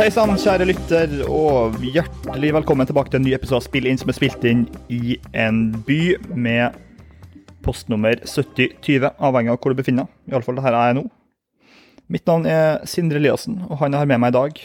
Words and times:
Hei 0.00 0.06
sann, 0.08 0.30
kjære 0.40 0.64
lytter, 0.64 1.10
og 1.28 1.74
hjertelig 1.84 2.54
velkommen 2.56 2.88
tilbake 2.88 3.10
til 3.12 3.18
en 3.18 3.26
ny 3.26 3.34
episode 3.36 3.58
av 3.58 3.66
Spill 3.66 3.84
inn 3.90 3.98
som 4.00 4.08
er 4.08 4.16
spilt 4.16 4.44
inn 4.48 4.62
i 4.88 5.18
en 5.36 5.58
by 5.84 6.14
med 6.32 6.78
postnummer 7.60 8.16
7020, 8.24 9.10
avhengig 9.20 9.52
av 9.52 9.58
hvor 9.60 9.74
du 9.74 9.76
befinner 9.82 10.08
deg. 10.08 10.14
Iallfall 10.32 10.56
det 10.56 10.64
her 10.64 10.78
er 10.78 10.86
jeg 10.88 10.96
nå. 11.02 11.02
Mitt 12.16 12.24
navn 12.32 12.48
er 12.48 12.80
Sindre 12.88 13.20
Eliassen, 13.20 13.58
og 13.68 13.76
han 13.82 13.92
jeg 13.92 14.00
har 14.00 14.08
med 14.08 14.22
meg 14.24 14.32
i 14.32 14.38
dag, 14.38 14.62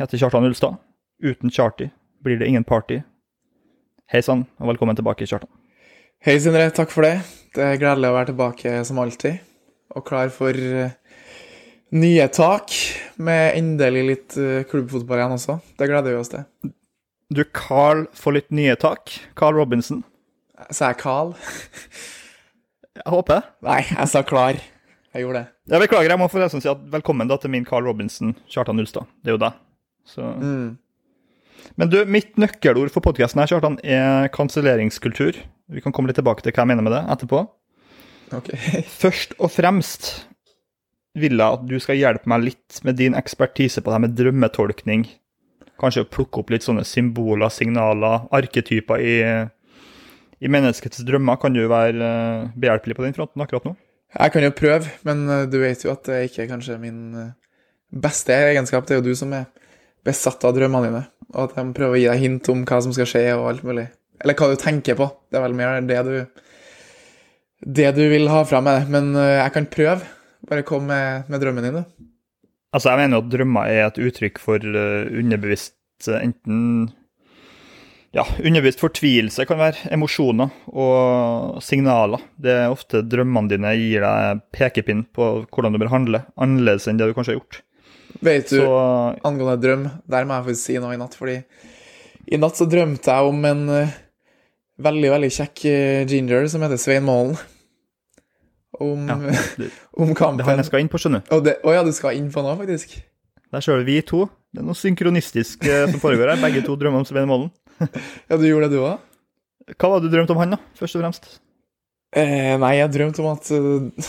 heter 0.00 0.22
Kjartan 0.24 0.48
Ulstad. 0.48 0.80
Uten 1.20 1.52
Charty 1.52 1.90
blir 2.24 2.40
det 2.40 2.48
ingen 2.48 2.64
party. 2.64 3.02
Hei 4.08 4.24
sann, 4.24 4.46
og 4.56 4.72
velkommen 4.72 4.96
tilbake, 4.96 5.28
Kjartan. 5.28 5.52
Hei, 6.24 6.38
Sindre. 6.40 6.70
Takk 6.72 6.96
for 6.96 7.04
det. 7.04 7.18
Det 7.52 7.74
er 7.74 7.76
gledelig 7.76 8.08
å 8.08 8.16
være 8.16 8.32
tilbake 8.32 8.78
som 8.88 9.04
alltid, 9.04 9.36
og 9.92 10.08
klar 10.08 10.32
for 10.32 10.56
eh, 10.56 10.96
nye 11.92 12.28
tak, 12.32 12.72
med 13.20 13.58
endelig 13.58 14.04
litt 14.08 14.38
eh, 14.40 14.62
klubbfotball 14.68 15.20
igjen 15.20 15.36
også. 15.36 15.58
Det 15.78 15.88
gleder 15.90 16.14
vi 16.14 16.20
oss 16.20 16.32
til. 16.32 16.46
Du, 17.32 17.44
Carl 17.56 18.06
får 18.16 18.36
litt 18.38 18.50
nye 18.54 18.76
tak. 18.80 19.12
Carl 19.38 19.56
Robinson. 19.56 20.02
Sa 20.70 20.92
jeg 20.92 21.00
Carl? 21.02 21.34
Jeg 22.92 23.08
håper 23.08 23.38
det. 23.38 23.52
Nei, 23.64 23.80
jeg 23.88 24.08
sa 24.12 24.20
klar. 24.26 24.58
Jeg 25.12 25.24
gjorde 25.24 25.40
det. 25.40 25.48
Jeg 25.72 25.80
beklager, 25.84 26.12
jeg 26.12 26.20
må 26.20 26.28
forresten 26.32 26.60
si 26.64 26.68
at 26.68 26.80
velkommen 26.92 27.28
da 27.28 27.38
til 27.40 27.52
min 27.52 27.64
Carl 27.68 27.86
Robinson, 27.88 28.34
Kjartan 28.52 28.80
Ulstad. 28.80 29.08
Det 29.24 29.32
er 29.32 29.36
jo 29.36 29.40
deg. 29.40 29.56
Så. 30.08 30.28
Mm. 30.40 30.74
Men 31.80 31.92
du, 31.92 31.98
mitt 32.04 32.36
nøkkelord 32.40 32.92
for 32.92 33.04
podkasten 33.04 33.40
her, 33.40 33.48
Kjartan, 33.48 33.78
er 33.80 34.28
kanselleringskultur. 34.34 35.40
Vi 35.72 35.84
kan 35.84 35.94
komme 35.96 36.10
litt 36.10 36.20
tilbake 36.20 36.44
til 36.44 36.52
hva 36.52 36.64
jeg 36.64 36.72
mener 36.72 36.84
med 36.84 36.96
det 36.96 37.02
etterpå. 37.14 37.44
Ok. 38.36 38.52
Først 39.02 39.36
og 39.38 39.52
fremst 39.52 40.12
vil 41.18 41.36
jeg 41.36 41.58
at 41.58 41.64
du 41.68 41.74
skal 41.82 41.98
hjelpe 41.98 42.30
meg 42.30 42.46
litt 42.46 42.78
med 42.86 42.96
din 43.00 43.16
ekspertise 43.18 43.82
på 43.82 43.90
det 43.90 43.96
her 43.96 44.04
med 44.06 44.14
drømmetolkning. 44.16 45.04
Kanskje 45.80 46.06
plukke 46.08 46.40
opp 46.40 46.52
litt 46.52 46.64
sånne 46.64 46.84
symboler, 46.86 47.50
signaler, 47.52 48.28
arketyper 48.34 49.02
i, 49.02 49.16
i 50.40 50.52
menneskets 50.52 51.02
drømmer. 51.08 51.40
Kan 51.42 51.56
du 51.56 51.64
være 51.70 52.08
eh, 52.08 52.52
behjelpelig 52.56 52.96
på 52.98 53.06
den 53.06 53.16
fronten 53.16 53.44
akkurat 53.44 53.66
nå? 53.68 53.74
Jeg 54.12 54.34
kan 54.34 54.44
jo 54.46 54.52
prøve, 54.56 54.92
men 55.08 55.24
eh, 55.28 55.48
du 55.50 55.58
vet 55.62 55.84
jo 55.84 55.92
at 55.92 56.06
det 56.08 56.22
ikke 56.28 56.46
er 56.46 56.52
kanskje 56.52 56.78
min 56.80 57.02
eh, 57.18 57.34
beste 57.92 58.36
egenskap. 58.52 58.86
Det 58.86 58.96
er 58.96 59.02
jo 59.02 59.10
du 59.10 59.18
som 59.18 59.34
er 59.36 59.50
besatt 60.06 60.44
av 60.48 60.56
drømmene 60.56 60.88
dine, 60.88 61.02
og 61.34 61.44
at 61.44 61.58
jeg 61.58 61.74
prøver 61.76 61.98
å 61.98 62.00
gi 62.00 62.08
deg 62.08 62.24
hint 62.24 62.52
om 62.54 62.64
hva 62.68 62.80
som 62.84 62.94
skal 62.96 63.10
skje, 63.10 63.26
og 63.36 63.50
alt 63.50 63.66
mulig. 63.66 63.90
Eller 64.22 64.38
hva 64.38 64.48
du 64.48 64.56
tenker 64.60 64.96
på. 64.96 65.10
Det 65.28 65.38
er 65.38 65.44
vel 65.48 65.58
mer 65.58 65.82
det 65.84 66.00
du 66.06 66.16
Det 67.62 67.92
du 67.94 68.02
vil 68.10 68.28
ha 68.30 68.42
fra 68.46 68.60
meg. 68.62 68.88
Men 68.90 69.14
jeg 69.14 69.52
kan 69.54 69.66
prøve. 69.70 70.06
Bare 70.48 70.64
kom 70.66 70.88
med, 70.88 71.28
med 71.30 71.42
drømmene 71.42 71.68
dine. 71.68 71.84
Altså, 72.72 72.90
jeg 72.90 73.02
mener 73.02 73.18
jo 73.18 73.22
at 73.22 73.30
drømmer 73.34 73.70
er 73.70 73.86
et 73.86 74.00
uttrykk 74.00 74.40
for 74.40 74.64
uh, 74.64 75.04
underbevisst 75.12 76.08
eh, 76.08 76.22
enten 76.24 76.90
ja, 78.12 78.24
underbevisst 78.40 78.80
fortvilelse 78.80 79.44
kan 79.48 79.60
være 79.60 79.92
emosjoner 79.92 80.52
og 80.68 81.60
signaler. 81.64 82.24
Det 82.36 82.54
er 82.64 82.72
ofte 82.72 83.00
drømmene 83.04 83.52
dine 83.52 83.74
gir 83.76 84.04
deg 84.04 84.42
pekepinn 84.52 85.06
på 85.16 85.28
hvordan 85.52 85.72
du 85.72 85.80
bør 85.80 85.92
handle, 85.92 86.24
annerledes 86.36 86.88
enn 86.88 87.00
det 87.00 87.08
du 87.08 87.14
kanskje 87.16 87.34
har 87.34 87.40
gjort. 87.40 87.60
Vet 88.20 88.50
du, 88.52 88.58
Så 88.60 88.72
angående 89.24 89.60
drøm, 89.60 89.86
der 90.12 90.28
må 90.28 90.36
jeg 90.36 90.48
faktisk 90.48 90.68
si 90.68 90.76
noe 90.80 90.96
i 90.96 91.00
natt, 91.00 91.16
fordi 91.16 91.38
i 92.32 92.40
natt 92.40 92.60
så 92.60 92.68
drømte 92.68 93.16
jeg 93.16 93.32
om 93.32 93.48
en 93.48 93.64
uh, 93.68 93.96
veldig, 94.84 95.08
veldig 95.16 95.32
kjekk 95.38 95.64
ginger 96.12 96.48
som 96.52 96.64
heter 96.64 96.80
Svein 96.80 97.08
Målen. 97.08 97.36
Om, 98.80 99.08
Ja, 99.08 99.16
det- 99.58 99.70
om 100.00 100.12
det 100.12 100.44
har 100.46 100.54
han 100.54 100.62
jeg 100.62 100.68
skal 100.70 100.80
inn 100.80 100.88
på, 100.92 101.00
skjønner 101.00 101.24
du. 101.24 101.32
Å 101.34 101.40
å 101.68 101.74
ja, 101.76 101.82
du 101.84 101.92
skal 101.92 102.16
inn 102.16 102.30
på 102.32 102.44
noe, 102.44 102.56
faktisk? 102.60 102.94
Der 103.52 103.60
ser 103.60 103.82
du 103.82 103.84
vi 103.84 103.98
to. 104.00 104.24
Det 104.52 104.62
er 104.62 104.68
noe 104.68 104.76
synkronistisk 104.76 105.64
eh, 105.68 105.84
som 105.90 106.00
foregår 106.00 106.32
her. 106.32 106.40
Begge 106.40 106.62
to 106.64 106.76
drømmer 106.80 107.02
om 107.02 107.08
Svein 107.08 107.28
Målen. 107.28 107.50
Ja, 108.30 108.38
du 108.38 108.46
gjorde 108.46 108.70
det, 108.70 108.78
du 108.78 108.84
òg? 108.86 109.00
Hva 109.76 109.90
var 109.92 110.00
det 110.00 110.08
du 110.08 110.14
drømte 110.16 110.34
om 110.34 110.40
han, 110.40 110.54
da, 110.56 110.58
først 110.78 110.96
og 110.96 111.02
fremst? 111.04 111.28
Eh, 112.16 112.54
nei, 112.60 112.74
jeg 112.78 112.92
drømte 112.92 113.22
om 113.22 113.28
at 113.32 113.48
uh, 113.54 114.08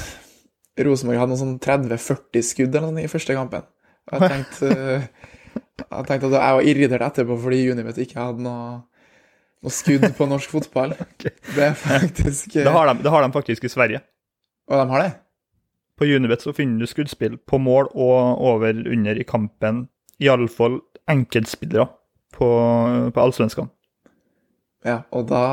Rosenborg 0.83 1.21
hadde 1.21 1.31
noe 1.33 1.41
sånn 1.41 1.59
30-40 1.63 2.45
skudd 2.45 2.75
eller 2.75 2.91
noe 2.91 3.05
i 3.05 3.11
første 3.11 3.35
kampen. 3.37 3.67
Og 4.11 4.15
jeg 4.17 4.31
tenkte, 4.33 4.71
uh, 4.71 5.59
jeg 5.83 6.07
tenkte 6.09 6.31
at 6.31 6.37
jeg 6.37 6.57
var 6.57 6.69
irritert 6.71 7.05
etterpå 7.07 7.37
fordi 7.45 7.61
Unibet 7.71 8.01
ikke 8.03 8.19
hadde 8.19 8.43
noe, 8.43 8.81
noe 9.63 9.75
skudd 9.75 10.07
på 10.17 10.27
norsk 10.31 10.51
fotball. 10.55 10.95
Det 11.55 11.67
er 11.69 11.77
faktisk 11.79 12.57
Det 12.57 12.67
har, 12.67 12.91
de, 12.91 13.05
det 13.05 13.13
har 13.15 13.23
de 13.27 13.31
faktisk 13.35 13.67
i 13.69 13.71
Sverige. 13.71 14.03
Og 14.71 14.79
de 14.79 14.89
har 14.89 15.03
det? 15.03 15.11
På 15.99 16.07
Unibet 16.09 16.41
så 16.41 16.53
finner 16.55 16.81
du 16.81 16.89
skuddspill 16.89 17.37
på 17.49 17.59
mål 17.61 17.89
og 17.93 18.41
over 18.41 18.73
under 18.73 19.19
i 19.19 19.25
kampen. 19.27 19.87
Iallfall 20.23 20.79
enkeltspillere 21.11 21.85
på, 22.33 22.47
på 23.13 23.23
allsvenskene. 23.23 23.69
Ja, 24.83 25.03
og 25.15 25.27
da 25.29 25.43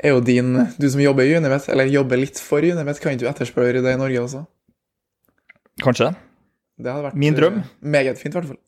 er 0.00 0.12
jo 0.12 0.20
din 0.24 0.52
Du 0.80 0.86
som 0.92 1.00
jobber 1.00 1.24
i 1.24 1.36
Unibet, 1.36 1.68
eller 1.72 1.88
jobber 1.88 2.20
litt 2.20 2.40
for 2.42 2.64
Unibet, 2.64 3.00
kan 3.00 3.14
ikke 3.14 3.24
du 3.24 3.30
etterspørre 3.30 3.84
det 3.84 3.94
i 3.94 4.00
Norge 4.00 4.24
også? 4.24 4.42
Kanskje. 5.84 6.10
Det 6.80 6.90
hadde 6.90 7.06
vært 7.08 7.20
Min 7.20 7.36
drøm? 7.36 7.60
eh, 7.60 7.70
meget 7.80 8.18
fint, 8.20 8.34
i 8.34 8.38
hvert 8.40 8.50
fall. 8.50 8.60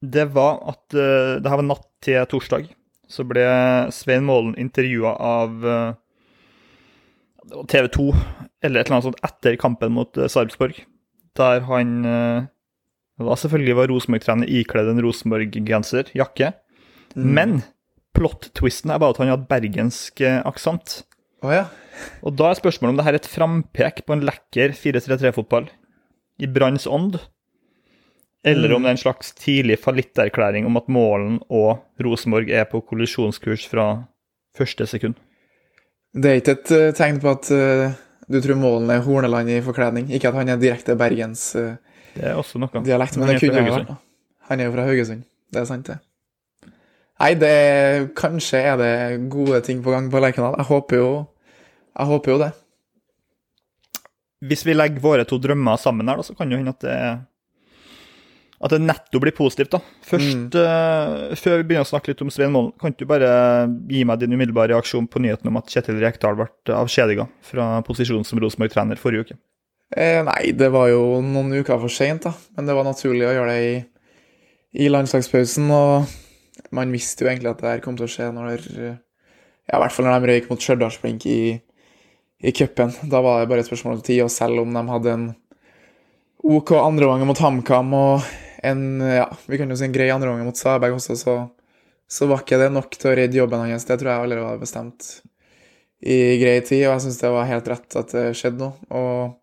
Det 0.00 0.26
var 0.32 0.62
at 0.70 0.96
uh, 0.96 1.40
det 1.40 1.50
her 1.50 1.60
var 1.60 1.66
natt 1.66 1.88
til 2.04 2.22
torsdag. 2.28 2.70
Så 3.10 3.26
ble 3.28 3.44
Svein 3.92 4.24
Målen 4.24 4.54
intervjua 4.60 5.16
av 5.18 5.56
var 5.60 5.96
TV 7.70 7.88
2 7.96 8.06
eller 8.64 8.80
et 8.80 8.86
eller 8.86 8.96
annet 8.96 9.08
sånt 9.08 9.22
etter 9.26 9.58
kampen 9.60 9.94
mot 9.96 10.20
uh, 10.20 10.28
Sarpsborg. 10.30 10.82
Der 11.38 11.62
han 11.68 11.92
da 13.20 13.36
selvfølgelig 13.36 13.76
var 13.76 13.90
Rosenborg-trener 13.92 14.48
ikledd 14.48 14.88
en 14.90 15.02
Rosenborg-genser, 15.04 16.08
jakke. 16.16 16.54
Mm. 17.12 17.26
Men 17.36 17.52
plot-twisten 18.16 18.92
er 18.92 19.00
bare 19.02 19.14
at 19.14 19.20
han 19.20 19.32
hadde 19.32 19.48
bergensk 19.50 20.22
uh, 20.24 20.40
aksent. 20.48 21.02
Oh, 21.44 21.52
ja. 21.52 21.66
Og 22.24 22.34
da 22.36 22.50
er 22.50 22.58
spørsmålet 22.58 22.94
om 22.94 23.00
det 23.00 23.06
her 23.06 23.16
er 23.16 23.22
et 23.22 23.28
frampek 23.28 24.02
på 24.06 24.16
en 24.16 24.24
lekker 24.24 24.74
4-3-3-fotball 24.76 25.68
i 26.40 26.48
Branns 26.48 26.86
ånd, 26.88 27.18
eller 28.46 28.72
om 28.72 28.84
det 28.84 28.88
er 28.88 28.96
en 28.96 29.02
slags 29.02 29.34
tidlig 29.36 29.76
fallitterklæring 29.82 30.64
om 30.64 30.78
at 30.80 30.88
Målen 30.88 31.36
og 31.52 31.82
Rosenborg 32.00 32.48
er 32.48 32.64
på 32.70 32.80
kollisjonskurs 32.88 33.66
fra 33.68 34.06
første 34.56 34.86
sekund. 34.88 35.18
Det 36.10 36.30
er 36.30 36.40
ikke 36.40 36.56
et 36.56 36.72
uh, 36.74 36.86
tegn 36.96 37.20
på 37.22 37.30
at 37.30 37.50
uh, 37.54 37.92
du 38.30 38.38
tror 38.42 38.58
Målen 38.58 38.90
er 38.90 39.02
Horneland 39.04 39.50
i 39.50 39.60
forkledning. 39.62 40.10
Ikke 40.14 40.30
at 40.30 40.38
han 40.40 40.50
er 40.50 40.60
direkte 40.60 40.96
Bergens 40.98 41.44
uh, 41.58 41.76
Det 42.16 42.24
er 42.32 42.38
også 42.38 42.58
noe. 42.62 42.82
dialekt, 42.86 43.18
men 43.18 43.28
Han 43.28 43.36
det 43.36 43.42
er 43.42 43.52
kunne 43.54 43.74
vært. 43.78 43.92
Han 44.50 44.60
er 44.60 44.66
jo 44.66 44.74
fra 44.74 44.86
Haugesund. 44.88 45.26
Det 45.50 45.60
er 45.62 45.68
sant, 45.68 45.90
det. 45.90 46.00
Nei, 47.20 47.34
det 47.36 47.54
Kanskje 48.18 48.62
er 48.72 48.80
det 48.80 48.92
gode 49.30 49.60
ting 49.66 49.82
på 49.84 49.92
gang 49.92 50.08
på 50.10 50.22
Lerkendal. 50.22 50.56
Jeg 50.58 50.70
håper 50.70 50.96
jo 50.96 51.10
Jeg 51.98 52.06
håper 52.06 52.32
jo 52.32 52.38
det. 52.42 52.52
Hvis 54.50 54.64
vi 54.64 54.72
legger 54.72 55.02
våre 55.04 55.26
to 55.28 55.36
drømmer 55.36 55.76
sammen 55.76 56.08
her, 56.08 56.16
da, 56.16 56.24
så 56.24 56.34
kan 56.34 56.48
det 56.48 56.56
jo 56.56 56.60
hende 56.62 56.72
at 56.72 56.84
det 56.86 56.94
er 56.96 57.18
at 58.60 58.74
det 58.74 58.80
netto 58.84 59.20
blir 59.22 59.32
positivt. 59.32 59.70
da. 59.72 59.80
Først, 60.04 60.54
eh, 60.54 61.34
Før 61.34 61.56
vi 61.56 61.64
begynner 61.64 61.86
å 61.86 61.90
snakke 61.90 62.08
litt 62.12 62.22
om 62.22 62.30
Svein 62.30 62.52
Målen, 62.52 62.72
kan 62.78 62.92
du 62.92 63.06
bare 63.06 63.68
gi 63.88 64.04
meg 64.04 64.18
din 64.20 64.32
umiddelbare 64.32 64.74
reaksjon 64.74 65.08
på 65.08 65.20
nyheten 65.20 65.48
om 65.48 65.56
at 65.56 65.66
Kjetil 65.66 66.00
Rekdal 66.00 66.36
ble 66.36 66.48
avskjediga 66.68 67.28
fra 67.40 67.82
posisjonen 67.82 68.26
som 68.26 68.38
Rosenborg-trener 68.38 69.00
forrige 69.00 69.24
uke? 69.24 69.38
Eh, 69.96 70.22
nei, 70.22 70.52
det 70.52 70.70
var 70.70 70.88
jo 70.88 71.20
noen 71.24 71.56
uker 71.56 71.80
for 71.80 71.88
seint, 71.88 72.22
da. 72.22 72.34
Men 72.56 72.66
det 72.66 72.76
var 72.76 72.84
naturlig 72.84 73.26
å 73.26 73.32
gjøre 73.32 73.54
det 73.54 73.62
i, 73.64 74.84
i 74.84 74.90
landslagspausen. 74.92 75.70
Og 75.70 76.70
man 76.70 76.92
visste 76.92 77.24
jo 77.24 77.30
egentlig 77.30 77.50
at 77.50 77.64
det 77.64 77.72
her 77.72 77.80
kom 77.80 77.96
til 77.96 78.06
å 78.06 78.12
skje 78.12 78.28
når 78.34 78.68
Ja, 79.70 79.78
i 79.78 79.82
hvert 79.84 79.92
fall 79.94 80.04
når 80.04 80.20
de 80.20 80.32
røyk 80.32 80.50
mot 80.50 80.60
Stjørdalsblink 80.60 81.24
i, 81.30 81.60
i 82.42 82.52
cupen. 82.52 82.92
Da 83.08 83.20
var 83.22 83.40
det 83.40 83.48
bare 83.48 83.64
et 83.64 83.70
spørsmål 83.70 83.96
om 83.96 84.02
tid, 84.02 84.20
og 84.24 84.30
selv 84.34 84.60
om 84.64 84.74
de 84.74 84.84
hadde 84.90 85.12
en 85.14 85.26
OK 86.40 86.72
andreomgang 86.72 87.28
mot 87.28 87.38
HamKam 87.38 87.92
og 87.94 88.22
en 88.62 88.84
ja, 89.00 89.26
vi 89.48 89.58
kan 89.60 89.70
jo 89.72 89.78
si 89.78 89.86
en 89.86 89.94
grei 89.94 90.10
andreomgang 90.12 90.48
mot 90.48 90.58
Stabæk 90.58 90.96
også, 90.98 91.16
så, 91.16 91.34
så 92.10 92.28
var 92.30 92.44
ikke 92.44 92.60
det 92.60 92.70
nok 92.74 92.94
til 92.96 93.12
å 93.12 93.16
redde 93.16 93.38
jobben 93.40 93.62
hans. 93.64 93.86
Det 93.88 93.98
tror 94.00 94.12
jeg 94.12 94.26
allerede 94.26 94.46
var 94.46 94.62
bestemt 94.62 95.10
i 96.00 96.16
grei 96.40 96.60
tid, 96.64 96.86
og 96.86 96.94
jeg 96.94 97.04
syns 97.06 97.20
det 97.20 97.32
var 97.34 97.48
helt 97.48 97.68
rett 97.68 97.96
at 98.00 98.14
det 98.16 98.24
skjedde 98.38 98.64
noe. 98.64 98.88
Og 98.96 99.36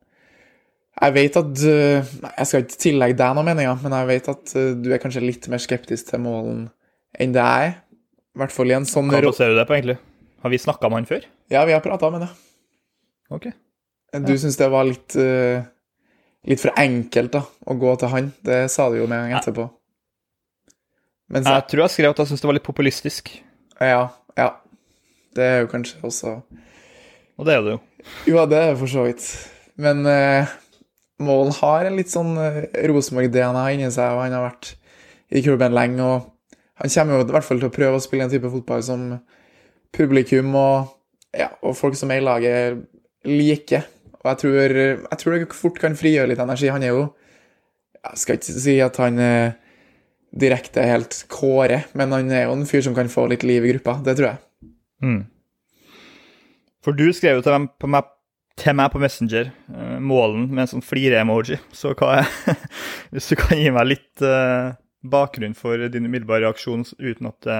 jeg 0.97 1.13
vet 1.13 1.35
at 1.37 1.59
uh, 1.69 2.13
Jeg 2.31 2.49
skal 2.49 2.63
ikke 2.63 2.79
tillegge 2.81 3.17
deg 3.19 3.35
noen 3.37 3.45
meninger, 3.51 3.83
men 3.83 3.95
jeg 3.99 4.09
vet 4.09 4.29
at 4.33 4.55
uh, 4.57 4.71
du 4.81 4.89
er 4.89 5.01
kanskje 5.01 5.25
litt 5.25 5.45
mer 5.53 5.61
skeptisk 5.61 6.09
til 6.09 6.23
målen 6.25 6.65
enn 7.17 7.35
det 7.35 7.43
jeg 7.45 7.69
er. 7.69 7.77
I 8.37 8.41
hvert 8.41 8.53
fall 8.53 8.69
i 8.69 8.77
en 8.77 8.85
sånn 8.89 9.09
Hva 9.13 9.21
baserer 9.29 9.53
du 9.53 9.61
det 9.61 9.67
på, 9.69 9.77
egentlig? 9.77 9.97
Har 10.43 10.53
vi 10.53 10.61
snakka 10.61 10.89
med 10.89 11.01
han 11.01 11.09
før? 11.09 11.23
Ja, 11.53 11.63
vi 11.65 11.73
har 11.73 11.81
prata 11.85 12.09
med 12.13 12.25
det. 12.25 12.29
Ok. 13.33 13.47
Du 14.25 14.33
syns 14.39 14.57
det 14.59 14.67
var 14.73 14.85
litt 14.87 15.17
uh, 15.19 15.65
litt 16.47 16.61
for 16.63 16.71
enkelt 16.79 17.33
da, 17.33 17.43
å 17.43 17.75
gå 17.79 17.95
til 17.99 18.13
han. 18.13 18.31
Det 18.45 18.61
sa 18.71 18.87
du 18.91 19.01
jo 19.01 19.09
med 19.09 19.19
en 19.19 19.27
gang 19.31 19.41
etterpå. 19.41 19.67
Jeg 21.27 21.43
jeg, 21.43 21.67
tror 21.67 21.83
jeg 21.83 21.91
skrev 21.91 22.13
at 22.13 22.21
jeg 22.21 22.29
syntes 22.29 22.43
det 22.45 22.47
var 22.47 22.55
litt 22.55 22.67
populistisk, 22.67 23.33
ja, 23.83 24.07
ja. 24.39 24.47
Det 25.35 25.43
er 25.43 25.59
jo 25.61 25.67
kanskje 25.69 25.99
også 26.07 26.37
og 27.37 27.45
det 27.45 27.53
er 27.53 27.65
det 27.65 27.75
jo. 27.75 27.81
Jo, 28.27 28.45
det 28.49 28.57
er 28.57 28.71
det 28.71 28.79
for 28.79 28.91
så 28.91 29.05
vidt. 29.05 29.25
Men 29.77 30.01
eh, 30.09 30.55
Målen 31.21 31.53
har 31.59 31.87
en 31.87 31.97
litt 31.97 32.11
sånn 32.11 32.33
eh, 32.41 32.63
Rosenborg-DNA 32.89 33.65
inni 33.75 33.91
seg, 33.93 34.15
og 34.15 34.23
han 34.25 34.35
har 34.37 34.47
vært 34.47 34.73
i 35.33 35.43
klubben 35.45 35.75
lenge, 35.75 36.01
og 36.01 36.57
han 36.81 36.93
kommer 36.93 37.17
jo 37.17 37.25
i 37.25 37.33
hvert 37.35 37.45
fall 37.45 37.61
til 37.61 37.69
å 37.69 37.73
prøve 37.73 37.99
å 37.99 38.03
spille 38.03 38.25
en 38.25 38.31
type 38.31 38.49
fotball 38.53 38.83
som 38.85 39.05
publikum 39.93 40.53
og, 40.57 40.93
ja, 41.35 41.49
og 41.61 41.77
folk 41.77 41.97
som 41.99 42.13
er 42.13 42.21
i 42.21 42.25
laget, 42.25 42.83
liker. 43.27 43.85
Og 44.27 44.33
jeg 44.33 44.41
tror, 44.43 44.75
jeg 45.07 45.19
tror 45.21 45.37
det 45.37 45.55
fort 45.55 45.79
kan 45.79 45.95
frigjøre 45.95 46.33
litt 46.33 46.43
energi. 46.43 46.67
Han 46.73 46.83
er 46.83 46.91
jo 46.91 47.07
Jeg 48.07 48.19
skal 48.21 48.37
ikke 48.37 48.59
si 48.59 48.75
at 48.83 48.99
han 49.01 49.17
er 49.19 49.55
direkte 50.37 50.83
helt 50.85 51.23
Kåre, 51.31 51.85
men 51.97 52.13
han 52.13 52.29
er 52.31 52.45
jo 52.45 52.57
en 52.57 52.67
fyr 52.67 52.83
som 52.85 52.95
kan 52.95 53.09
få 53.09 53.25
litt 53.31 53.45
liv 53.47 53.65
i 53.65 53.73
gruppa. 53.73 53.97
Det 54.03 54.17
tror 54.19 54.29
jeg. 54.29 54.71
Mm. 55.03 55.21
For 56.83 56.95
du 56.95 57.07
skrev 57.15 57.39
jo 57.39 57.45
til, 57.45 57.55
dem, 57.55 57.67
på 57.79 57.89
meg, 57.91 58.07
til 58.59 58.77
meg 58.77 58.91
på 58.93 59.01
Messenger 59.01 59.49
uh, 59.71 59.97
målen 60.03 60.45
med 60.51 60.65
en 60.65 60.71
sånn 60.75 60.85
flire-emoji. 60.85 61.59
Så 61.75 61.95
hva 61.97 62.21
er, 62.21 62.29
hvis 63.15 63.31
du 63.31 63.37
kan 63.39 63.59
gi 63.59 63.73
meg 63.73 63.89
litt 63.89 64.23
uh, 64.23 64.75
bakgrunn 65.07 65.57
for 65.57 65.87
din 65.91 66.07
umiddelbare 66.07 66.45
reaksjon 66.45 66.85
uten 66.99 67.31
at 67.31 67.41
det 67.47 67.59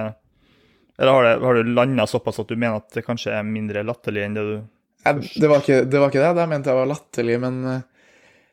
Eller 0.98 1.12
har, 1.14 1.40
har 1.44 1.54
du 1.54 1.68
landa 1.70 2.06
såpass 2.10 2.40
at 2.42 2.48
du 2.50 2.56
mener 2.56 2.80
at 2.80 2.90
det 2.90 3.04
kanskje 3.06 3.30
er 3.30 3.44
mindre 3.46 3.84
latterlig 3.86 4.24
enn 4.24 4.34
det 4.34 4.42
du 4.42 4.56
jeg, 5.04 5.30
det, 5.40 5.48
var 5.48 5.62
ikke, 5.62 5.82
det 5.88 6.00
var 6.02 6.10
ikke 6.10 6.22
det. 6.22 6.32
Jeg 6.42 6.50
mente 6.50 6.72
jeg 6.72 6.80
var 6.80 6.90
latterlig, 6.90 7.38
men 7.42 7.60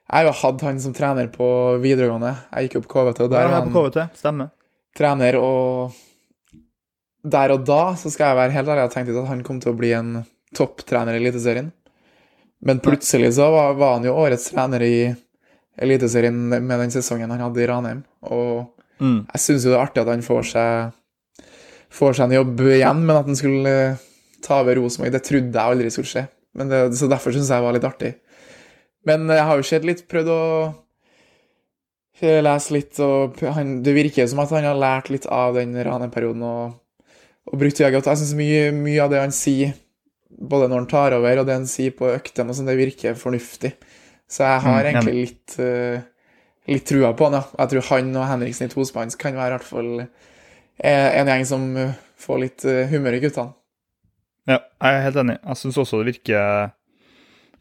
jeg 0.06 0.14
har 0.14 0.28
jo 0.28 0.36
hatt 0.42 0.66
han 0.68 0.82
som 0.84 0.94
trener 0.96 1.32
på 1.34 1.48
videregående. 1.84 2.36
Jeg 2.52 2.68
gikk 2.68 2.78
jo 2.78 2.84
på 2.86 2.92
KVT, 2.94 3.24
og 3.26 3.32
der 3.34 3.50
var 3.50 3.64
han 3.64 3.74
KVT, 3.74 4.04
stemmer. 4.20 4.52
trener, 4.96 5.40
og 5.42 5.96
der 7.26 7.56
og 7.56 7.66
da 7.66 7.82
så 7.98 8.12
skal 8.14 8.32
jeg 8.32 8.40
være 8.40 8.54
helt 8.54 8.70
ærlig, 8.70 8.86
jeg 8.86 8.94
tenkte 8.94 9.14
ikke 9.14 9.24
at 9.26 9.34
han 9.34 9.44
kom 9.48 9.60
til 9.64 9.74
å 9.74 9.80
bli 9.80 9.92
en 9.98 10.12
topptrener 10.56 11.18
i 11.18 11.24
Eliteserien. 11.24 11.72
Men 12.66 12.82
plutselig 12.82 13.34
så 13.38 13.50
var, 13.54 13.76
var, 13.80 13.98
han 13.98 14.08
jo 14.08 14.16
årets 14.18 14.52
trener 14.54 14.86
i 14.86 14.98
Eliteserien 15.82 16.38
med 16.54 16.76
den 16.80 16.94
sesongen 16.94 17.34
han 17.34 17.44
hadde 17.44 17.62
i 17.62 17.68
Ranheim. 17.70 18.04
Og 18.30 18.70
mm. 19.02 19.26
jeg 19.34 19.42
syns 19.42 19.66
jo 19.66 19.74
det 19.74 19.80
er 19.80 19.84
artig 19.84 20.04
at 20.06 20.12
han 20.14 20.26
får 20.26 20.52
seg, 20.54 21.50
får 21.94 22.18
seg 22.18 22.30
en 22.30 22.38
jobb 22.40 22.64
igjen, 22.70 23.02
men 23.04 23.18
at 23.18 23.30
han 23.30 23.40
skulle 23.40 23.76
ta 24.46 24.62
over 24.62 24.78
Rosenborg, 24.80 25.14
det 25.16 25.26
trodde 25.26 25.58
jeg 25.58 25.76
aldri 25.76 25.92
skulle 25.94 26.12
skje. 26.12 26.26
Det, 26.56 26.82
så 26.96 27.10
derfor 27.12 27.36
syns 27.36 27.50
jeg 27.52 27.60
det 27.60 27.68
var 27.68 27.76
litt 27.76 27.88
artig. 27.88 28.16
Men 29.06 29.30
jeg 29.30 29.46
har 29.46 29.60
jo 29.60 29.68
sett 29.68 29.86
litt, 29.86 30.06
prøvd 30.10 30.32
å 30.34 30.42
lese 32.22 32.74
litt, 32.74 33.00
og 33.04 33.42
han, 33.58 33.80
det 33.84 33.94
virker 33.96 34.28
som 34.30 34.40
at 34.42 34.54
han 34.56 34.66
har 34.66 34.80
lært 34.80 35.12
litt 35.12 35.28
av 35.28 35.58
den 35.58 35.76
raneperioden 35.76 36.46
og, 36.48 36.78
og 37.52 37.60
brukt 37.60 37.82
jaget 37.82 38.00
godt. 38.00 38.14
Jeg 38.14 38.24
syns 38.24 38.38
mye, 38.40 38.70
mye, 38.76 39.02
av 39.04 39.12
det 39.12 39.22
han 39.22 39.36
sier, 39.36 39.76
både 40.30 40.70
når 40.72 40.84
han 40.84 40.90
tar 40.92 41.18
over 41.18 41.42
og 41.42 41.50
det 41.50 41.60
han 41.60 41.70
sier 41.70 41.94
på 41.96 42.10
øktene, 42.14 42.56
sånn, 42.56 42.72
det 42.72 42.80
virker 42.80 43.20
fornuftig. 43.20 43.76
Så 44.32 44.46
jeg 44.48 44.64
har 44.64 44.80
mm, 44.80 44.88
egentlig 44.90 45.18
litt, 45.20 45.58
uh, 45.60 46.00
litt 46.72 46.88
trua 46.88 47.12
på 47.14 47.28
han, 47.28 47.38
ja. 47.42 47.44
Jeg 47.60 47.74
tror 47.74 47.88
han 47.92 48.16
og 48.16 48.28
Henriksen 48.32 48.72
i 48.72 48.74
tospanns 48.74 49.20
kan 49.22 49.38
være 49.38 49.52
i 49.52 49.58
hvert 49.60 49.68
fall 49.68 49.92
eh, 50.02 51.20
en 51.20 51.30
gjeng 51.30 51.46
som 51.46 51.68
får 52.26 52.42
litt 52.42 52.66
humør 52.90 53.20
i 53.20 53.22
guttene. 53.28 53.54
Ja, 54.46 54.60
jeg 54.62 54.98
er 54.98 55.06
helt 55.08 55.22
enig. 55.24 55.40
Jeg 55.42 55.58
syns 55.60 55.80
også 55.82 56.02
det 56.02 56.14
virker 56.14 56.74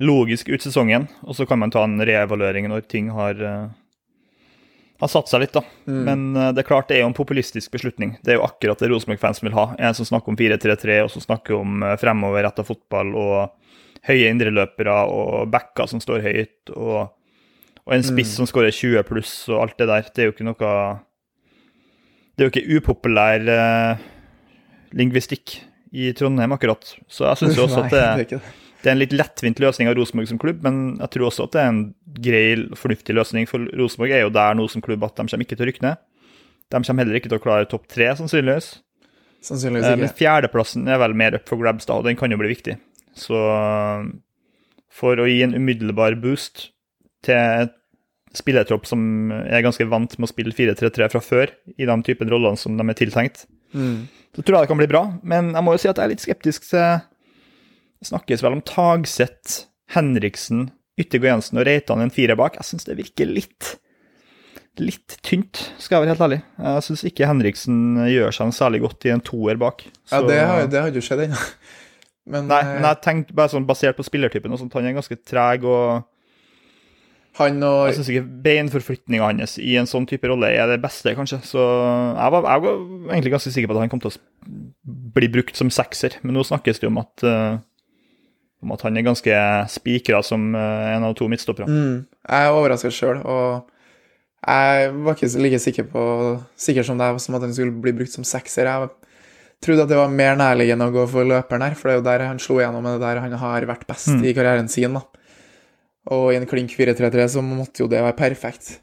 logisk 0.03 0.51
ut 0.51 0.65
sesongen, 0.65 1.07
og 1.25 1.37
så 1.39 1.47
kan 1.49 1.61
man 1.63 1.73
ta 1.73 1.85
en 1.87 2.03
reevaluering 2.03 2.69
når 2.69 2.85
ting 2.91 3.09
har, 3.15 3.39
uh, 3.39 3.71
har 5.01 5.11
satt 5.11 5.31
seg 5.31 5.45
litt, 5.45 5.55
da. 5.55 5.63
Mm. 5.89 6.03
Men 6.09 6.25
uh, 6.37 6.51
det 6.53 6.65
er 6.65 6.69
klart 6.69 6.91
det 6.91 6.99
er 6.99 7.05
jo 7.05 7.11
en 7.13 7.17
populistisk 7.17 7.73
beslutning. 7.75 8.17
Det 8.25 8.35
er 8.35 8.41
jo 8.41 8.47
akkurat 8.47 8.83
det 8.83 8.91
Rosenborg-fans 8.93 9.41
vil 9.45 9.57
ha. 9.57 9.69
En 9.79 9.97
som 9.97 10.09
snakker 10.09 10.35
om 10.35 10.39
4-3-3, 10.41 11.01
og 11.07 11.13
som 11.15 11.25
snakker 11.25 11.57
om 11.57 11.85
uh, 11.87 11.95
fremoverretta 12.01 12.67
fotball 12.67 13.15
og 13.17 13.37
høye 14.05 14.29
indreløpere 14.29 14.97
og 15.09 15.53
backer 15.53 15.89
som 15.89 16.03
står 16.03 16.25
høyt, 16.27 16.75
og, 16.75 17.15
og 17.87 17.95
en 17.97 18.05
spiss 18.05 18.35
mm. 18.35 18.39
som 18.43 18.51
skårer 18.51 18.75
20 18.75 19.07
pluss 19.09 19.37
og 19.49 19.63
alt 19.63 19.79
det 19.81 19.89
der. 19.89 20.11
Det 20.11 20.25
er 20.25 20.29
jo 20.29 20.37
ikke 20.37 20.51
noe 20.51 20.75
Det 22.35 22.43
er 22.43 22.51
jo 22.51 22.53
ikke 22.53 22.81
upopulær 22.83 23.47
uh, 23.49 24.11
lingvistikk 24.93 25.63
i 25.95 26.11
Trondheim, 26.17 26.55
akkurat. 26.57 26.95
Så 27.07 27.27
jeg 27.29 27.41
syns 27.41 27.61
også 27.63 27.85
at 27.85 27.93
det, 27.93 28.39
det, 28.41 28.89
er 28.89 28.95
en 28.97 29.01
litt 29.01 29.15
lettvint 29.15 29.61
løsning 29.63 29.91
av 29.91 29.95
Rosenborg 29.99 30.31
som 30.31 30.41
klubb, 30.43 30.65
men 30.67 30.97
jeg 30.99 31.13
tror 31.15 31.29
også 31.29 31.47
at 31.47 31.55
det 31.55 31.63
er 31.63 31.71
en 31.71 31.85
grei, 32.25 32.43
fornuftig 32.79 33.15
løsning. 33.15 33.47
For 33.51 33.69
Rosenborg 33.79 34.17
er 34.17 34.25
jo 34.25 34.33
der 34.35 34.59
nå 34.59 34.67
som 34.73 34.83
klubb 34.85 35.07
at 35.07 35.15
de 35.15 35.29
kommer 35.29 35.47
ikke 35.47 35.59
til 35.61 35.67
å 35.67 35.71
rykke 35.71 35.87
ned. 35.87 36.03
De 36.75 36.81
kommer 36.81 37.05
heller 37.05 37.21
ikke 37.21 37.31
til 37.31 37.39
å 37.39 37.45
klare 37.45 37.71
topp 37.71 37.87
tre, 37.93 38.11
sannsynligvis. 38.19 38.73
Sannsynligvis 39.45 39.87
ikke. 39.87 40.03
Men 40.03 40.19
fjerdeplassen 40.19 40.91
er 40.91 41.01
vel 41.05 41.15
mer 41.21 41.39
up 41.39 41.47
for 41.51 41.61
grabs, 41.61 41.87
da, 41.87 42.01
og 42.01 42.09
den 42.09 42.19
kan 42.19 42.33
jo 42.33 42.41
bli 42.41 42.51
viktig. 42.55 42.79
Så 43.15 43.39
for 44.95 45.21
å 45.21 45.29
gi 45.31 45.41
en 45.47 45.55
umiddelbar 45.55 46.19
boost 46.23 46.69
til 47.25 47.39
et 47.39 47.75
spillertropp 48.35 48.87
som 48.89 49.31
er 49.31 49.63
ganske 49.63 49.87
vant 49.87 50.17
med 50.19 50.27
å 50.27 50.31
spille 50.31 50.55
4-3-3 50.55 51.09
fra 51.13 51.23
før, 51.23 51.55
i 51.79 51.87
de 51.87 51.97
typen 52.07 52.31
rollene 52.33 52.59
som 52.59 52.75
de 52.79 52.87
er 52.91 52.99
tiltenkt, 52.99 53.45
mm. 53.75 54.24
Så 54.35 54.43
tror 54.43 54.59
jeg 54.59 54.67
det 54.67 54.73
kan 54.73 54.81
bli 54.81 54.91
bra. 54.91 55.05
Men 55.23 55.53
jeg 55.55 55.65
må 55.67 55.75
jo 55.75 55.83
si 55.83 55.91
at 55.91 56.01
jeg 56.01 56.09
er 56.09 56.13
litt 56.15 56.25
skeptisk 56.25 56.67
til 56.69 57.05
Det 58.03 58.11
snakkes 58.11 58.43
vel 58.45 58.59
om 58.59 58.65
Tagseth, 58.67 59.65
Henriksen, 59.95 60.69
Yttergård 61.01 61.31
Jensen 61.31 61.61
og 61.63 61.67
Reitan 61.69 62.03
en 62.05 62.13
firer 62.13 62.39
bak. 62.39 62.59
Jeg 62.61 62.69
syns 62.69 62.87
det 62.89 62.99
virker 63.01 63.31
litt 63.31 63.77
litt 64.83 65.19
tynt, 65.23 65.61
skal 65.79 65.97
jeg 65.97 66.03
være 66.03 66.13
helt 66.15 66.25
ærlig. 66.27 66.41
Jeg 66.59 66.85
syns 66.89 67.05
ikke 67.07 67.29
Henriksen 67.31 67.77
gjør 68.11 68.35
seg 68.35 68.55
særlig 68.57 68.81
godt 68.83 69.07
i 69.07 69.13
en 69.15 69.23
toer 69.23 69.59
bak. 69.61 69.85
Så... 70.03 70.19
Ja, 70.19 70.23
det 70.27 70.39
har, 70.41 70.67
det 70.71 70.81
har 70.83 70.99
jo 70.99 71.03
skjedd 71.05 71.29
ennå. 71.29 71.39
Men, 72.25 72.47
Nei, 72.49 72.63
men 72.65 72.87
jeg 72.89 72.97
tenkte 73.05 73.35
bare 73.37 73.53
sånn 73.53 73.67
basert 73.69 73.99
på 73.99 74.05
spillertypen 74.07 74.55
og 74.55 74.57
sånt, 74.57 74.73
han 74.73 74.87
er 74.89 74.95
ganske 74.97 75.19
treg 75.29 75.67
og 75.69 76.07
han 77.35 77.59
og 77.67 77.89
Jeg 77.89 77.97
syns 77.99 78.11
ikke 78.13 78.27
beinforflytninga 78.45 79.27
hans 79.27 79.57
i 79.59 79.75
en 79.81 79.89
sånn 79.91 80.07
type 80.07 80.29
rolle 80.31 80.53
er 80.55 80.69
det 80.71 80.79
beste, 80.85 81.17
kanskje. 81.19 81.41
Så 81.43 81.59
jeg 81.59 82.35
var, 82.35 82.47
jeg 82.47 82.63
var, 82.63 82.81
egentlig 83.11 83.33
ganske 83.35 83.55
sikker 83.57 83.71
på 83.71 83.75
at 83.75 83.83
han 83.83 83.91
kom 83.93 84.03
til 84.05 84.13
å 84.13 84.19
bli 85.17 85.31
brukt 85.35 85.59
som 85.59 85.73
sekser, 85.75 86.21
men 86.23 86.39
nå 86.39 86.45
snakkes 86.47 86.79
det 86.83 86.91
om 86.91 87.01
at, 87.03 87.25
uh, 87.27 87.59
om 88.63 88.75
at 88.77 88.85
han 88.87 89.01
er 89.01 89.07
ganske 89.07 89.41
spikra 89.75 90.23
som 90.27 90.53
uh, 90.55 90.93
en 90.93 91.09
av 91.09 91.17
to 91.19 91.27
midtstoppere. 91.31 91.67
Mm, 91.67 92.05
jeg 92.07 92.47
er 92.47 92.55
overraska 92.55 92.93
sjøl, 92.95 93.25
og 93.27 93.65
jeg 94.45 94.95
var 94.95 95.19
ikke 95.19 95.33
like 95.43 95.63
sikker, 95.67 95.91
på, 95.91 96.05
sikker 96.61 96.87
som 96.87 97.01
deg 97.01 97.19
som 97.25 97.35
at 97.35 97.49
han 97.49 97.57
skulle 97.57 97.75
bli 97.83 97.97
brukt 97.99 98.15
som 98.15 98.27
sekser. 98.29 98.71
Jeg 98.71 98.93
trodde 99.65 99.89
at 99.89 99.91
det 99.91 99.99
var 99.99 100.13
mer 100.13 100.39
nærliggende 100.39 100.87
å 100.87 100.95
gå 100.95 101.09
for 101.11 101.27
løperen 101.27 101.67
her, 101.67 101.75
for 101.81 101.91
det 101.91 101.97
er 101.97 101.99
jo 101.99 102.07
der 102.13 102.27
han 102.29 102.43
slo 102.43 102.61
igjennom, 102.61 102.85
med 102.85 103.01
det 103.01 103.09
der 103.09 103.23
han 103.25 103.39
har 103.43 103.71
vært 103.75 103.89
best 103.91 104.13
mm. 104.13 104.23
i 104.23 104.37
karrieren 104.37 104.71
sin. 104.71 104.95
da. 104.95 105.24
Og 106.13 106.33
i 106.33 106.39
en 106.39 106.49
klink 106.49 106.75
4-3-3 106.77 107.29
så 107.37 107.45
måtte 107.45 107.85
jo 107.85 107.89
det 107.89 108.03
være 108.05 108.17
perfekt. 108.19 108.79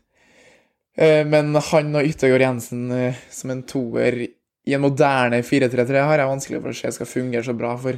Eh, 0.98 1.22
men 1.28 1.54
han 1.54 1.96
og 1.96 2.08
Yttergård 2.08 2.44
Jensen 2.44 2.88
eh, 2.96 3.20
som 3.32 3.54
en 3.54 3.62
toer 3.68 4.18
i 4.22 4.76
en 4.76 4.84
moderne 4.84 5.42
4-3-3 5.46 6.04
har 6.06 6.22
jeg 6.22 6.30
vanskelig 6.30 6.62
for 6.62 6.74
å 6.74 6.78
se 6.78 6.92
skal 6.94 7.10
fungere 7.10 7.46
så 7.46 7.56
bra, 7.58 7.74
for 7.82 7.98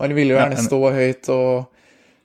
man 0.00 0.14
vil 0.16 0.32
jo 0.32 0.36
gjerne 0.36 0.60
stå 0.60 0.80
høyt 0.92 1.30
og 1.32 1.84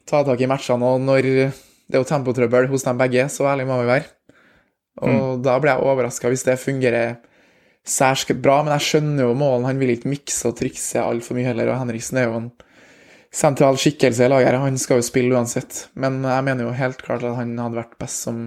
ta 0.09 0.23
tak 0.25 0.41
i 0.41 0.49
matchene, 0.49 0.83
og 0.83 1.03
når 1.05 1.27
det 1.29 1.95
er 1.95 2.01
jo 2.01 2.07
tempotrøbbel 2.09 2.67
hos 2.71 2.83
dem 2.87 2.99
begge, 2.99 3.27
så 3.31 3.47
ærlig 3.51 3.67
må 3.69 3.77
vi 3.81 3.89
være. 3.91 4.09
Og 4.99 5.09
mm. 5.09 5.43
da 5.45 5.55
blir 5.61 5.71
jeg 5.71 5.85
overraska 5.87 6.31
hvis 6.31 6.43
det 6.47 6.57
fungerer 6.59 7.19
særs 7.87 8.25
bra, 8.33 8.59
men 8.63 8.73
jeg 8.75 8.87
skjønner 8.87 9.29
jo 9.29 9.37
målen. 9.37 9.67
Han 9.69 9.79
vil 9.79 9.93
ikke 9.95 10.11
mikse 10.11 10.49
og 10.49 10.57
trikse 10.59 11.01
altfor 11.01 11.37
mye 11.37 11.47
heller, 11.47 11.71
og 11.71 11.79
Henriksen 11.79 12.19
er 12.19 12.27
jo 12.27 12.41
en 12.41 12.49
sentral 13.33 13.77
skikkelse 13.77 14.25
i 14.25 14.29
laget. 14.31 14.57
Han 14.59 14.77
skal 14.81 14.99
jo 14.99 15.05
spille 15.05 15.35
uansett, 15.35 15.87
men 15.93 16.21
jeg 16.25 16.45
mener 16.47 16.65
jo 16.65 16.75
helt 16.75 17.01
klart 17.01 17.25
at 17.25 17.37
han 17.37 17.55
hadde 17.59 17.79
vært 17.79 17.97
best 18.01 18.25
som, 18.25 18.41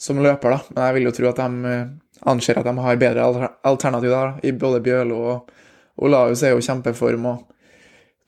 som 0.00 0.20
løper, 0.22 0.56
da. 0.56 0.60
Men 0.74 0.86
jeg 0.86 0.96
vil 0.98 1.08
jo 1.08 1.14
tro 1.16 1.30
at 1.30 1.40
de 1.40 1.72
eh, 1.72 1.92
anser 2.30 2.60
at 2.60 2.68
de 2.68 2.74
har 2.84 3.00
bedre 3.00 3.50
alternativer, 3.66 4.34
da. 4.34 4.44
I 4.44 4.52
både 4.56 4.82
Bjølo 4.84 5.20
og 5.34 5.54
Olaus 6.00 6.44
er 6.44 6.54
jo 6.54 6.64
kjempeform, 6.64 7.28
og 7.32 7.46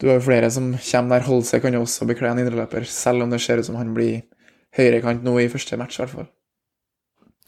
du 0.01 0.09
har 0.09 0.19
jo 0.19 0.27
flere 0.27 0.51
som 0.51 0.73
kommer 0.75 1.19
der. 1.19 1.29
Holse 1.29 1.61
kan 1.63 1.77
jo 1.77 1.85
også 1.85 2.09
bekle 2.09 2.33
en 2.33 2.43
indreløper, 2.43 2.89
selv 2.89 3.25
om 3.25 3.33
det 3.33 3.43
ser 3.45 3.61
ut 3.61 3.69
som 3.69 3.79
han 3.81 3.93
blir 3.97 4.25
høyrekant 4.77 5.25
nå 5.25 5.37
i 5.41 5.51
første 5.53 5.77
match, 5.81 5.99
i 5.99 6.05
hvert 6.05 6.17
fall. 6.17 6.31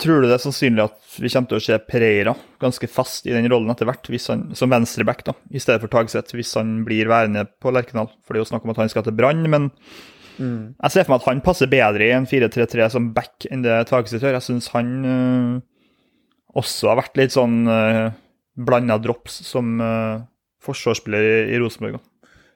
Tror 0.01 0.25
du 0.25 0.27
det 0.27 0.35
er 0.35 0.43
sannsynlig 0.43 0.83
at 0.89 1.19
vi 1.23 1.31
kommer 1.31 1.53
til 1.53 1.61
å 1.61 1.63
se 1.63 1.77
Pereira 1.87 2.33
ganske 2.63 2.89
fast 2.91 3.29
i 3.29 3.35
den 3.35 3.47
rollen 3.51 3.71
etter 3.71 3.87
hvert, 3.87 4.09
han, 4.27 4.49
som 4.59 4.73
venstreback, 4.73 5.23
da, 5.29 5.37
i 5.55 5.63
stedet 5.63 5.85
for 5.85 5.93
Tagseth, 5.93 6.35
hvis 6.35 6.51
han 6.59 6.81
blir 6.87 7.11
værende 7.11 7.45
på 7.63 7.71
Lerkendal? 7.75 8.11
For 8.25 8.35
det 8.35 8.41
er 8.41 8.43
jo 8.43 8.51
snakk 8.51 8.67
om 8.67 8.73
at 8.75 8.81
han 8.83 8.91
skal 8.91 9.07
til 9.07 9.15
Brann, 9.15 9.45
men 9.47 9.69
mm. 10.41 10.75
jeg 10.83 10.91
ser 10.91 11.07
for 11.07 11.15
meg 11.15 11.23
at 11.23 11.29
han 11.31 11.45
passer 11.47 11.71
bedre 11.71 12.09
i 12.09 12.17
en 12.17 12.27
4-3-3 12.27 12.89
som 12.97 13.13
back 13.15 13.47
enn 13.55 13.63
det 13.63 13.85
Tagseth 13.91 14.25
gjør. 14.25 14.35
Jeg 14.41 14.47
syns 14.49 14.73
han 14.75 14.91
øh, 15.07 15.53
også 16.59 16.91
har 16.91 16.99
vært 17.05 17.21
litt 17.23 17.37
sånn 17.37 17.61
øh, 17.69 18.01
eh, 18.09 18.17
blanda 18.67 18.99
drops 19.03 19.45
som 19.47 19.79
øh, 19.79 20.25
forsvarsspiller 20.65 21.55
i 21.55 21.63
Rosenborg. 21.63 22.03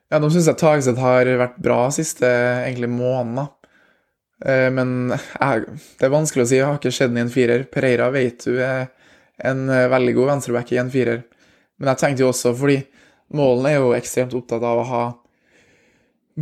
Ja, 0.08 0.18
nå 0.18 0.32
syns 0.32 0.50
jeg 0.50 0.58
Tagseth 0.58 1.06
har 1.06 1.30
vært 1.38 1.62
bra 1.62 1.84
siste 1.94 2.26
egentlig 2.64 2.90
måneder. 2.90 3.52
Eh, 4.44 4.68
men 4.70 5.14
jeg, 5.14 5.78
det 5.98 6.06
er 6.06 6.14
vanskelig 6.14 6.44
å 6.44 6.50
si. 6.50 6.58
Jeg 6.60 6.68
har 6.68 6.78
ikke 6.78 6.94
sett 6.94 7.10
den 7.12 7.22
i 7.22 7.24
en 7.26 7.32
firer. 7.32 7.66
Pereira 7.72 8.08
vet 8.14 8.46
du 8.46 8.60
er 8.62 8.88
en 9.48 9.66
eh, 9.70 9.88
veldig 9.90 10.14
god 10.18 10.32
venstreback 10.34 10.72
i 10.74 10.80
en 10.82 10.92
firer. 10.92 11.24
Men 11.78 11.92
jeg 11.92 12.02
tenkte 12.02 12.24
jo 12.24 12.32
også, 12.32 12.54
fordi 12.58 12.80
Målen 13.36 13.66
er 13.68 13.74
jo 13.76 13.90
ekstremt 13.92 14.32
opptatt 14.32 14.62
av 14.64 14.78
å 14.80 14.86
ha 14.88 15.02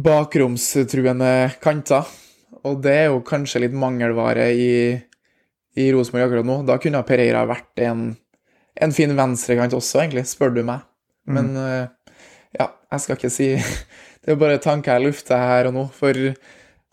bakromstruende 0.06 1.32
kanter. 1.58 2.06
Og 2.62 2.78
det 2.84 2.92
er 2.94 3.08
jo 3.08 3.24
kanskje 3.26 3.64
litt 3.64 3.74
mangelvare 3.74 4.44
i, 4.54 4.68
i 5.74 5.86
Rosenborg 5.90 6.28
akkurat 6.28 6.46
nå. 6.46 6.60
Da 6.68 6.76
kunne 6.78 7.02
Pereira 7.08 7.42
vært 7.50 7.82
en, 7.82 8.12
en 8.78 8.94
fin 8.94 9.16
venstrekant 9.18 9.74
også, 9.74 10.04
egentlig, 10.04 10.28
spør 10.30 10.54
du 10.54 10.62
meg. 10.68 10.86
Men 11.26 11.50
mm. 11.58 11.90
ja, 12.54 12.68
jeg 12.94 13.02
skal 13.02 13.18
ikke 13.18 13.32
si 13.34 13.48
Det 14.26 14.34
er 14.34 14.38
bare 14.38 14.62
tanker 14.62 14.94
jeg 14.94 15.08
lufter 15.08 15.42
her 15.42 15.68
og 15.68 15.74
nå. 15.74 15.84
For 15.94 16.14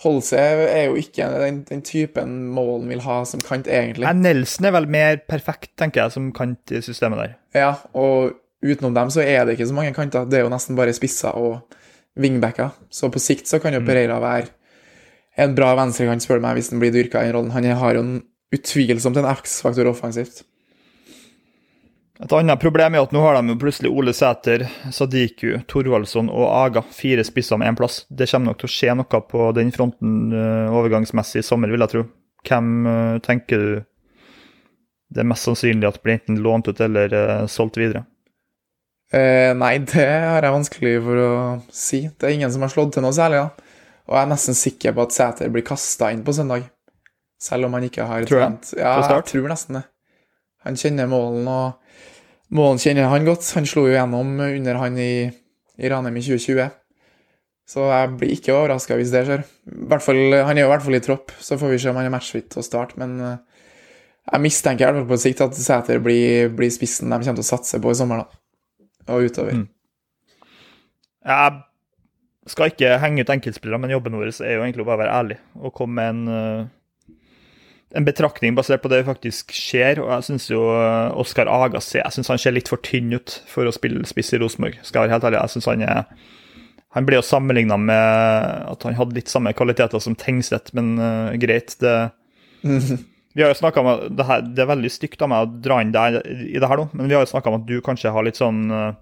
Holse 0.03 0.39
er 0.39 0.87
jo 0.89 0.95
ikke 0.99 1.27
den, 1.39 1.61
den 1.69 1.83
typen 1.85 2.35
målen 2.53 2.89
vil 2.91 3.03
ha 3.05 3.21
som 3.27 3.41
kant, 3.43 3.69
egentlig. 3.71 4.05
Men 4.05 4.23
Nelson 4.25 4.67
er 4.67 4.75
vel 4.75 4.89
mer 4.91 5.21
perfekt, 5.29 5.71
tenker 5.79 6.03
jeg, 6.03 6.15
som 6.15 6.31
kant 6.35 6.73
i 6.75 6.81
systemet 6.83 7.21
der. 7.21 7.37
Ja, 7.55 7.71
og 7.95 8.35
utenom 8.63 8.95
dem 8.95 9.13
så 9.13 9.23
er 9.23 9.45
det 9.45 9.57
ikke 9.57 9.69
så 9.69 9.77
mange 9.77 9.95
kanter. 9.95 10.27
Det 10.29 10.39
er 10.39 10.45
jo 10.45 10.51
nesten 10.53 10.77
bare 10.79 10.95
spisser 10.95 11.35
og 11.39 11.61
wingbacker. 12.19 12.75
Så 12.93 13.09
på 13.11 13.21
sikt 13.21 13.49
så 13.49 13.59
kan 13.63 13.75
jo 13.75 13.83
Pereira 13.85 14.19
være 14.23 14.51
en 15.43 15.55
bra 15.57 15.73
venstrekant, 15.79 16.23
spør 16.23 16.39
du 16.39 16.45
meg, 16.45 16.59
hvis 16.59 16.69
han 16.73 16.81
blir 16.81 16.93
dyrka 16.93 17.23
i 17.23 17.29
den 17.29 17.37
rollen. 17.37 17.53
Han 17.55 17.65
har 17.79 17.97
jo 17.97 18.03
en 18.05 18.17
utvilsomt 18.53 19.17
en 19.17 19.29
X-faktor 19.33 19.89
offensivt. 19.89 20.43
Et 22.21 22.33
annet 22.37 22.61
problem 22.61 22.93
er 22.93 23.01
at 23.07 23.13
nå 23.13 23.21
har 23.23 23.39
de 23.39 23.49
jo 23.49 23.57
plutselig 23.57 23.89
Ole 23.89 24.13
Sæter, 24.13 24.67
Sadiku, 24.93 25.55
Thorvaldsson 25.69 26.29
og 26.29 26.45
Aga. 26.45 26.83
Fire 26.93 27.23
spisser 27.25 27.57
med 27.57 27.71
én 27.71 27.77
plass. 27.79 28.03
Det 28.09 28.27
kommer 28.29 28.51
nok 28.51 28.59
til 28.61 28.69
å 28.69 28.73
skje 28.75 28.93
noe 28.99 29.21
på 29.31 29.47
den 29.57 29.73
fronten 29.73 30.29
uh, 30.29 30.69
overgangsmessig 30.77 31.41
i 31.41 31.47
sommer, 31.47 31.73
vil 31.73 31.81
jeg 31.81 31.93
tro. 31.95 32.03
Hvem 32.45 32.69
uh, 32.85 33.17
tenker 33.25 33.63
du 33.63 33.73
det 35.13 35.21
er 35.21 35.29
mest 35.29 35.45
sannsynlig 35.45 35.85
at 35.89 35.99
blir 36.01 36.15
enten 36.17 36.39
lånt 36.41 36.69
ut 36.69 36.79
eller 36.81 37.13
uh, 37.13 37.45
solgt 37.49 37.81
videre? 37.81 38.05
nei, 39.13 39.75
det 39.85 40.07
har 40.09 40.41
jeg 40.41 40.53
vanskelig 40.55 40.91
for 41.05 41.19
å 41.21 41.33
si. 41.69 41.99
Det 42.17 42.25
er 42.25 42.31
ingen 42.33 42.49
som 42.49 42.63
har 42.65 42.71
slått 42.73 42.95
til 42.95 43.03
noe 43.05 43.13
særlig. 43.13 43.43
da. 43.43 43.75
Og 44.09 44.15
jeg 44.17 44.25
er 44.25 44.31
nesten 44.31 44.57
sikker 44.57 44.95
på 44.97 45.05
at 45.05 45.13
Sæter 45.13 45.51
blir 45.53 45.61
kasta 45.67 46.09
inn 46.09 46.23
på 46.25 46.33
søndag. 46.33 46.65
Selv 47.37 47.67
om 47.67 47.77
han 47.77 47.85
ikke 47.85 48.07
har 48.09 48.25
tror 48.25 48.41
trent. 48.41 48.71
Ja, 48.73 48.95
jeg 49.05 49.27
tror 49.29 49.51
nesten 49.51 49.77
det. 49.77 49.83
Han 50.63 50.77
kjenner 50.79 51.09
målen, 51.11 51.47
og 51.47 52.55
målen 52.55 52.79
kjenner 52.81 53.09
han 53.11 53.27
godt. 53.27 53.47
Han 53.57 53.67
slo 53.67 53.87
jo 53.89 53.95
gjennom 53.95 54.37
under 54.45 54.79
han 54.79 54.99
i, 55.01 55.13
i 55.77 55.91
Ranheim 55.91 56.19
i 56.19 56.23
2020. 56.23 56.71
Så 57.73 57.87
jeg 57.87 58.11
blir 58.19 58.33
ikke 58.35 58.55
overraska 58.55 58.97
hvis 58.99 59.11
det 59.13 59.23
skjer. 59.27 59.43
Fall, 60.03 60.21
han 60.35 60.57
er 60.57 60.65
jo 60.65 60.69
i 60.69 60.73
hvert 60.73 60.85
fall 60.85 60.99
i 60.99 61.03
tropp, 61.03 61.31
så 61.39 61.57
får 61.59 61.73
vi 61.73 61.81
se 61.81 61.91
om 61.91 61.99
han 61.99 62.09
er 62.09 62.13
matchfit 62.13 62.49
til 62.51 62.61
å 62.61 62.65
starte. 62.65 62.99
Men 62.99 63.15
eh, 63.23 63.67
jeg 64.31 64.43
mistenker 64.43 64.85
i 64.85 64.89
hvert 64.89 65.03
fall 65.03 65.11
på 65.13 65.21
sikt 65.23 65.43
at 65.45 65.59
Sæter 65.59 66.01
blir, 66.03 66.49
blir, 66.55 66.71
spissen 66.73 67.11
de 67.11 67.19
kommer 67.19 67.39
til 67.39 67.45
å 67.45 67.51
satse 67.53 67.79
på 67.83 67.91
i 67.91 67.99
sommer, 67.99 68.23
da. 68.23 68.41
Og 69.13 69.27
utover. 69.27 69.63
Mm. 69.63 69.67
Jeg 71.23 72.51
skal 72.51 72.71
ikke 72.71 72.99
henge 72.99 73.23
ut 73.23 73.31
enkeltspillere, 73.31 73.79
men 73.79 73.95
jobben 73.95 74.15
vår 74.19 74.31
er 74.43 74.57
jo 74.57 74.63
egentlig 74.63 74.83
å 74.83 74.87
bare 74.87 75.05
være 75.05 75.19
ærlig 75.19 75.37
og 75.59 75.75
komme 75.75 75.99
med 75.99 76.13
en 76.13 76.31
uh 76.31 76.71
en 77.93 78.05
betraktning 78.05 78.55
basert 78.57 78.81
på 78.81 78.89
det 78.91 79.03
vi 79.03 79.09
faktisk 79.11 79.53
ser. 79.55 80.01
og 80.01 80.09
Jeg 80.09 80.27
syns 80.29 80.49
jo 80.49 80.63
eh, 80.73 81.13
Oskar 81.19 81.49
Agassi 81.51 81.99
jeg 81.99 82.15
synes 82.15 82.31
han 82.33 82.41
ser 82.41 82.55
litt 82.55 82.71
for 82.71 82.81
tynn 82.81 83.13
ut 83.13 83.37
for 83.49 83.69
å 83.69 83.75
spille 83.75 84.05
spiss 84.09 84.33
i 84.33 84.41
Rosenborg. 84.41 84.79
skal 84.81 85.03
jeg 85.03 85.11
være 85.11 85.15
helt 85.17 85.27
ærlig. 85.29 85.41
Jeg 85.41 85.53
synes 85.55 85.69
Han 85.69 85.85
er, 85.85 86.03
han 86.97 87.07
ble 87.07 87.19
jo 87.19 87.27
sammenligna 87.27 87.77
med 87.77 88.67
at 88.73 88.85
han 88.87 88.97
hadde 88.97 89.17
litt 89.17 89.31
samme 89.31 89.53
kvaliteter 89.53 90.01
som 90.01 90.17
Tengstedt, 90.17 90.73
men 90.73 90.97
uh, 90.97 91.33
greit. 91.37 91.77
det 91.81 92.11
Vi 93.33 93.41
har 93.41 93.49
jo 93.49 93.57
snakka 93.57 93.81
om 93.81 93.87
det, 94.13 94.25
her, 94.29 94.43
det 94.45 94.61
er 94.61 94.69
veldig 94.69 94.89
stygt 94.93 95.23
av 95.25 95.31
meg 95.31 95.41
å 95.41 95.61
dra 95.65 95.79
inn 95.81 95.93
deg 95.93 96.19
i 96.53 96.59
det 96.61 96.67
her 96.69 96.77
nå, 96.77 96.91
men 96.93 97.09
vi 97.09 97.15
har 97.17 97.23
jo 97.25 97.31
snakka 97.31 97.49
om 97.49 97.57
at 97.57 97.65
du 97.65 97.79
kanskje 97.81 98.11
har 98.13 98.25
litt 98.25 98.37
sånn 98.37 98.67
uh, 98.69 98.93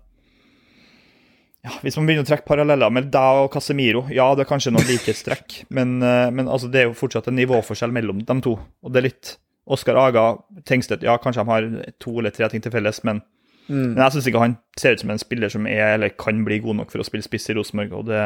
ja, 1.62 1.76
Hvis 1.84 1.98
man 2.00 2.08
begynner 2.10 2.26
å 2.26 2.30
trekke 2.30 2.48
paralleller 2.48 2.90
med 2.94 3.12
deg 3.14 3.40
og 3.44 3.52
Casemiro, 3.54 4.08
ja, 4.10 4.26
det 4.34 4.46
er 4.46 4.50
kanskje 4.50 4.74
noen 4.74 4.88
likhetstrekk, 4.90 5.60
men, 5.78 6.00
eh, 6.02 6.30
men 6.34 6.50
altså, 6.50 6.72
det 6.72 6.82
er 6.82 6.90
jo 6.90 6.98
fortsatt 6.98 7.30
en 7.30 7.38
nivåforskjell 7.38 7.94
mellom 7.94 8.24
de 8.26 8.38
to. 8.42 8.56
Og 8.82 8.94
det 8.94 9.02
er 9.02 9.08
litt 9.12 9.36
Oskar 9.72 10.00
Aga, 10.02 10.26
Tengstedt, 10.66 11.06
ja, 11.06 11.20
kanskje 11.22 11.46
de 11.46 11.54
har 11.54 11.70
to 12.02 12.16
eller 12.18 12.34
tre 12.34 12.50
ting 12.50 12.64
til 12.66 12.74
felles, 12.74 13.04
men, 13.08 13.22
mm. 13.68 13.94
men 13.94 14.02
jeg 14.02 14.16
syns 14.16 14.32
ikke 14.32 14.42
han 14.42 14.58
ser 14.80 14.98
ut 14.98 15.04
som 15.04 15.14
en 15.14 15.22
spiller 15.22 15.54
som 15.54 15.70
er 15.70 16.00
eller 16.00 16.16
kan 16.18 16.42
bli 16.48 16.58
god 16.66 16.82
nok 16.82 16.94
for 16.94 17.04
å 17.04 17.08
spille 17.08 17.28
spiss 17.28 17.52
i 17.54 17.58
Rosenborg. 17.60 17.94
og 18.00 18.10
det... 18.10 18.26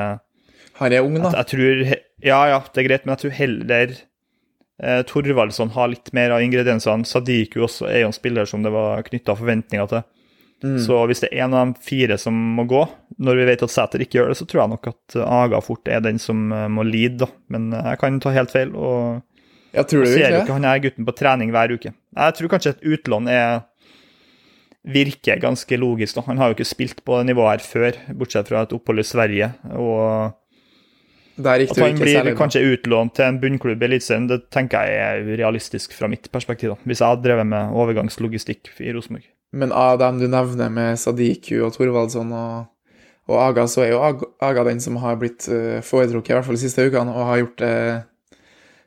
Han 0.79 0.95
er 0.95 1.03
ung, 1.03 1.19
da. 1.19 1.31
Jeg, 1.31 1.37
jeg 1.41 1.51
tror, 1.51 1.85
ja, 2.23 2.41
ja, 2.53 2.63
det 2.71 2.81
er 2.81 2.87
greit, 2.87 3.03
men 3.03 3.15
jeg 3.15 3.25
tror 3.25 3.35
heller 3.35 3.97
eh, 4.79 5.01
Torvaldsson 5.11 5.75
har 5.75 5.91
litt 5.91 6.11
mer 6.15 6.35
av 6.35 6.43
ingrediensene. 6.43 7.07
Sadiku 7.07 7.65
også 7.67 7.91
er 7.91 8.05
jo 8.05 8.13
en 8.13 8.15
spiller 8.15 8.47
som 8.47 8.63
det 8.63 8.71
var 8.75 9.03
knytta 9.07 9.35
forventninger 9.39 9.91
til. 9.91 10.07
Mm. 10.63 10.77
Så 10.81 10.97
hvis 11.09 11.21
det 11.21 11.29
er 11.31 11.43
en 11.45 11.53
av 11.53 11.67
de 11.71 11.85
fire 11.85 12.17
som 12.21 12.35
må 12.57 12.63
gå, 12.69 12.81
når 13.21 13.41
vi 13.41 13.47
vet 13.49 13.63
at 13.65 13.73
Sæter 13.73 14.01
ikke 14.05 14.19
gjør 14.19 14.31
det, 14.31 14.37
så 14.39 14.47
tror 14.47 14.63
jeg 14.63 14.73
nok 14.73 14.89
at 14.91 15.17
Aga 15.25 15.61
fort 15.63 15.91
er 15.91 16.03
den 16.05 16.19
som 16.21 16.47
eh, 16.55 16.67
må 16.71 16.85
lide, 16.87 17.25
da. 17.25 17.29
Men 17.53 17.71
eh, 17.73 17.91
jeg 17.91 18.01
kan 18.01 18.19
ta 18.23 18.33
helt 18.35 18.53
feil. 18.53 18.73
og 18.75 19.21
jeg 19.75 19.91
tror 19.91 20.05
det 20.05 20.13
ser 20.13 20.31
jo 20.31 20.41
ikke 20.45 20.55
han 20.55 20.67
er 20.69 20.83
gutten 20.85 21.07
på 21.07 21.15
trening 21.19 21.51
hver 21.51 21.73
uke. 21.75 21.91
Jeg 21.91 22.37
tror 22.37 22.51
kanskje 22.53 22.77
et 22.77 22.85
utlån 22.95 23.27
er 23.31 23.65
virker 24.85 25.41
ganske 25.41 25.77
logisk. 25.81 26.15
da. 26.15 26.23
Han 26.29 26.39
har 26.39 26.51
jo 26.51 26.57
ikke 26.59 26.69
spilt 26.69 27.03
på 27.03 27.19
det 27.19 27.31
nivået 27.31 27.57
her 27.57 27.65
før, 27.65 28.01
bortsett 28.15 28.49
fra 28.51 28.63
et 28.63 28.73
opphold 28.75 29.01
i 29.01 29.07
Sverige. 29.07 29.51
og 29.73 30.35
at 31.35 31.79
han 31.81 31.97
blir 31.99 32.31
kanskje 32.37 32.61
utlånt 32.63 33.17
til 33.17 33.25
en 33.27 33.39
bunnklubb 33.41 33.81
i 33.81 33.87
Eliteserien, 33.89 34.29
det 34.29 34.45
tenker 34.55 34.87
jeg 34.87 35.01
er 35.03 35.25
urealistisk 35.27 35.91
fra 35.97 36.07
mitt 36.07 36.29
perspektiv. 36.31 36.69
da, 36.69 36.75
Hvis 36.85 37.01
jeg 37.01 37.11
hadde 37.11 37.27
drevet 37.27 37.47
med 37.47 37.75
overgangslogistikk 37.75 38.71
i 38.79 38.93
Rosenborg. 38.95 39.27
Men 39.55 39.71
av 39.71 39.99
dem 40.01 40.19
du 40.19 40.27
nevner 40.27 40.71
med 40.73 40.99
Sadiku 40.99 41.61
og 41.63 41.75
Thorvaldsson 41.75 42.31
og, 42.35 42.65
og, 43.29 43.35
Aga, 43.39 43.65
så 43.71 43.85
er 43.85 43.93
jo 43.93 44.01
Aga 44.43 44.65
den 44.67 44.81
som 44.83 44.99
har 45.03 45.19
blitt 45.21 45.47
uh, 45.47 45.79
foretrukket, 45.85 46.33
i 46.33 46.37
hvert 46.37 46.47
fall 46.47 46.59
de 46.59 46.63
siste 46.65 46.85
ukene, 46.85 47.13
og 47.15 47.29
har 47.31 47.41
gjort 47.43 47.63
det 47.63 47.75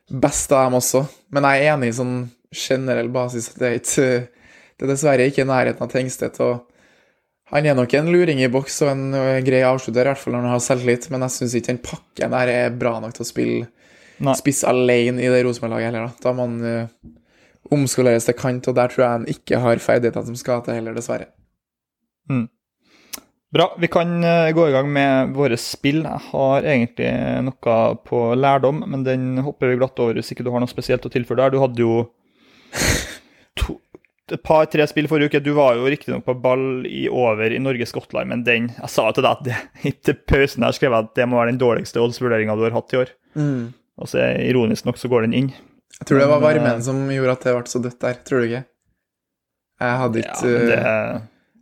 best 0.09 0.53
av 0.53 0.67
dem 0.67 0.79
også. 0.79 1.03
Men 1.33 1.47
jeg 1.49 1.63
er 1.63 1.73
enig 1.73 1.91
i 1.91 1.97
sånn 1.99 2.17
generell 2.49 3.09
basis 3.13 3.51
at 3.51 3.59
det 3.61 3.67
er, 3.69 3.79
ikke, 3.81 4.45
det 4.77 4.85
er 4.85 4.93
dessverre 4.93 5.27
ikke 5.29 5.43
i 5.45 5.49
nærheten 5.49 5.85
av 5.85 5.91
Tengstedt. 5.91 6.39
og 6.45 6.65
han 7.49 7.65
er 7.65 7.77
nok 7.77 7.93
en 7.97 8.09
luring 8.13 8.43
i 8.45 8.49
boks 8.51 8.75
og 8.85 8.91
en 8.91 9.05
grei 9.45 9.63
avslutter, 9.65 10.05
i 10.05 10.11
hvert 10.11 10.21
fall 10.21 10.35
når 10.35 10.43
han 10.45 10.53
har 10.53 10.61
selvtillit, 10.61 11.07
men 11.09 11.25
jeg 11.25 11.33
syns 11.33 11.55
ikke 11.57 11.71
den 11.71 11.81
pakken 11.81 12.35
der 12.35 12.51
er 12.53 12.75
bra 12.77 12.99
nok 13.01 13.15
til 13.17 13.25
å 13.25 13.29
spille 13.29 13.69
Nei. 14.21 14.35
spiss 14.37 14.61
alene 14.67 15.23
i 15.23 15.31
det 15.31 15.41
Rosenborg-laget 15.47 15.89
heller. 15.89 16.11
Da, 16.11 16.27
da 16.27 16.33
må 16.37 16.45
han 16.45 16.59
uh, 16.61 17.15
omskoleres 17.73 18.27
til 18.29 18.37
kant, 18.37 18.67
og 18.69 18.77
der 18.77 18.91
tror 18.91 19.03
jeg 19.03 19.17
han 19.17 19.27
ikke 19.29 19.59
har 19.61 19.83
ferdigheter 19.83 20.25
som 20.25 20.37
skal 20.39 20.63
til 20.65 20.79
heller, 20.79 20.95
dessverre. 20.97 21.29
Mm. 22.29 22.47
Bra. 23.53 23.65
Vi 23.81 23.89
kan 23.89 24.11
uh, 24.21 24.51
gå 24.53 24.67
i 24.69 24.73
gang 24.73 24.89
med 24.93 25.33
våre 25.33 25.57
spill. 25.57 26.03
Jeg 26.05 26.25
har 26.29 26.65
egentlig 26.69 27.09
noe 27.47 27.77
på 28.05 28.21
lærdom, 28.37 28.83
men 28.85 29.05
den 29.05 29.43
hopper 29.45 29.71
vi 29.71 29.79
glatt 29.79 29.99
over 30.01 30.19
hvis 30.19 30.29
ikke 30.35 30.45
du 30.45 30.51
har 30.53 30.61
noe 30.61 30.69
spesielt 30.69 31.05
å 31.05 31.13
tilføre 31.13 31.41
der. 31.41 31.55
Du 31.55 31.63
hadde 31.63 31.81
jo 31.81 31.95
to, 33.59 33.79
et 34.29 34.43
par-tre 34.45 34.85
spill 34.89 35.09
forrige 35.09 35.33
uke. 35.33 35.41
Du 35.41 35.55
var 35.57 35.79
jo 35.79 35.89
riktignok 35.89 36.27
på 36.27 36.37
ball 36.43 36.85
i 36.85 37.07
over 37.09 37.49
i 37.49 37.61
Norge-Skottland, 37.61 38.29
men 38.29 38.45
den 38.45 38.69
Jeg 38.75 38.93
sa 38.93 39.07
jo 39.09 39.17
til 39.17 39.25
deg 39.25 39.33
at 39.33 39.47
det, 39.47 39.95
til 40.05 40.21
pausen 40.29 40.67
her 40.67 40.77
skrev 40.77 40.93
jeg 40.93 41.09
at 41.09 41.17
det 41.17 41.29
må 41.29 41.41
være 41.41 41.55
den 41.55 41.63
dårligste 41.63 42.05
oddsvurderinga 42.05 42.57
du 42.57 42.67
har 42.67 42.77
hatt 42.77 42.93
i 42.93 43.01
år. 43.01 43.15
Mm. 43.33 43.73
Og 43.99 44.13
så 44.13 44.29
Ironisk 44.45 44.85
nok 44.85 45.01
så 45.01 45.09
går 45.09 45.25
den 45.25 45.35
inn. 45.41 45.49
Jeg 45.97 46.07
tror 46.07 46.21
det 46.21 46.29
var 46.31 46.43
varmen 46.43 46.75
eh, 46.77 46.83
som 46.85 47.01
gjorde 47.11 47.35
at 47.35 47.47
det 47.47 47.55
ble 47.57 47.71
så 47.71 47.81
dødt 47.83 47.99
der. 48.03 48.21
Tror 48.27 48.43
du 48.43 48.47
ikke? 48.49 48.63
Jeg 49.79 49.99
hadde 50.03 50.23
ikke 50.23 50.53
ja, 50.53 50.63
det... 50.69 50.79
Eh, 50.79 51.19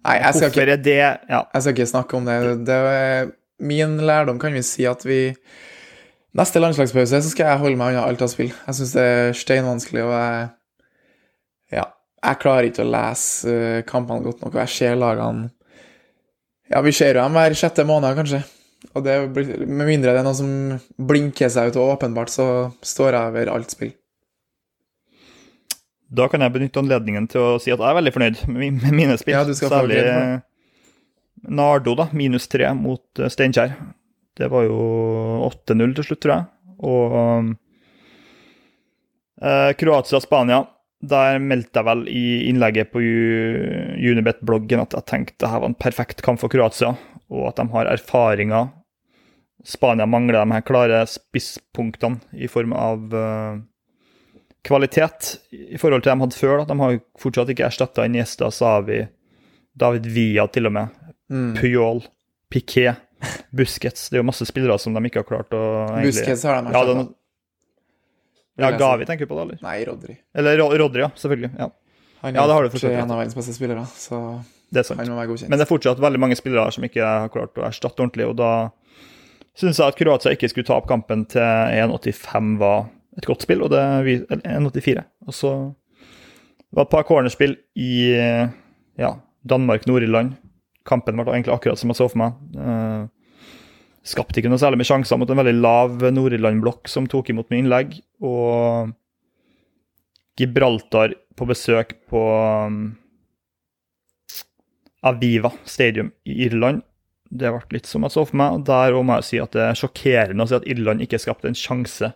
Nei, 0.08 0.14
jeg 0.22 0.38
skal, 0.38 0.54
ikke, 0.54 0.78
det, 0.80 0.94
ja. 0.96 1.40
jeg 1.52 1.64
skal 1.64 1.74
ikke 1.74 1.90
snakke 1.90 2.16
om 2.16 2.28
det. 2.30 2.36
det 2.68 2.76
var, 2.86 3.32
min 3.60 3.98
lærdom 4.08 4.38
kan 4.40 4.54
vi 4.56 4.62
si 4.64 4.86
at 4.88 5.04
vi 5.06 5.20
Neste 6.38 6.62
landslagspause 6.62 7.18
så 7.24 7.30
skal 7.32 7.48
jeg 7.50 7.60
holde 7.64 7.80
meg 7.80 7.96
unna 7.96 8.04
alt 8.06 8.22
av 8.22 8.30
spill. 8.30 8.52
Jeg 8.52 8.78
syns 8.78 8.92
det 8.94 9.04
er 9.04 9.38
steinvanskelig, 9.38 10.04
og 10.06 10.14
jeg 10.14 10.50
Ja. 11.80 11.86
Jeg 12.28 12.40
klarer 12.42 12.68
ikke 12.68 12.84
å 12.84 12.90
lese 12.90 13.54
eh, 13.54 13.84
kampene 13.88 14.26
godt 14.26 14.42
nok, 14.44 14.54
og 14.54 14.62
jeg 14.64 14.74
ser 14.74 14.96
lagene 15.00 15.50
Ja, 16.70 16.82
vi 16.84 16.92
ser 16.92 17.14
jo 17.16 17.22
dem 17.22 17.38
hver 17.38 17.56
sjette 17.58 17.86
måned, 17.88 18.18
kanskje. 18.18 18.42
Og 18.94 19.04
det, 19.06 19.16
med 19.66 19.88
mindre 19.88 20.14
det 20.14 20.22
er 20.22 20.26
noe 20.28 20.38
som 20.38 20.52
blinker 21.10 21.50
seg 21.54 21.72
ut 21.72 21.80
og 21.80 21.96
åpenbart, 21.96 22.34
så 22.34 22.48
står 22.86 23.16
jeg 23.16 23.32
over 23.32 23.54
alt 23.54 23.74
spill. 23.74 23.94
Da 26.08 26.28
kan 26.32 26.44
jeg 26.44 26.54
benytte 26.56 26.80
anledningen 26.80 27.28
til 27.32 27.44
å 27.44 27.58
si 27.60 27.74
at 27.74 27.82
jeg 27.82 27.90
er 27.90 27.98
veldig 27.98 28.14
fornøyd 28.16 28.44
med 28.52 28.94
mine 28.96 29.18
spill. 29.20 29.36
Ja, 29.36 29.44
du 29.48 29.56
skal 29.58 29.74
Særlig 29.74 30.04
Nardo, 31.48 31.94
da, 31.98 32.08
minus 32.18 32.48
tre 32.50 32.72
mot 32.76 33.20
eh, 33.20 33.30
Steinkjer. 33.32 33.76
Det 34.38 34.50
var 34.54 34.66
jo 34.68 34.78
8-0 35.50 35.94
til 35.98 36.08
slutt, 36.08 36.22
tror 36.24 36.34
jeg. 36.34 36.48
Og 36.88 37.52
eh, 39.42 39.72
Kroatia-Spania, 39.78 40.64
der 41.08 41.38
meldte 41.42 41.78
jeg 41.78 41.88
vel 41.88 42.04
i 42.10 42.26
innlegget 42.50 42.90
på 42.94 43.02
Unibet-bloggen 43.02 44.82
at 44.82 44.98
jeg 44.98 45.10
tenkte 45.10 45.44
det 45.46 45.52
her 45.52 45.62
var 45.62 45.72
en 45.72 45.78
perfekt 45.78 46.24
kamp 46.26 46.42
for 46.42 46.54
Kroatia, 46.54 46.96
og 47.30 47.52
at 47.52 47.62
de 47.62 47.68
har 47.76 47.92
erfaringer. 47.94 48.72
Spania 49.68 50.08
mangler 50.10 50.40
de 50.40 50.56
her 50.56 50.66
klare 50.66 51.04
spisspunktene 51.10 52.22
i 52.34 52.50
form 52.50 52.74
av 52.78 53.14
uh, 53.14 53.58
kvalitet 54.68 55.34
i 55.56 55.80
forhold 55.80 56.04
til 56.04 56.12
de 56.14 56.24
hadde 56.26 56.38
før. 56.38 56.62
Da. 56.62 56.70
De 56.72 56.80
har 56.82 56.98
fortsatt 57.22 57.52
ikke 57.54 57.68
erstatta 57.70 58.06
Iniesta, 58.08 58.50
Savi, 58.54 59.02
David 59.78 60.10
Villa 60.14 60.48
til 60.52 60.70
og 60.70 60.76
med, 60.78 60.98
mm. 61.32 61.54
Puyol, 61.60 62.04
Piquet, 62.52 63.04
Busquets. 63.56 64.10
Det 64.10 64.20
er 64.20 64.24
jo 64.24 64.28
masse 64.30 64.46
spillere 64.50 64.78
som 64.82 64.96
de 64.98 65.04
ikke 65.10 65.24
har 65.24 65.30
klart 65.30 65.56
å 65.56 65.64
egentlig... 65.96 66.14
Busquets 66.20 66.46
har 66.48 66.60
de 66.62 66.74
erstatta. 66.74 67.00
Ja, 67.08 67.14
Ja, 68.58 68.72
jeg 68.72 68.80
si. 68.80 68.82
Gavi 68.82 69.06
tenker 69.06 69.28
du 69.28 69.30
på, 69.30 69.38
da? 69.38 69.44
eller? 69.46 69.58
Nei, 69.62 69.76
Rodri. 69.86 70.16
Eller 70.34 70.58
Rodri, 70.82 71.04
ja. 71.04 71.12
Selvfølgelig. 71.16 71.52
ja. 71.60 71.70
Han 72.24 72.34
Ja, 72.34 72.48
det 72.50 72.54
har 72.54 72.64
du 72.64 72.70
forstått 72.74 72.96
en 72.98 73.12
av 73.12 73.20
verdens 73.20 73.38
beste 73.38 73.54
spillere, 73.54 73.84
så 73.94 74.44
Det 74.74 74.80
er 74.82 74.84
sant. 74.84 75.00
han 75.00 75.12
må 75.14 75.20
være 75.20 75.30
godkjent. 75.30 75.50
Men 75.54 75.60
det 75.60 75.68
er 75.68 75.70
fortsatt 75.70 76.02
veldig 76.02 76.20
mange 76.20 76.36
spillere 76.36 76.72
som 76.74 76.84
ikke 76.84 77.06
har 77.06 77.30
klart 77.30 77.54
å 77.62 77.68
erstatte 77.68 78.02
ordentlig, 78.02 78.26
og 78.26 78.40
da 78.40 78.72
syns 79.58 79.78
jeg 79.78 79.94
at 79.94 80.00
Kroatia 80.00 80.34
ikke 80.34 80.50
skulle 80.50 80.66
ta 80.66 80.80
opp 80.80 80.90
kampen 80.90 81.28
til 81.30 81.42
1,85 81.42 82.58
var 82.58 82.90
et 83.18 83.26
godt 83.26 83.46
spill, 83.46 83.64
og 83.66 83.72
det 83.74 83.82
er 83.82 84.10
eller 84.30 84.70
1,84. 84.70 85.06
Og 85.28 85.36
så 85.36 85.54
var 86.72 86.84
det 86.84 86.88
et 86.88 86.94
par 86.94 87.08
cornerspill 87.08 87.56
i 87.80 87.94
ja, 88.98 89.14
Danmark-Nord-Irland. 89.48 90.36
Kampen 90.88 91.20
ble 91.20 91.34
egentlig 91.34 91.56
akkurat 91.56 91.80
som 91.80 91.92
jeg 91.92 92.00
så 92.00 92.08
for 92.12 92.22
meg. 92.22 92.38
Eh, 92.58 93.08
skapte 94.08 94.40
ikke 94.40 94.52
noe 94.52 94.62
særlig 94.62 94.82
med 94.82 94.90
sjanser 94.90 95.20
mot 95.20 95.32
en 95.32 95.42
veldig 95.42 95.58
lav 95.60 96.06
Nord-Irland-blokk 96.14 96.92
som 96.92 97.10
tok 97.12 97.34
imot 97.34 97.50
med 97.52 97.64
innlegg, 97.64 97.98
og 98.24 98.94
Gibraltar 100.38 101.16
på 101.38 101.48
besøk 101.50 101.96
på 102.10 102.22
um, 102.70 102.92
Aviva 105.06 105.52
Stadium 105.66 106.12
i 106.30 106.44
Irland. 106.46 106.84
Det 107.28 107.50
ble 107.52 107.78
litt 107.80 107.90
som 107.90 108.06
jeg 108.06 108.14
så 108.14 108.24
for 108.30 108.40
meg. 108.40 108.60
og 108.60 108.68
Der 108.70 108.96
må 109.02 109.18
jeg 109.18 109.28
si 109.28 109.42
at 109.42 109.58
det 109.58 109.66
er 109.66 109.80
sjokkerende 109.80 110.46
å 110.46 110.50
si 110.50 110.58
at 110.60 110.68
Irland 110.70 111.04
ikke 111.04 111.20
skapte 111.22 111.50
en 111.50 111.58
sjanse 111.58 112.14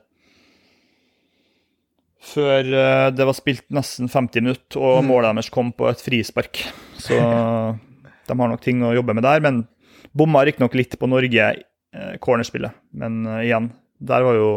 før 2.32 2.68
eh, 2.68 3.08
det 3.16 3.28
var 3.28 3.38
spilt 3.38 3.66
nesten 3.74 4.10
50 4.12 4.44
minutter, 4.44 4.80
og 4.82 5.06
målet 5.08 5.32
deres 5.32 5.52
kom 5.54 5.72
på 5.76 5.90
et 5.92 6.02
frispark. 6.04 6.64
Så 7.02 7.18
de 8.28 8.38
har 8.40 8.52
nok 8.52 8.64
ting 8.64 8.84
å 8.86 8.96
jobbe 8.96 9.16
med 9.18 9.26
der. 9.28 9.44
Men 9.44 9.64
bomma 10.18 10.46
riktignok 10.48 10.76
litt 10.80 10.98
på 11.00 11.10
Norge, 11.12 11.52
eh, 11.96 12.14
cornerspillet. 12.24 12.78
Men 12.98 13.24
eh, 13.26 13.48
igjen, 13.50 13.72
der 14.02 14.26
var 14.28 14.40
jo 14.40 14.50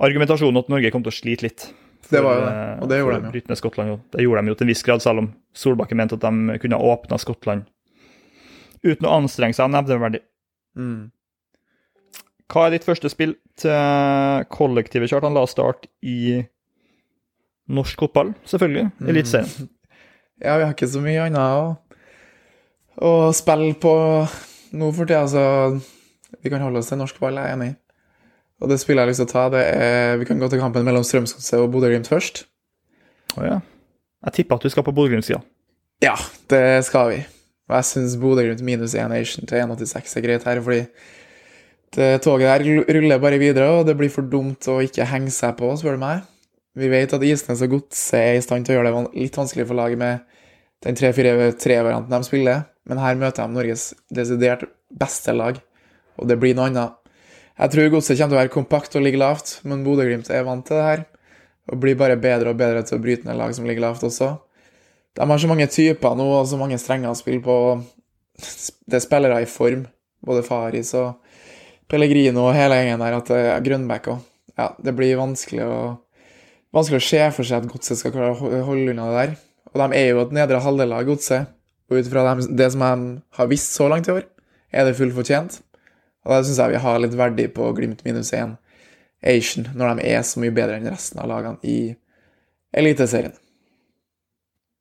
argumentasjonen 0.00 0.62
at 0.62 0.72
Norge 0.72 0.92
kom 0.94 1.04
til 1.04 1.12
å 1.12 1.18
slite 1.18 1.46
litt. 1.46 1.68
Det 2.10 2.22
var 2.24 2.38
jo 2.38 2.42
det, 2.42 2.54
og 2.82 2.88
det 2.90 2.96
gjorde 2.98 3.18
de 3.22 3.38
jo. 3.38 3.56
Skottland. 3.60 4.00
Det 4.10 4.24
gjorde 4.24 4.42
de 4.42 4.50
jo 4.50 4.56
til 4.58 4.66
en 4.66 4.72
viss 4.72 4.82
grad, 4.82 5.02
selv 5.04 5.22
om 5.22 5.28
Solbakken 5.54 6.00
mente 6.00 6.16
at 6.18 6.24
de 6.24 6.56
kunne 6.62 6.80
åpna 6.90 7.20
Skottland 7.22 7.68
uten 8.80 9.06
å 9.06 9.12
anstrenge 9.20 9.54
seg 9.54 9.70
nevneverdig. 9.70 10.22
Mm. 10.78 11.10
Hva 12.50 12.66
er 12.66 12.74
ditt 12.74 12.86
første 12.86 13.10
spill 13.12 13.36
til 13.60 14.46
kollektivet, 14.50 15.10
Kjartan? 15.12 15.36
La 15.36 15.44
oss 15.46 15.54
starte 15.54 15.90
i 16.02 16.40
norsk 17.70 18.06
fotball, 18.06 18.32
selvfølgelig. 18.48 18.88
Mm. 18.98 19.12
Eliteserien. 19.14 19.70
Ja, 20.40 20.54
vi 20.56 20.64
har 20.64 20.70
ikke 20.72 20.86
så 20.88 21.02
mye 21.04 21.20
annet 21.20 21.36
å, 21.36 21.64
å 23.04 23.10
spille 23.36 23.74
på 23.76 23.90
nå 24.80 24.86
for 24.96 25.04
tida, 25.04 25.26
så 25.28 25.42
vi 26.40 26.48
kan 26.48 26.62
holde 26.64 26.80
oss 26.80 26.88
til 26.88 26.96
norsk 26.96 27.18
ball, 27.20 27.36
jeg 27.36 27.44
er 27.44 27.58
enig. 27.58 27.74
Og 28.64 28.72
det 28.72 28.78
spillet 28.80 29.02
jeg 29.02 29.04
har 29.04 29.10
lyst 29.10 29.20
til 29.20 29.28
å 29.28 29.32
ta, 29.34 29.42
det 29.52 29.66
er 29.68 30.16
Vi 30.16 30.30
kan 30.30 30.40
gå 30.40 30.48
til 30.48 30.62
kampen 30.62 30.88
mellom 30.88 31.04
Strømsgodset 31.04 31.60
og 31.60 31.68
Bodø-Glimt 31.74 32.08
først. 32.08 32.46
Å 33.36 33.44
ja. 33.44 33.58
Jeg 34.24 34.38
tipper 34.38 34.56
at 34.56 34.64
du 34.64 34.72
skal 34.72 34.88
på 34.88 34.96
Bodø-Glimt-sida. 34.96 35.42
Ja, 36.00 36.16
det 36.48 36.64
skal 36.88 37.12
vi. 37.12 37.20
Og 37.68 37.76
jeg 37.76 37.88
syns 37.90 38.16
Bodø-Glimt 38.20 38.64
minus 38.64 38.96
1 38.96 39.12
Nation 39.12 39.44
til 39.44 39.60
1,86 39.60 40.16
er 40.16 40.24
greit 40.24 40.48
her, 40.48 40.64
fordi 40.64 40.86
det 41.96 42.22
toget 42.22 42.46
der 42.46 42.84
ruller 42.94 43.22
bare 43.22 43.38
videre, 43.40 43.70
og 43.80 43.86
det 43.88 43.96
blir 43.98 44.12
for 44.12 44.26
dumt 44.26 44.68
å 44.70 44.78
ikke 44.84 45.08
henge 45.10 45.32
seg 45.34 45.56
på, 45.58 45.72
spør 45.78 45.96
du 45.98 46.02
meg. 46.04 46.26
Vi 46.78 46.88
vet 46.90 47.12
at 47.16 47.24
Isnes 47.26 47.62
og 47.66 47.72
Godset 47.74 48.18
er 48.20 48.36
i 48.38 48.44
stand 48.44 48.66
til 48.66 48.76
å 48.76 48.78
gjøre 48.78 48.92
det 48.92 49.22
litt 49.24 49.38
vanskelig 49.40 49.66
for 49.66 49.78
laget 49.78 49.98
med 49.98 50.20
den 50.86 50.96
3-4-3-varianten 50.96 52.14
de 52.14 52.28
spiller, 52.28 52.62
men 52.88 53.02
her 53.02 53.18
møter 53.18 53.42
de 53.42 53.56
Norges 53.56 53.90
desidert 54.14 54.62
beste 54.88 55.34
lag, 55.34 55.58
og 56.16 56.30
det 56.30 56.38
blir 56.40 56.54
noe 56.56 56.70
annet. 56.70 56.96
Jeg 57.60 57.74
tror 57.74 57.90
Godset 57.92 58.16
kommer 58.16 58.30
til 58.30 58.38
å 58.38 58.40
være 58.40 58.54
kompakt 58.54 58.94
og 58.96 59.04
ligge 59.04 59.20
lavt, 59.20 59.58
men 59.68 59.82
Bodø-Glimt 59.84 60.30
er 60.32 60.46
vant 60.46 60.64
til 60.66 60.78
det 60.78 60.86
her, 60.86 61.02
og 61.70 61.82
blir 61.82 61.98
bare 61.98 62.16
bedre 62.20 62.54
og 62.54 62.60
bedre 62.60 62.84
til 62.86 62.96
å 62.96 63.02
bryte 63.02 63.26
ned 63.26 63.36
lag 63.36 63.52
som 63.54 63.66
ligger 63.68 63.84
lavt 63.84 64.06
også. 64.06 64.30
De 65.18 65.26
har 65.26 65.42
så 65.42 65.50
mange 65.50 65.66
typer 65.68 66.14
nå, 66.16 66.28
og 66.38 66.46
så 66.48 66.56
mange 66.56 66.78
strenger 66.80 67.10
å 67.10 67.18
spille 67.18 67.42
på. 67.44 67.56
Det 68.86 68.96
er 68.96 69.04
spillere 69.04 69.42
i 69.42 69.50
form, 69.50 69.84
både 70.24 70.46
Faris 70.46 70.94
og 70.96 71.18
Pellegrino 71.90 72.46
og 72.46 72.54
hele 72.54 72.78
gjengen 72.78 73.02
der, 73.02 73.16
at 73.18 73.30
det 73.30 73.40
er 73.50 73.64
Grønbæk 73.66 74.10
òg. 74.12 74.26
Ja, 74.58 74.68
det 74.82 74.94
blir 74.96 75.18
vanskelig 75.18 75.64
å, 75.64 75.78
vanskelig 76.74 77.00
å 77.00 77.06
se 77.06 77.22
for 77.34 77.48
seg 77.48 77.64
at 77.64 77.70
Godset 77.70 78.00
skal 78.00 78.14
klare 78.14 78.34
å 78.34 78.64
holde 78.68 78.92
unna 78.92 79.08
det 79.10 79.16
der. 79.20 79.34
Og 79.70 79.80
de 79.82 79.98
er 79.98 80.06
jo 80.10 80.22
et 80.24 80.34
nedre 80.36 80.62
halvdel 80.62 80.94
av 80.94 81.06
Godset, 81.08 81.50
og 81.90 81.98
ut 81.98 82.10
fra 82.10 82.24
dem, 82.28 82.42
det 82.58 82.68
som 82.74 82.84
de 82.84 83.12
har 83.38 83.50
visst 83.50 83.74
så 83.74 83.88
langt 83.90 84.08
i 84.10 84.14
år, 84.14 84.26
er 84.70 84.86
det 84.86 84.96
fullt 84.98 85.16
fortjent. 85.16 85.60
Og 86.26 86.34
det 86.34 86.44
syns 86.46 86.60
jeg 86.60 86.74
vi 86.74 86.82
har 86.84 87.00
litt 87.02 87.16
verdi 87.18 87.46
på 87.50 87.70
Glimt 87.76 88.04
minus 88.06 88.32
én 88.36 88.54
Asian, 89.26 89.66
når 89.74 89.98
de 89.98 90.10
er 90.12 90.22
så 90.24 90.40
mye 90.42 90.54
bedre 90.54 90.78
enn 90.78 90.90
resten 90.90 91.20
av 91.20 91.28
lagene 91.30 91.58
i 91.66 91.78
Eliteserien. 92.76 93.34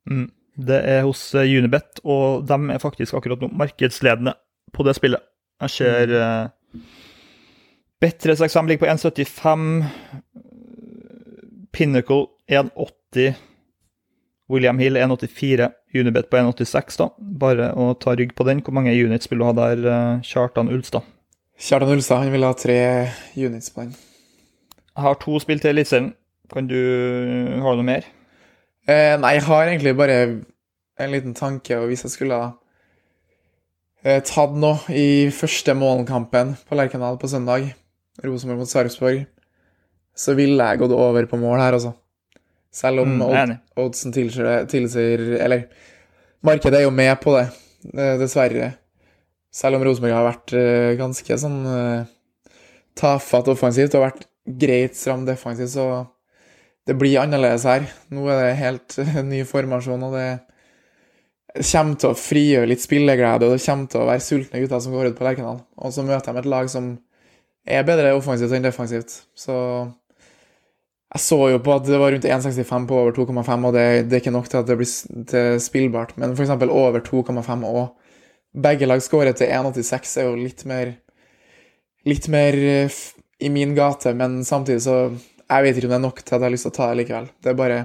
Mm. 0.09 0.27
Det 0.59 0.77
er 0.91 1.03
hos 1.07 1.21
eh, 1.39 1.47
Unibet, 1.47 2.01
og 2.03 2.45
de 2.47 2.57
er 2.73 2.81
faktisk 2.83 3.15
akkurat 3.15 3.41
nå 3.41 3.49
markedsledende 3.55 4.35
på 4.75 4.85
det 4.85 4.95
spillet. 4.97 5.23
Jeg 5.63 5.73
ser 5.75 6.11
uh, 6.13 6.51
Bet365 8.01 8.67
ligger 8.67 8.85
på 8.85 8.91
1,75. 8.91 9.85
Pinnacle 11.71 12.25
1,80. 12.47 13.33
William 14.49 14.79
Hill 14.79 14.97
1,84. 14.97 15.71
Unibet 15.93 16.29
på 16.29 16.37
1,86, 16.37 16.97
da. 16.97 17.09
Bare 17.17 17.71
å 17.73 17.93
ta 17.97 18.15
rygg 18.15 18.35
på 18.37 18.45
den. 18.47 18.61
Hvor 18.65 18.75
mange 18.77 18.93
units 18.93 19.29
vil 19.31 19.41
du 19.41 19.45
ha 19.47 19.53
der, 19.57 19.81
eh, 19.89 20.21
Kjartan 20.25 20.69
Ulstad? 20.69 21.03
Kjartan 21.59 21.91
Ulstad 21.97 22.23
han 22.23 22.31
vil 22.31 22.45
ha 22.45 22.53
tre 22.53 22.79
units 23.35 23.69
på 23.69 23.83
den. 23.83 23.95
Jeg 24.95 25.03
har 25.03 25.15
to 25.15 25.39
spill 25.39 25.59
til 25.59 25.73
Eliteserien. 25.73 26.13
Kan 26.49 26.67
du 26.67 26.79
ha 27.61 27.75
noe 27.75 27.85
mer? 27.85 28.05
Eh, 28.87 29.17
nei, 29.21 29.33
jeg 29.37 29.43
har 29.45 29.67
egentlig 29.67 29.97
bare 29.97 30.17
en 30.99 31.11
liten 31.11 31.35
tanke, 31.37 31.77
og 31.77 31.89
hvis 31.89 32.03
jeg 32.03 32.11
skulle 32.11 32.33
ha 32.33 32.53
tatt 34.03 34.53
nå 34.55 34.71
i 34.95 35.29
første 35.35 35.73
målkampen 35.75 36.53
på 36.67 36.77
Lerkendal 36.79 37.17
på 37.19 37.27
søndag, 37.27 37.65
Rosenborg 38.23 38.61
mot 38.61 38.69
Sarpsborg, 38.71 39.25
så 40.15 40.35
ville 40.37 40.63
jeg 40.71 40.79
gått 40.81 40.93
over 40.95 41.27
på 41.27 41.39
mål 41.39 41.59
her, 41.59 41.75
altså. 41.75 41.93
Selv 42.71 43.01
om 43.03 43.15
Mm, 43.17 43.21
er 43.25 43.41
odd, 43.41 43.53
oddsen 43.81 44.13
tilsier, 44.13 44.67
tilsier 44.69 45.23
Eller 45.41 45.63
markedet 46.45 46.79
er 46.79 46.83
jo 46.83 46.91
med 46.93 47.15
på 47.19 47.33
det, 47.33 47.47
eh, 47.97 48.17
dessverre. 48.21 48.75
Selv 49.51 49.79
om 49.79 49.83
Rosenborg 49.83 50.13
har 50.13 50.27
vært 50.27 50.53
eh, 50.53 50.97
ganske 50.99 51.37
sånn 51.41 51.65
eh, 51.65 52.05
tafatt 52.95 53.47
offensivt 53.49 53.95
og 53.97 54.05
vært 54.05 54.27
greit 54.45 54.95
stram 54.95 55.25
defensivt, 55.25 55.73
så 55.73 56.07
det 56.85 56.97
blir 56.97 57.19
annerledes 57.21 57.65
her. 57.65 57.87
Nå 58.13 58.27
er 58.29 58.43
det 58.43 58.59
helt 58.61 58.99
eh, 59.01 59.23
ny 59.33 59.43
formasjon, 59.43 60.03
og 60.03 60.13
det 60.13 60.27
kommer 61.57 61.97
til 61.99 62.11
å 62.11 62.17
frigjøre 62.17 62.69
litt 62.69 62.83
spilleglede, 62.83 63.47
og 63.47 63.55
det 63.55 63.63
kommer 63.63 63.89
til 63.89 64.03
å 64.03 64.09
være 64.09 64.23
sultne 64.23 64.61
gutter 64.61 64.83
som 64.83 64.95
går 64.95 65.11
ut 65.11 65.17
på 65.17 65.25
Lerkendal. 65.25 65.63
Og 65.81 65.93
så 65.95 66.05
møter 66.05 66.35
de 66.35 66.43
et 66.43 66.49
lag 66.49 66.69
som 66.71 66.91
er 67.69 67.87
bedre 67.87 68.13
offensivt 68.17 68.53
enn 68.55 68.65
defensivt. 68.65 69.15
Så 69.37 69.55
jeg 71.09 71.23
så 71.25 71.39
jo 71.49 71.61
på 71.65 71.73
at 71.73 71.87
det 71.87 71.97
var 71.97 72.13
rundt 72.13 72.27
1,65 72.29 72.85
på 72.89 72.97
over 73.01 73.15
2,5, 73.17 73.65
og 73.65 73.73
det, 73.73 73.85
det 74.09 74.17
er 74.17 74.23
ikke 74.23 74.35
nok 74.35 74.49
til 74.49 74.61
at 74.61 74.69
det 74.69 74.77
blir 74.77 75.59
spillbart. 75.65 76.13
Men 76.21 76.35
f.eks. 76.37 76.53
over 76.69 77.01
2,5 77.05 77.65
og 77.65 77.81
begge 78.53 78.89
lag 78.89 79.01
skårer 79.01 79.33
til 79.37 79.49
1,86 79.49 80.17
er 80.21 80.29
jo 80.29 80.39
litt 80.39 80.65
mer 80.69 80.97
Litt 82.07 82.29
mer 82.31 82.55
eh, 82.55 82.93
i 83.43 83.49
min 83.51 83.73
gate, 83.75 84.13
men 84.15 84.37
samtidig 84.47 84.85
så 84.85 84.93
Jeg 85.49 85.65
vet 85.65 85.77
ikke 85.77 85.89
om 85.89 85.91
det 85.91 85.97
er 85.97 86.05
nok 86.05 86.21
til 86.23 86.31
at 86.31 86.37
jeg 86.37 86.45
har 86.45 86.53
lyst 86.53 86.65
til 86.65 86.71
å 86.71 86.75
ta 86.77 86.85
det 86.87 86.99
likevel. 87.01 87.27
Det 87.43 87.51
er 87.51 87.57
bare 87.59 87.79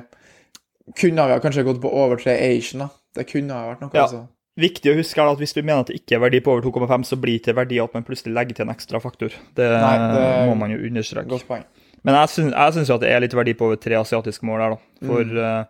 Kunne 1.01 1.27
vi 1.33 1.41
kanskje 1.43 1.65
gått 1.67 1.81
på 1.83 1.91
over 1.91 2.21
3 2.23 2.37
Asian, 2.39 2.85
da? 2.85 2.89
Det 3.15 3.27
kunne 3.31 3.55
ha 3.55 3.69
vært 3.75 3.81
noe, 3.85 3.91
Ja. 3.95 4.03
altså. 4.09 4.27
Viktig 4.57 4.93
å 4.93 4.97
huske 4.97 5.19
er 5.19 5.33
at 5.33 5.39
hvis 5.39 5.53
du 5.55 5.63
mener 5.63 5.81
at 5.81 5.87
det 5.91 5.97
ikke 6.01 6.15
er 6.15 6.21
verdi 6.23 6.39
på 6.41 6.53
over 6.53 6.63
2,5, 6.63 7.05
så 7.05 7.17
blir 7.19 7.39
det 7.39 7.45
til 7.49 7.55
verdi 7.59 7.81
at 7.83 7.95
man 7.95 8.05
plutselig 8.07 8.35
legger 8.35 8.55
til 8.55 8.69
en 8.69 8.75
ekstra 8.75 9.01
faktor. 9.03 9.33
Det, 9.55 9.67
Nei, 9.67 9.97
det- 10.15 10.49
må 10.49 10.55
man 10.57 10.71
jo 10.71 10.79
understreke. 10.79 11.29
Godt 11.29 11.49
poeng. 11.49 11.65
Men 12.05 12.15
jeg 12.15 12.29
syns, 12.29 12.89
jo 12.89 12.95
at 12.95 13.01
det 13.01 13.11
er 13.11 13.21
litt 13.21 13.33
verdi 13.35 13.55
på 13.55 13.67
over 13.67 13.77
tre 13.77 13.95
asiatiske 13.97 14.45
mål 14.45 14.61
her, 14.61 14.71
da. 14.71 14.79
For 15.09 15.25
Mm. 15.25 15.39
uh, 15.39 15.65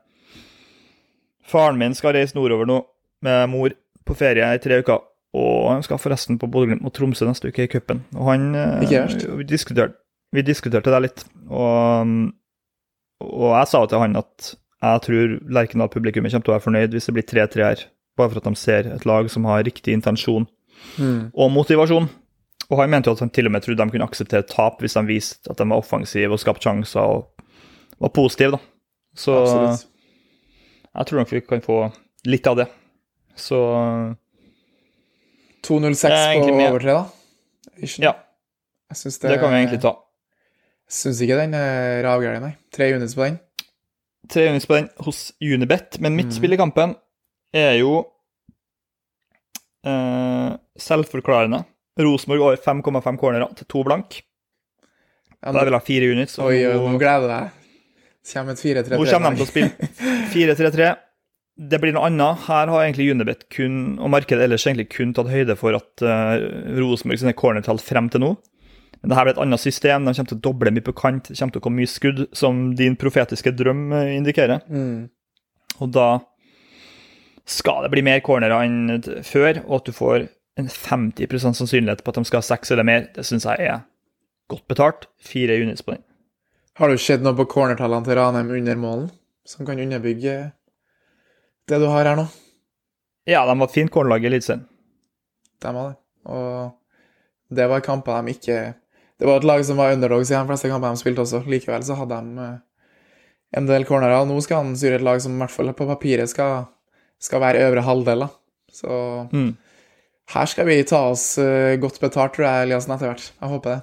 faren 1.46 1.78
min 1.78 1.94
skal 1.94 2.12
reise 2.16 2.34
nordover 2.36 2.66
nå 2.66 2.84
med 3.22 3.48
mor 3.52 3.70
på 4.04 4.16
ferie 4.16 4.44
i 4.54 4.58
tre 4.58 4.82
uker. 4.82 5.00
Og 5.34 5.70
han 5.72 5.82
skal 5.82 5.98
forresten 5.98 6.38
på 6.38 6.46
Bodø-Glimt 6.50 6.82
mot 6.84 6.92
Tromsø 6.94 7.26
neste 7.26 7.48
uke 7.50 7.64
i 7.64 7.66
cupen. 7.72 8.04
Og 8.14 8.26
han 8.30 8.54
uh, 8.54 8.82
Ikke 8.84 9.36
vi, 9.38 9.44
diskuterte, 9.44 9.94
vi 10.32 10.42
diskuterte 10.42 10.92
det 10.94 11.02
litt. 11.02 11.24
Og, 11.50 12.32
og 13.20 13.48
jeg 13.58 13.66
sa 13.72 13.80
jo 13.82 13.86
til 13.90 13.98
han 14.04 14.16
at 14.20 14.54
jeg 14.82 15.00
tror 15.06 15.38
Lerkendal-publikummet 15.50 16.32
kommer 16.32 16.44
til 16.44 16.52
å 16.52 16.56
være 16.58 16.64
fornøyd 16.66 16.90
hvis 16.96 17.06
det 17.06 17.14
blir 17.14 17.28
3-3 17.30 17.64
her. 17.64 17.84
Bare 18.16 18.30
for 18.30 18.38
at 18.38 18.44
de 18.44 18.54
ser 18.56 18.86
et 18.94 19.06
lag 19.06 19.30
som 19.30 19.44
har 19.44 19.62
riktig 19.64 19.92
intensjon 19.94 20.46
Mm. 20.98 21.30
og 21.34 21.50
motivasjon. 21.50 22.08
Og 22.70 22.78
han 22.80 22.90
mente 22.90 23.08
jo 23.08 23.12
at 23.14 23.20
de 23.22 23.28
til 23.32 23.46
og 23.46 23.52
med 23.52 23.62
trodde 23.62 23.78
de 23.84 23.90
kunne 23.90 24.04
akseptere 24.08 24.42
tap 24.46 24.80
hvis 24.80 24.94
de 24.94 25.02
viste 25.06 25.50
at 25.50 25.56
de 25.56 25.64
var 25.70 25.78
offensive 25.80 26.32
og 26.32 26.38
skapte 26.42 26.62
sjanser 26.66 27.00
og 27.00 27.30
var 28.00 28.08
positive. 28.10 28.50
da. 28.52 28.58
Så 29.16 29.32
Absolutt. 29.42 29.86
jeg 30.96 31.06
tror 31.06 31.18
nok 31.18 31.30
vi 31.32 31.40
kan 31.40 31.60
få 31.62 31.78
litt 32.26 32.46
av 32.46 32.56
det. 32.56 32.66
Så 33.36 33.56
2,06 35.62 36.08
Jeg 36.10 36.36
er 36.36 36.42
på 36.42 36.68
over 36.68 36.78
tre, 36.82 36.92
da? 36.92 37.04
Ikke 37.80 38.02
ja, 38.04 38.12
Jeg 38.90 38.96
synes 39.00 39.18
det 39.18 39.38
kan 39.40 39.50
vi 39.50 39.56
egentlig 39.62 39.80
ta. 39.82 39.94
Syns 40.90 41.20
ikke 41.24 41.38
den 41.40 41.54
er 41.54 42.04
avgæren, 42.04 42.42
nei. 42.44 42.56
Tre 42.74 42.90
units 42.94 43.14
på 43.16 43.24
den. 43.24 43.38
Tre 44.30 44.46
units 44.48 44.66
på 44.66 44.76
den 44.78 44.88
hos 45.04 45.32
Unibet, 45.42 45.98
men 46.00 46.16
mitt 46.16 46.32
spill 46.32 46.54
i 46.56 46.58
kampen 46.60 46.94
er 47.54 47.74
jo 47.80 47.98
eh, 49.86 50.54
selvforklarende. 50.80 51.64
Rosenborg 52.00 52.42
over 52.48 52.56
5,5 52.58 53.18
cornerer 53.20 53.52
til 53.58 53.68
to 53.70 53.84
blank. 53.86 54.20
Ja, 55.44 55.52
Da 55.52 55.60
vil 55.60 55.70
jeg 55.74 55.78
ha 55.78 55.84
fire 55.84 56.10
units. 56.16 56.38
Oi, 56.40 56.64
oi, 56.66 56.74
nå- 56.74 56.98
gleder 56.98 57.28
jeg 57.28 57.44
deg. 57.44 57.60
Kommer 58.32 58.52
et 58.56 58.62
4-3-3. 58.64 58.96
Nå 58.96 59.04
kommer 59.12 59.34
de 59.34 59.36
til 59.36 59.44
å 59.44 59.50
spille 59.52 59.72
4-3-3. 60.32 60.94
Det 61.70 61.78
blir 61.78 61.92
noe 61.94 62.08
annet. 62.08 62.40
Her 62.48 62.66
har 62.72 62.80
egentlig 62.82 63.12
Unibet 63.14 63.44
kun, 63.52 63.74
og 64.02 64.08
markedet 64.10 64.42
ellers 64.48 64.64
egentlig 64.66 64.88
kun 64.90 65.12
tatt 65.14 65.28
høyde 65.30 65.54
for 65.54 65.76
at 65.78 66.02
uh, 66.02 66.32
Rosenborg 66.80 67.20
sine 67.20 67.34
cornertall 67.38 67.78
frem 67.78 68.08
til 68.10 68.24
nå. 68.24 68.30
Men 69.04 69.12
det 69.12 69.16
her 69.18 69.26
blir 69.26 69.34
et 69.34 69.40
annet 69.42 69.60
system. 69.60 70.06
De 70.06 70.14
kommer 70.16 70.30
til 70.30 70.38
å 70.38 70.44
doble 70.46 70.70
mye 70.72 70.84
på 70.84 70.94
kant. 70.96 71.26
Det 71.28 71.36
kommer 71.36 71.52
til 71.52 71.60
å 71.60 71.64
komme 71.66 71.82
mye 71.82 71.90
skudd, 71.92 72.22
som 72.32 72.62
din 72.78 72.94
profetiske 72.96 73.52
drøm 73.52 73.90
eh, 73.92 74.14
indikerer. 74.16 74.62
Mm. 74.64 75.10
Og 75.84 75.90
da 75.92 76.06
skal 77.44 77.84
det 77.84 77.90
bli 77.92 78.04
mer 78.06 78.22
cornerer 78.24 78.64
enn 78.64 79.02
før, 79.28 79.60
og 79.66 79.82
at 79.82 79.90
du 79.90 79.92
får 79.92 80.24
en 80.56 80.70
50 80.72 81.36
sannsynlighet 81.42 82.00
på 82.00 82.14
at 82.14 82.16
de 82.16 82.24
skal 82.24 82.40
ha 82.40 82.46
seks 82.46 82.72
eller 82.72 82.86
mer, 82.88 83.10
det 83.12 83.26
syns 83.28 83.44
jeg 83.44 83.66
er 83.68 83.82
godt 84.48 84.64
betalt. 84.72 85.04
Fire 85.20 85.58
units 85.60 85.84
på 85.84 85.92
den. 85.92 86.04
Har 86.80 86.88
du 86.88 86.96
sett 86.96 87.20
noe 87.20 87.36
på 87.36 87.44
cornertallene 87.52 88.08
til 88.08 88.16
Ranheim 88.18 88.54
under 88.56 88.78
målen, 88.80 89.10
som 89.44 89.68
kan 89.68 89.82
underbygge 89.84 90.38
det 91.68 91.82
du 91.82 91.84
har 91.90 92.08
her 92.08 92.16
nå? 92.22 92.24
Ja, 93.28 93.44
de 93.44 93.58
var 93.58 93.68
et 93.68 93.76
fint 93.76 93.92
cornerlag 93.92 94.24
i 94.24 94.30
Eliteserien. 94.32 94.64
De 95.60 95.74
var 95.76 95.92
det. 95.92 96.00
Og 96.24 97.54
det 97.60 97.68
var 97.68 97.84
kamper 97.84 98.24
de 98.24 98.34
ikke 98.34 98.58
Det 99.20 99.26
var 99.28 99.38
et 99.40 99.46
lag 99.46 99.64
som 99.66 99.78
var 99.78 99.92
underdogs 99.94 100.30
i 100.30 100.34
de 100.34 100.44
fleste 100.48 100.68
kampene 100.72 100.96
de 100.96 101.00
spilte 101.04 101.22
også. 101.22 101.42
Likevel 101.46 101.84
så 101.86 101.96
hadde 102.00 102.18
de 102.26 102.46
eh, 102.48 102.56
en 103.60 103.68
del 103.70 103.84
cornerer. 103.86 104.24
Nå 104.26 104.40
skal 104.42 104.64
han 104.64 104.74
styre 104.78 104.98
et 104.98 105.06
lag 105.06 105.20
som 105.22 105.36
i 105.36 105.42
hvert 105.44 105.54
fall 105.54 105.70
på 105.78 105.86
papiret 105.86 106.30
skal, 106.32 106.64
skal 107.22 107.40
være 107.44 107.62
øvre 107.68 107.84
halvdel. 107.86 108.26
Så 108.74 108.90
Mm. 109.30 109.52
her 110.34 110.46
skal 110.50 110.66
vi 110.66 110.82
ta 110.82 111.04
oss 111.12 111.38
eh, 111.38 111.76
godt 111.78 112.00
betalt, 112.02 112.34
tror 112.34 112.46
jeg, 112.48 112.66
Eliassen, 112.66 112.94
etter 112.96 113.12
hvert. 113.12 113.30
Jeg 113.40 113.48
håper 113.54 113.70
det. 113.76 113.82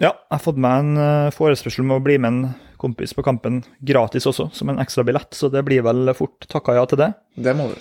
Ja, 0.00 0.12
jeg 0.12 0.36
har 0.36 0.44
fått 0.44 0.58
meg 0.62 0.78
en 0.84 0.96
eh, 1.02 1.30
forespørsel 1.34 1.82
med 1.88 1.96
å 1.98 2.04
bli 2.04 2.18
med 2.18 2.28
en 2.32 2.54
kompis 2.78 3.14
på 3.16 3.24
kampen 3.26 3.64
gratis 3.82 4.26
også, 4.30 4.50
som 4.54 4.68
en 4.70 4.78
ekstra 4.78 5.02
billett, 5.08 5.32
så 5.34 5.48
det 5.50 5.64
blir 5.66 5.82
vel 5.82 6.12
fort 6.14 6.44
takka 6.52 6.76
ja 6.76 6.84
til 6.86 7.00
det. 7.00 7.08
Det 7.34 7.56
må 7.58 7.70
du. 7.72 7.78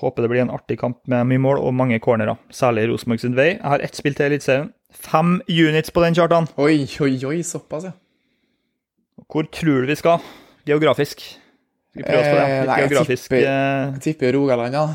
Håper 0.00 0.22
det 0.24 0.30
blir 0.32 0.40
en 0.40 0.50
artig 0.50 0.78
kamp 0.80 0.96
med 1.06 1.26
mye 1.28 1.38
mål 1.38 1.58
og 1.60 1.74
mange 1.76 1.98
cornerer, 2.00 2.38
særlig 2.50 2.86
Rosenborg 2.88 3.20
sin 3.20 3.34
vei. 3.36 3.50
Jeg 3.58 3.62
har 3.62 3.82
ett 3.84 3.94
spill 3.98 4.14
til 4.16 4.26
Eliteserien. 4.30 4.70
Fem 4.92 5.40
units 5.48 5.90
på 5.92 6.00
den 6.04 6.14
charteren. 6.16 6.48
Oi, 6.60 6.86
oi, 7.00 7.12
oi, 7.28 7.42
såpass, 7.44 7.84
ja. 7.84 7.92
Hvor 9.28 9.44
tror 9.52 9.82
du 9.84 9.86
vi 9.92 9.96
skal 9.96 10.18
geografisk? 10.66 11.20
Skal 11.20 12.02
vi 12.02 12.02
prøve 12.08 12.20
oss 12.20 12.28
på 12.32 12.36
det? 12.38 12.44
Eh, 12.48 12.58
Litt 12.62 12.68
nei, 12.68 12.76
jeg 12.80 12.88
geografisk 12.90 13.28
tipper- 13.28 13.46
eh, 13.46 13.92
Jeg 13.92 14.00
tipper 14.08 14.32
Rogaland, 14.32 14.74
ja. 14.74 14.86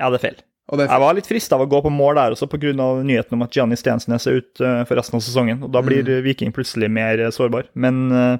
Ja, 0.00 0.08
det 0.10 0.20
er 0.20 0.24
feil. 0.28 0.38
Jeg 0.70 1.00
var 1.02 1.14
litt 1.18 1.26
frista 1.26 1.56
av 1.58 1.64
å 1.64 1.68
gå 1.70 1.80
på 1.82 1.90
mål 1.90 2.14
der 2.14 2.30
også, 2.36 2.46
pga. 2.48 2.72
nyheten 3.02 3.32
om 3.34 3.42
at 3.42 3.50
Gianni 3.56 3.74
Stensnes 3.76 4.26
er 4.30 4.36
ute 4.40 4.60
eh, 4.64 4.84
for 4.86 4.94
resten 4.96 5.16
av 5.18 5.20
sesongen. 5.22 5.62
og 5.64 5.72
Da 5.72 5.82
blir 5.82 6.02
Mm. 6.04 6.22
Viking 6.24 6.52
plutselig 6.52 6.88
mer 6.90 7.18
eh, 7.20 7.30
sårbar. 7.30 7.64
Men, 7.74 8.12
eh, 8.12 8.38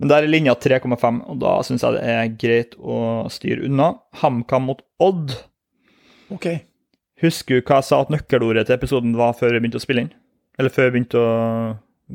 men 0.00 0.08
der 0.08 0.24
er 0.24 0.32
linja 0.32 0.54
3,5, 0.56 1.20
og 1.28 1.38
da 1.42 1.54
syns 1.66 1.84
jeg 1.84 1.96
det 1.98 2.04
er 2.08 2.34
greit 2.40 2.76
å 2.80 3.28
styre 3.32 3.66
unna. 3.68 3.90
HamKam 4.22 4.70
mot 4.70 4.80
Odd. 5.02 5.34
OK. 6.32 6.46
Husker 7.20 7.60
du 7.60 7.66
hva 7.68 7.82
jeg 7.82 7.88
sa 7.90 7.98
at 8.00 8.12
nøkkelordet 8.12 8.64
til 8.68 8.78
episoden 8.78 9.12
var 9.18 9.34
før 9.36 9.52
vi 9.52 9.60
begynte 9.60 9.80
å 9.80 9.84
spille 9.84 10.06
inn? 10.06 10.14
Eller 10.60 10.72
før 10.72 10.88
vi 10.88 10.94
begynte 10.96 11.20
å 11.20 11.34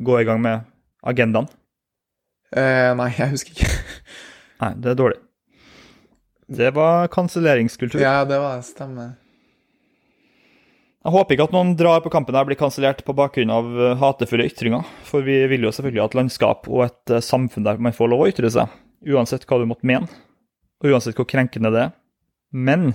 gå 0.06 0.18
i 0.18 0.26
gang 0.26 0.42
med 0.42 0.66
agendaen? 1.06 1.46
Eh, 2.56 2.90
nei, 2.98 3.10
jeg 3.14 3.32
husker 3.36 3.54
ikke. 3.54 3.70
Nei, 4.64 4.72
det 4.82 4.92
er 4.92 4.98
dårlig. 4.98 5.20
Det 6.58 6.72
var 6.74 7.08
kanselleringskultur. 7.14 8.00
ja, 8.02 8.24
det 8.26 8.38
var. 8.42 8.60
Stemmer. 8.66 9.14
Jeg 11.06 11.14
håper 11.14 11.36
ikke 11.36 11.44
at 11.46 11.52
noen 11.54 11.68
drar 11.78 12.00
på 12.02 12.10
kampen 12.10 12.34
her 12.34 12.46
blir 12.48 12.58
kansellert 12.58 13.04
på 13.06 13.14
bakgrunn 13.14 13.52
av 13.54 13.66
eh, 13.78 13.92
hatefulle 14.00 14.48
ytringer, 14.48 14.82
for 15.06 15.22
vi 15.22 15.36
vil 15.52 15.62
jo 15.62 15.70
selvfølgelig 15.70 16.02
ha 16.02 16.06
et 16.10 16.16
landskap 16.18 16.66
og 16.66 16.82
et 16.88 17.12
eh, 17.14 17.22
samfunn 17.22 17.62
der 17.62 17.78
man 17.78 17.94
får 17.94 18.10
lov 18.10 18.24
å 18.24 18.26
ytre 18.32 18.50
seg, 18.50 18.72
uansett 19.06 19.46
hva 19.46 19.60
du 19.62 19.68
måtte 19.70 19.86
mene, 19.86 20.10
og 20.82 20.90
uansett 20.90 21.14
hvor 21.14 21.28
krenkende 21.30 21.70
det 21.70 21.84
er. 21.84 21.94
Men 22.50 22.88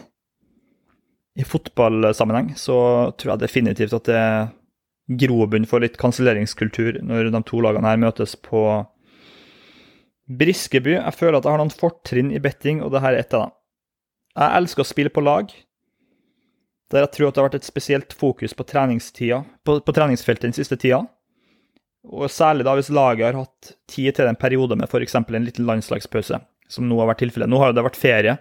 i 1.39 1.47
fotballsammenheng 1.47 2.51
så 2.59 2.75
tror 3.15 3.37
jeg 3.37 3.43
definitivt 3.45 3.95
at 3.95 4.11
det 4.11 4.19
er 4.19 4.51
grobunn 5.23 5.69
for 5.69 5.79
litt 5.79 5.95
kanselleringskultur 6.01 6.99
når 7.07 7.31
de 7.31 7.43
to 7.47 7.63
lagene 7.63 7.95
her 7.95 8.03
møtes 8.09 8.35
på 8.35 8.65
Briskeby. 10.27 10.97
Jeg 10.97 11.15
føler 11.15 11.39
at 11.39 11.47
jeg 11.47 11.55
har 11.55 11.63
noen 11.63 11.71
fortrinn 11.71 12.35
i 12.35 12.43
betting, 12.43 12.83
og 12.83 12.91
det 12.91 13.07
her 13.07 13.15
er 13.15 13.23
ett 13.23 13.39
av 13.39 13.47
dem. 13.47 13.59
Jeg 14.35 14.59
elsker 14.59 14.83
å 14.83 14.91
spille 14.91 15.15
på 15.15 15.23
lag 15.23 15.55
der 16.91 17.05
jeg 17.05 17.11
tror 17.15 17.29
at 17.29 17.35
det 17.35 17.41
har 17.41 17.49
vært 17.49 17.59
et 17.61 17.67
spesielt 17.67 18.13
fokus 18.13 18.53
på, 18.53 18.65
på, 18.67 19.79
på 19.79 19.95
treningsfeltet 19.95 20.49
den 20.49 20.55
siste 20.57 20.77
tida. 20.77 21.01
Og 22.11 22.29
særlig 22.33 22.65
da 22.65 22.73
hvis 22.75 22.89
laget 22.93 23.27
har 23.29 23.37
hatt 23.43 23.73
tid 23.87 24.15
til 24.17 24.27
en 24.27 24.39
periode 24.39 24.75
med 24.75 24.89
f.eks. 24.89 25.15
en 25.15 25.45
liten 25.45 25.67
landslagspause, 25.67 26.39
som 26.67 26.87
nå 26.89 26.97
har 26.99 27.11
vært 27.11 27.23
tilfellet. 27.23 27.49
Nå 27.51 27.59
har 27.61 27.73
det 27.73 27.85
vært 27.85 27.99
ferie, 27.99 28.37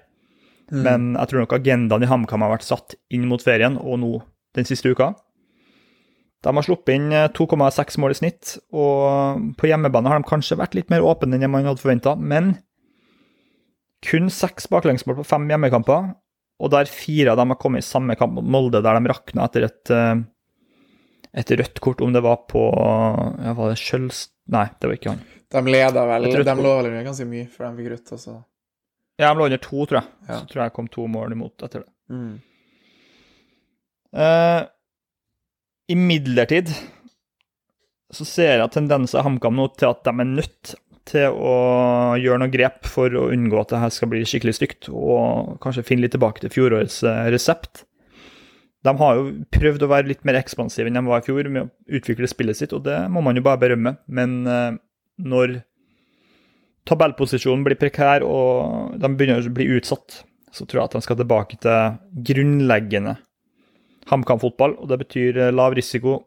Mm. 0.70 0.82
men 0.86 1.06
jeg 1.18 1.26
tror 1.30 1.40
nok 1.42 1.52
agendaen 1.56 2.04
i 2.04 2.06
HamKam 2.06 2.44
har 2.44 2.52
vært 2.52 2.62
satt 2.62 2.94
inn 3.10 3.24
mot 3.26 3.42
ferien, 3.42 3.74
og 3.74 3.98
nå 3.98 4.10
den 4.54 4.68
siste 4.68 4.92
uka. 4.92 5.08
De 6.46 6.52
har 6.54 6.62
sluppet 6.62 6.94
inn 6.94 7.10
eh, 7.12 7.26
2,6 7.34 7.98
mål 7.98 8.14
i 8.14 8.18
snitt, 8.20 8.52
og 8.70 9.56
på 9.58 9.66
hjemmebane 9.66 10.12
har 10.12 10.22
de 10.22 10.28
kanskje 10.30 10.60
vært 10.60 10.76
litt 10.78 10.92
mer 10.92 11.02
åpne 11.02 11.40
enn 11.40 11.50
man 11.50 11.66
hadde 11.66 11.82
forventa, 11.82 12.14
men 12.14 12.54
kun 14.06 14.30
seks 14.32 14.70
baklengsmål 14.70 15.18
på 15.18 15.26
fem 15.26 15.50
hjemmekamper, 15.50 16.14
og 16.60 16.72
der 16.74 16.90
fire 16.92 17.32
av 17.32 17.40
dem 17.40 17.54
har 17.54 17.58
kommet 17.60 17.84
i 17.84 17.88
samme 17.88 18.16
kamp 18.20 18.36
mot 18.36 18.44
Molde, 18.44 18.82
der 18.84 18.98
de 18.98 19.10
rakna 19.10 19.46
etter 19.48 19.64
et, 19.70 19.92
eh, 19.94 20.20
et 21.40 21.52
rødt 21.60 21.80
kort, 21.80 22.02
om 22.04 22.12
det 22.12 22.22
var 22.24 22.42
på 22.50 22.62
ja, 22.68 23.54
Var 23.56 23.72
det 23.72 23.80
Skjølst... 23.80 24.34
Nei, 24.50 24.66
det 24.82 24.88
var 24.90 24.96
ikke 24.98 25.12
han. 25.14 25.24
De 25.54 25.60
leda 25.70 26.02
vel 26.08 26.24
De 26.26 26.54
lå 26.58 26.76
vel 26.82 26.96
ganske 27.06 27.26
mye 27.28 27.46
før 27.50 27.68
de 27.68 27.80
fikk 27.80 27.90
rødt, 27.94 28.12
altså. 28.16 28.36
Ja, 29.20 29.30
de 29.30 29.38
lå 29.38 29.46
under 29.46 29.62
to, 29.62 29.86
tror 29.86 30.00
jeg. 30.00 30.12
Ja. 30.26 30.36
Så 30.36 30.50
tror 30.50 30.62
jeg 30.62 30.70
jeg 30.70 30.76
kom 30.76 30.90
to 30.90 31.06
mål 31.10 31.36
imot 31.36 31.66
etter 31.66 31.84
det. 31.84 31.90
Mm. 32.10 32.32
Eh, 34.20 34.60
Imidlertid 35.90 36.70
så 38.10 38.26
ser 38.26 38.58
jeg 38.58 38.72
tendenser 38.74 39.20
i 39.20 39.26
HamKam 39.26 39.54
nå 39.58 39.68
til 39.78 39.90
at 39.90 40.02
de 40.06 40.12
er 40.12 40.28
nødt 40.28 40.74
til 41.10 41.34
å 41.34 41.54
gjøre 42.20 42.40
noe 42.42 42.52
grep 42.52 42.86
for 42.88 43.14
å 43.18 43.28
unngå 43.34 43.58
at 43.60 43.72
det 43.72 43.80
her 43.82 43.94
skal 43.94 44.10
bli 44.12 44.22
skikkelig 44.28 44.56
stygt, 44.56 44.90
og 44.90 45.56
kanskje 45.62 45.84
finne 45.86 46.06
litt 46.06 46.14
tilbake 46.16 46.42
til 46.44 46.52
fjorårets 46.54 47.00
eh, 47.06 47.24
resept. 47.34 47.84
De 48.86 48.94
har 48.96 49.18
jo 49.18 49.32
prøvd 49.52 49.84
å 49.84 49.90
være 49.90 50.08
litt 50.08 50.22
mer 50.24 50.38
ekspansive 50.40 50.88
enn 50.88 50.96
de 50.96 51.02
var 51.04 51.20
i 51.20 51.26
fjor 51.26 51.50
med 51.52 51.66
å 51.66 51.98
utvikle 51.98 52.30
spillet 52.30 52.56
sitt, 52.56 52.72
og 52.76 52.86
det 52.86 52.96
må 53.12 53.22
man 53.24 53.36
jo 53.36 53.44
bare 53.44 53.60
berømme. 53.60 53.96
Men 54.08 54.38
eh, 54.48 54.78
når 55.20 55.58
tabellposisjonen 56.88 57.66
blir 57.66 57.78
prekær 57.80 58.24
og 58.24 58.96
de 59.00 59.12
begynner 59.12 59.44
å 59.44 59.54
bli 59.54 59.68
utsatt, 59.76 60.22
så 60.50 60.64
tror 60.66 60.80
jeg 60.80 60.88
at 60.88 60.96
de 60.96 61.04
skal 61.04 61.20
tilbake 61.20 61.60
til 61.62 62.24
grunnleggende 62.30 63.18
HamKam-fotball, 64.10 64.78
og 64.80 64.90
det 64.90 65.02
betyr 65.04 65.38
eh, 65.38 65.54
lav 65.54 65.76
risiko 65.76 66.18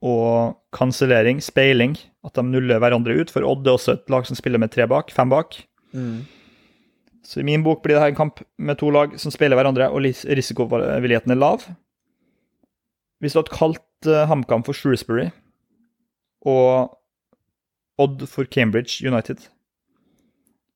og 0.00 0.56
kansellering, 0.72 1.42
speiling, 1.44 1.96
at 2.24 2.36
de 2.36 2.44
nuller 2.46 2.80
hverandre 2.80 3.18
ut. 3.20 3.32
For 3.32 3.44
Odd 3.44 3.68
er 3.68 3.76
også 3.76 3.96
et 3.98 4.12
lag 4.12 4.26
som 4.28 4.38
spiller 4.38 4.60
med 4.60 4.72
tre 4.72 4.86
bak, 4.88 5.12
fem 5.12 5.32
bak. 5.32 5.58
Mm. 5.92 6.22
Så 7.26 7.42
i 7.42 7.46
min 7.46 7.64
bok 7.64 7.82
blir 7.84 7.96
det 7.96 8.04
her 8.04 8.14
en 8.14 8.18
kamp 8.18 8.40
med 8.56 8.80
to 8.80 8.88
lag 8.94 9.12
som 9.20 9.32
speiler 9.32 9.58
hverandre, 9.60 9.90
og 9.92 10.02
risikovilligheten 10.02 11.34
er 11.34 11.40
lav. 11.40 11.66
Hvis 13.20 13.36
du 13.36 13.42
hadde 13.42 13.56
kalt 13.56 14.08
eh, 14.08 14.24
HamKam 14.30 14.64
for 14.64 14.76
Shrewsbury 14.76 15.28
og 16.48 16.96
Odd 18.00 18.24
for 18.32 18.48
Cambridge 18.48 19.04
United, 19.04 19.44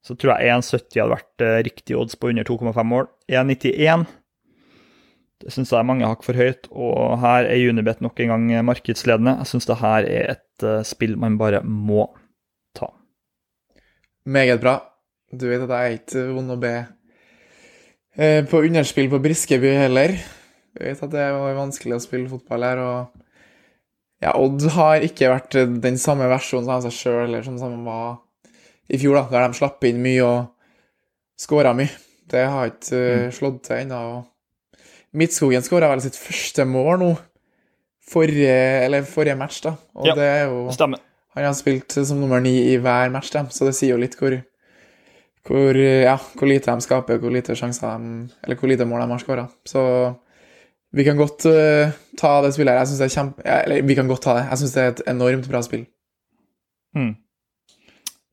så 0.04 0.12
tror 0.20 0.36
jeg 0.36 0.52
1,70 0.52 1.00
hadde 1.00 1.14
vært 1.14 1.44
eh, 1.46 1.62
riktig 1.64 1.96
odds 1.96 2.18
på 2.20 2.28
under 2.28 2.44
2,5 2.44 2.84
mål. 2.90 3.08
1,91 3.32 4.04
det 5.44 5.52
syns 5.52 5.72
jeg 5.74 5.76
er 5.76 5.86
mange 5.86 6.08
hakk 6.08 6.22
for 6.24 6.38
høyt, 6.38 6.70
og 6.72 7.18
her 7.20 7.44
er 7.50 7.68
Unibet 7.68 8.00
nok 8.04 8.20
en 8.24 8.32
gang 8.32 8.46
markedsledende. 8.64 9.36
Jeg 9.42 9.50
syns 9.50 9.68
det 9.68 9.76
her 9.82 10.06
er 10.08 10.30
et 10.38 10.64
eh, 10.64 10.84
spill 10.88 11.18
man 11.20 11.36
bare 11.40 11.60
må 11.64 12.06
ta. 12.76 12.88
Meget 14.24 14.62
bra. 14.62 14.78
Du 15.28 15.44
vet 15.50 15.66
at 15.66 15.74
jeg 15.74 15.90
er 15.90 15.98
ikke 15.98 16.24
vond 16.32 16.54
å 16.54 16.58
be 16.62 16.72
eh, 18.16 18.40
på 18.48 18.62
underspill 18.64 19.12
på 19.12 19.20
Briskeby 19.20 19.74
heller. 19.82 20.16
Du 20.72 20.80
vet 20.86 21.04
at 21.04 21.12
det 21.12 21.28
var 21.36 21.60
vanskelig 21.60 21.98
å 21.98 22.02
spille 22.02 22.32
fotball 22.32 22.64
her, 22.64 22.80
og 22.80 23.22
ja, 24.24 24.32
Odd 24.32 24.64
har 24.78 25.04
ikke 25.04 25.32
vært 25.34 25.60
eh, 25.60 25.78
den 25.84 26.00
samme 26.00 26.30
versjonen 26.32 26.72
av 26.72 26.86
seg 26.86 26.96
sjøl, 27.02 27.24
eller 27.26 27.44
som 27.44 27.60
de 27.60 27.84
var 27.84 28.22
i 28.88 29.00
fjor, 29.00 29.20
da, 29.20 29.28
der 29.28 29.50
de 29.50 29.60
slapp 29.60 29.84
inn 29.84 30.00
mye 30.04 30.24
og 30.24 31.40
skåra 31.40 31.76
mye. 31.76 31.92
Det 32.32 32.48
har 32.48 32.72
ikke 32.72 33.00
eh, 33.10 33.32
slått 33.34 33.66
til 33.68 33.82
ennå. 33.82 34.00
Og 35.14 35.20
Midtskogen 35.22 35.62
skåra 35.62 35.88
vel 35.92 36.02
sitt 36.02 36.18
første 36.18 36.64
mål 36.66 36.98
nå 36.98 37.10
forrige, 38.04 38.56
eller 38.84 39.06
forrige 39.08 39.36
match, 39.38 39.62
da. 39.64 39.76
Og 39.94 40.06
Ja. 40.10 40.14
det 40.14 40.24
er 40.24 40.44
jo 40.50 40.70
Stemmer. 40.74 40.98
Han 41.34 41.44
har 41.44 41.54
spilt 41.54 41.90
som 41.92 42.20
nummer 42.20 42.40
ni 42.40 42.74
i 42.74 42.76
hver 42.76 43.10
match, 43.10 43.30
da, 43.32 43.44
så 43.50 43.64
det 43.66 43.74
sier 43.74 43.94
jo 43.94 44.00
litt 44.02 44.14
hvor, 44.18 44.36
hvor, 45.46 45.74
ja, 45.74 46.16
hvor 46.16 46.46
lite 46.46 46.66
de 46.70 46.80
skaper, 46.80 47.18
hvor 47.18 47.30
lite 47.30 47.56
sjanser 47.56 47.98
de 47.98 48.30
Eller 48.44 48.56
hvor 48.56 48.68
lite 48.68 48.84
mål 48.84 49.00
de 49.00 49.10
har 49.10 49.18
skåra. 49.18 49.48
Så 49.64 50.14
vi 50.92 51.04
kan 51.04 51.16
godt 51.16 51.46
uh, 51.46 51.90
ta 52.16 52.42
det 52.42 52.54
spillet 52.54 52.70
her. 52.70 52.78
Jeg 52.78 52.86
synes 52.86 52.98
det 52.98 53.04
er 53.04 53.22
kjempe... 53.22 53.42
Eller 53.44 53.82
vi 53.82 53.94
kan 53.94 54.06
godt 54.06 54.22
ta 54.22 54.34
det. 54.34 54.46
Jeg 54.50 54.58
syns 54.58 54.72
det 54.74 54.82
er 54.82 54.88
et 54.92 55.02
enormt 55.10 55.48
bra 55.50 55.62
spill. 55.62 55.86
Mm. 56.94 57.16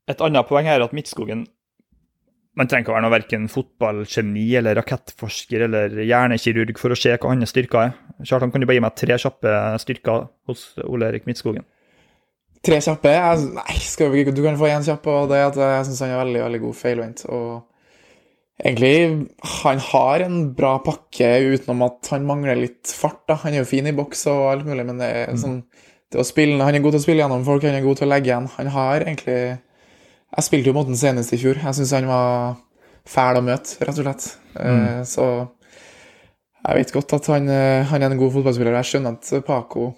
Et 0.09 0.21
annet 0.21 0.47
poeng 0.47 0.67
er 0.67 0.83
at 0.83 0.93
Midtskogen 0.93 1.47
Man 2.59 2.67
trenger 2.67 2.83
ikke 2.83 2.91
å 2.91 2.95
være 2.97 3.05
noe 3.05 3.13
verken 3.13 3.45
fotballgeni 3.51 4.47
eller 4.59 4.75
rakettforsker 4.75 5.67
eller 5.69 6.01
hjernekirurg 6.03 6.79
for 6.81 6.91
å 6.91 6.97
se 6.99 7.13
hva 7.15 7.31
hans 7.31 7.53
styrker 7.53 7.85
er. 7.85 7.93
Kjartan, 8.27 8.51
kan 8.51 8.59
du 8.59 8.67
bare 8.67 8.75
gi 8.75 8.83
meg 8.83 8.97
tre 8.99 9.15
kjappe 9.21 9.53
styrker 9.81 10.25
hos 10.49 10.65
Ole 10.83 11.07
Erik 11.07 11.29
Midtskogen? 11.29 11.63
Tre 12.61 12.77
kjappe 12.83 13.13
jeg, 13.15 13.45
Nei, 13.55 13.77
skal 13.81 14.11
vi, 14.13 14.25
du 14.27 14.43
kan 14.43 14.59
få 14.59 14.67
én 14.69 14.83
kjapp, 14.85 15.07
og 15.09 15.31
det 15.31 15.39
er 15.39 15.47
at 15.47 15.61
jeg 15.63 15.87
syns 15.87 16.03
han 16.03 16.11
er 16.13 16.21
veldig 16.25 16.43
veldig 16.43 16.61
god 16.65 16.77
feilvendt. 16.77 17.23
Og 17.31 17.47
egentlig, 18.61 18.93
han 19.63 19.81
har 19.87 20.25
en 20.27 20.37
bra 20.59 20.75
pakke 20.83 21.31
utenom 21.55 21.87
at 21.87 22.11
han 22.13 22.27
mangler 22.27 22.59
litt 22.59 22.91
fart. 22.91 23.23
da. 23.31 23.39
Han 23.45 23.55
er 23.55 23.63
jo 23.63 23.71
fin 23.71 23.87
i 23.89 23.95
boks 23.95 24.27
og 24.29 24.43
alt 24.51 24.67
mulig, 24.67 24.85
men 24.91 25.01
det 25.01 25.09
er 25.23 25.39
sånn 25.39 25.61
det 26.11 26.19
å 26.19 26.27
spille, 26.27 26.59
Han 26.59 26.75
er 26.75 26.83
god 26.83 26.97
til 26.97 26.99
å 26.99 27.05
spille 27.05 27.23
gjennom 27.23 27.45
folk, 27.47 27.63
han 27.63 27.77
er 27.77 27.85
god 27.85 28.01
til 28.01 28.09
å 28.09 28.11
legge 28.11 28.27
igjen. 28.27 28.51
Han 28.57 28.69
har 28.75 29.05
egentlig 29.05 29.39
Jeg 30.31 30.47
spilte 30.47 30.71
jo 30.71 30.75
mot 30.77 30.87
den 30.87 30.99
senest 30.99 31.33
i 31.35 31.39
fjor. 31.41 31.59
Jeg 31.59 31.75
syns 31.75 31.91
han 31.95 32.07
var 32.07 32.55
fæl 33.09 33.39
å 33.39 33.43
møte, 33.43 33.75
rett 33.83 33.97
og 33.99 34.05
slett. 34.05 34.27
Eh, 34.55 35.01
Så 35.07 35.25
jeg 36.61 36.77
vet 36.77 36.93
godt 36.93 37.13
at 37.17 37.27
han, 37.33 37.49
eh, 37.49 37.83
han 37.89 38.03
er 38.03 38.11
en 38.11 38.17
god 38.21 38.31
fotballspiller. 38.37 38.77
Jeg 38.79 38.89
skjønner 38.91 39.17
at 39.17 39.45
Paco 39.45 39.89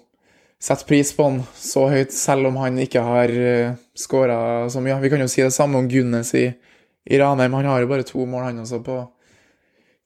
setter 0.64 0.86
pris 0.88 1.12
på 1.12 1.24
han 1.28 1.42
så 1.54 1.88
høyt, 1.92 2.12
selv 2.12 2.48
om 2.48 2.56
han 2.56 2.78
ikke 2.80 3.02
har 3.04 3.28
uh, 3.28 3.74
skåra 3.94 4.66
så 4.72 4.80
mye. 4.80 4.96
Vi 5.02 5.10
kan 5.12 5.20
jo 5.20 5.28
si 5.28 5.42
det 5.42 5.52
samme 5.52 5.76
om 5.76 5.88
Gunnes 5.90 6.30
i, 6.34 6.46
i 7.04 7.18
Ranheim. 7.20 7.52
Han 7.52 7.68
har 7.68 7.82
jo 7.84 7.90
bare 7.90 8.06
to 8.08 8.24
mål, 8.24 8.46
han 8.46 8.62
også, 8.62 8.80
på 8.82 8.96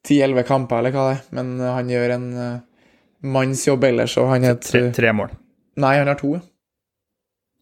10-11 0.08 0.42
kamper, 0.48 0.80
eller 0.80 0.90
hva 0.96 1.04
det 1.12 1.18
er. 1.20 1.22
Men 1.38 1.60
eh, 1.60 1.74
han 1.76 1.92
gjør 1.94 2.14
en 2.16 2.28
manns 3.22 3.62
jobb 3.68 3.86
ellers, 3.86 4.16
og 4.18 4.32
han 4.32 4.44
er 4.48 4.56
et 4.56 4.66
Tre, 4.66 4.82
tre 4.96 5.12
mål. 5.14 5.30
Nei, 5.78 5.94
han 6.00 6.10
har 6.10 6.18
to. 6.18 6.34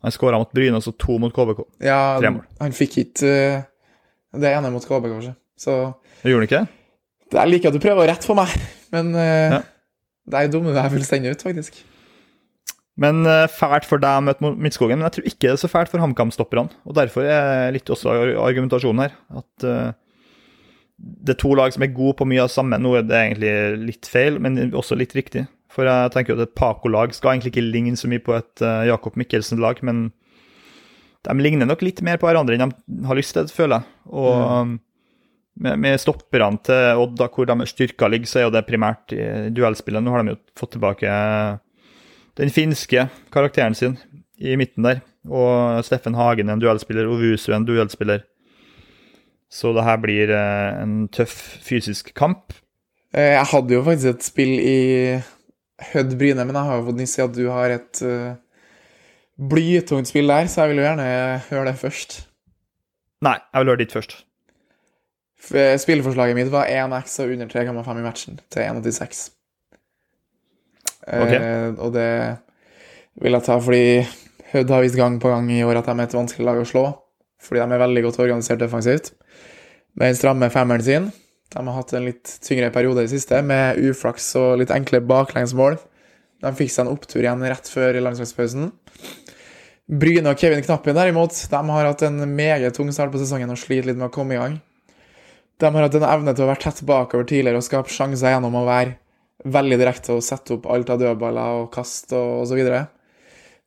Han 0.06 0.14
skåra 0.14 0.38
mot 0.38 0.52
Bryne 0.54 0.78
og 0.78 0.84
så 0.86 0.92
to 0.94 1.18
mot 1.22 1.34
KBK. 1.34 1.64
Ja, 1.82 1.98
Tre 2.22 2.30
mål. 2.36 2.44
han 2.62 2.76
fikk 2.76 2.96
ikke 3.02 3.32
uh, 3.32 3.66
det 4.38 4.52
ene 4.54 4.70
mot 4.70 4.86
KBK, 4.86 5.10
kanskje. 5.16 5.34
Så 5.58 5.74
gjorde 6.22 6.38
han 6.44 6.48
ikke 6.48 6.62
det? 6.62 6.72
det 7.32 7.40
er 7.42 7.48
like 7.50 7.66
at 7.66 7.74
du 7.74 7.82
prøver 7.82 8.04
å 8.04 8.06
rette 8.06 8.28
på 8.28 8.36
meg, 8.38 8.52
men 8.94 9.10
uh, 9.18 9.56
Ja. 9.56 9.60
det 10.30 10.40
er 10.44 10.52
du 10.52 10.60
deg 10.70 10.90
fullstendig 10.94 11.34
ut, 11.34 11.42
faktisk. 11.48 11.82
Men 12.96 13.26
eh, 13.28 13.44
fælt 13.52 13.84
for 13.84 14.00
deg 14.00 14.22
å 14.22 14.24
møte 14.24 14.54
Midtskogen. 14.56 14.96
Men 14.96 15.10
jeg 15.10 15.16
tror 15.18 15.26
ikke 15.28 15.42
det 15.44 15.52
er 15.52 15.60
så 15.60 15.68
fælt 15.68 15.90
for 15.92 16.00
HamKam-stopperne. 16.00 16.72
Og 16.88 16.94
derfor 16.96 17.26
er 17.28 17.74
litt 17.74 17.90
også 17.92 18.14
argumentasjonen 18.40 19.02
her 19.04 19.16
at 19.36 19.66
eh, 19.68 19.90
det 20.96 21.34
er 21.34 21.40
to 21.42 21.52
lag 21.58 21.74
som 21.74 21.84
er 21.84 21.92
gode 21.92 22.16
på 22.16 22.24
mye 22.28 22.46
av 22.46 22.48
samme. 22.52 22.78
Nå 22.80 22.94
er 22.96 23.04
det 23.04 23.18
egentlig 23.20 23.52
litt 23.90 24.08
feil, 24.08 24.38
men 24.40 24.56
også 24.72 24.96
litt 24.96 25.12
riktig. 25.18 25.44
For 25.76 25.88
jeg 25.88 26.12
tenker 26.14 26.32
jo 26.32 26.40
at 26.40 26.48
et 26.48 26.56
Paco-lag 26.56 27.12
skal 27.12 27.34
egentlig 27.34 27.52
ikke 27.52 27.66
ligne 27.68 27.98
så 28.00 28.08
mye 28.08 28.22
på 28.24 28.32
et 28.38 28.64
eh, 28.64 28.86
Jakob 28.88 29.18
Mikkelsen-lag, 29.20 29.82
men 29.84 30.08
de 31.26 31.34
ligner 31.42 31.68
nok 31.68 31.82
litt 31.84 32.00
mer 32.06 32.20
på 32.22 32.28
hverandre 32.28 32.56
enn 32.56 32.72
de 32.72 33.06
har 33.08 33.18
lyst 33.18 33.34
til, 33.36 33.48
føler 33.52 33.82
jeg. 33.82 33.98
Og 34.14 34.36
mm. 34.40 34.74
med, 35.66 35.80
med 35.82 36.00
stopperne 36.00 36.62
til 36.64 37.02
Odd, 37.02 37.16
da, 37.20 37.28
hvor 37.34 37.48
deres 37.50 37.74
styrker 37.74 38.12
ligger, 38.12 38.30
så 38.30 38.40
er 38.40 38.46
jo 38.46 38.54
det 38.54 38.64
primært 38.68 39.12
i 39.12 39.50
duellspillet. 39.52 40.04
Nå 40.04 40.14
har 40.14 40.24
de 40.24 40.36
jo 40.36 40.40
fått 40.56 40.76
tilbake 40.78 41.10
den 42.36 42.52
finske 42.52 43.08
karakteren 43.34 43.76
sin 43.76 43.98
i 44.38 44.56
midten 44.60 44.86
der. 44.86 45.02
Og 45.26 45.82
Steffen 45.84 46.16
Hagen 46.16 46.48
er 46.48 46.56
en 46.56 46.62
duellspiller, 46.62 47.08
Ovusu 47.10 47.50
er 47.50 47.58
en 47.58 47.68
duellspiller. 47.68 48.22
Så 49.52 49.72
det 49.76 49.84
her 49.86 49.98
blir 50.02 50.30
eh, 50.34 50.82
en 50.82 51.06
tøff 51.12 51.34
fysisk 51.64 52.12
kamp. 52.18 52.54
Eh, 53.14 53.34
Jeg 53.34 53.46
hadde 53.52 53.76
jo 53.76 53.84
faktisk 53.86 54.14
et 54.14 54.26
spill 54.26 54.54
i 54.60 54.78
Hødd 55.92 56.14
Bryne, 56.16 56.44
men 56.48 56.56
jeg 56.56 56.68
har 56.70 56.78
jo 56.78 56.86
fått 56.88 57.00
nyss 57.00 57.18
i 57.18 57.24
at 57.24 57.34
du 57.36 57.42
har 57.52 57.74
et 57.74 58.00
uh, 58.06 58.36
blytungt 59.36 60.08
spill 60.08 60.32
der, 60.32 60.48
så 60.48 60.64
jeg 60.64 60.72
vil 60.72 60.80
jo 60.80 60.86
gjerne 60.86 61.08
høre 61.50 61.66
det 61.68 61.76
først. 61.80 62.20
Nei, 63.26 63.36
jeg 63.40 63.62
vil 63.62 63.72
høre 63.72 63.82
ditt 63.82 63.96
først. 63.96 64.16
Spillforslaget 65.46 66.36
mitt 66.38 66.50
var 66.50 66.70
1x 66.72 67.20
og 67.22 67.34
under 67.36 67.50
3,5 67.52 68.00
i 68.00 68.04
matchen 68.04 68.38
til 68.50 68.64
1,86. 68.64 69.26
Eh, 71.06 71.70
og 71.78 71.92
det 71.94 72.08
vil 73.22 73.36
jeg 73.36 73.46
ta 73.46 73.58
fordi 73.62 73.84
Hødd 74.50 74.72
har 74.72 74.82
vist 74.82 74.98
gang 74.98 75.20
på 75.22 75.30
gang 75.30 75.46
i 75.52 75.62
år 75.66 75.80
at 75.80 75.88
de 75.88 75.94
er 75.94 76.06
et 76.06 76.16
vanskelig 76.16 76.46
lag 76.46 76.58
å 76.60 76.66
slå. 76.66 76.84
Fordi 77.42 77.60
de 77.60 77.76
er 77.76 77.82
veldig 77.82 78.02
godt 78.06 78.20
organisert 78.22 78.62
defensivt. 78.62 79.12
Den 79.98 80.16
stramme 80.16 80.48
femmeren 80.54 80.84
sin. 80.86 81.08
De 81.54 81.62
har 81.62 81.76
hatt 81.76 81.92
en 81.94 82.08
litt 82.08 82.32
tyngre 82.44 82.72
periode 82.74 83.04
i 83.04 83.06
det 83.06 83.14
siste, 83.14 83.38
med 83.46 83.78
uflaks 83.78 84.32
og 84.40 84.58
litt 84.60 84.72
enkle 84.74 85.00
baklengsmål. 85.06 85.78
De 86.42 86.52
fikk 86.58 86.72
seg 86.72 86.84
en 86.84 86.92
opptur 86.92 87.22
igjen 87.22 87.44
rett 87.46 87.70
før 87.70 88.00
landslagspausen. 88.02 88.70
Bryne 89.86 90.32
og 90.32 90.40
Kevin 90.40 90.64
Knappen 90.66 90.96
derimot, 90.98 91.36
de 91.50 91.60
har 91.70 91.86
hatt 91.86 92.02
en 92.02 92.18
meget 92.34 92.74
tung 92.74 92.90
start 92.92 93.12
på 93.12 93.20
sesongen 93.22 93.52
og 93.54 93.60
sliter 93.60 93.92
litt 93.92 94.00
med 94.00 94.08
å 94.08 94.14
komme 94.14 94.34
i 94.34 94.40
gang. 94.40 94.58
De 95.56 95.70
har 95.70 95.86
hatt 95.86 95.96
en 95.96 96.08
evne 96.10 96.34
til 96.34 96.44
å 96.44 96.50
være 96.50 96.64
tett 96.66 96.82
bakover 96.88 97.28
tidligere 97.30 97.62
og 97.62 97.64
skape 97.64 97.94
sjanser 97.94 98.34
gjennom 98.34 98.58
å 98.58 98.66
være 98.66 98.96
veldig 99.46 99.78
direkte 99.80 100.16
og 100.16 100.24
sette 100.26 100.56
opp 100.56 100.66
alt 100.72 100.90
av 100.90 101.00
dødballer 101.00 101.62
og 101.62 101.70
kast 101.72 102.12
og 102.16 102.42
osv. 102.42 102.60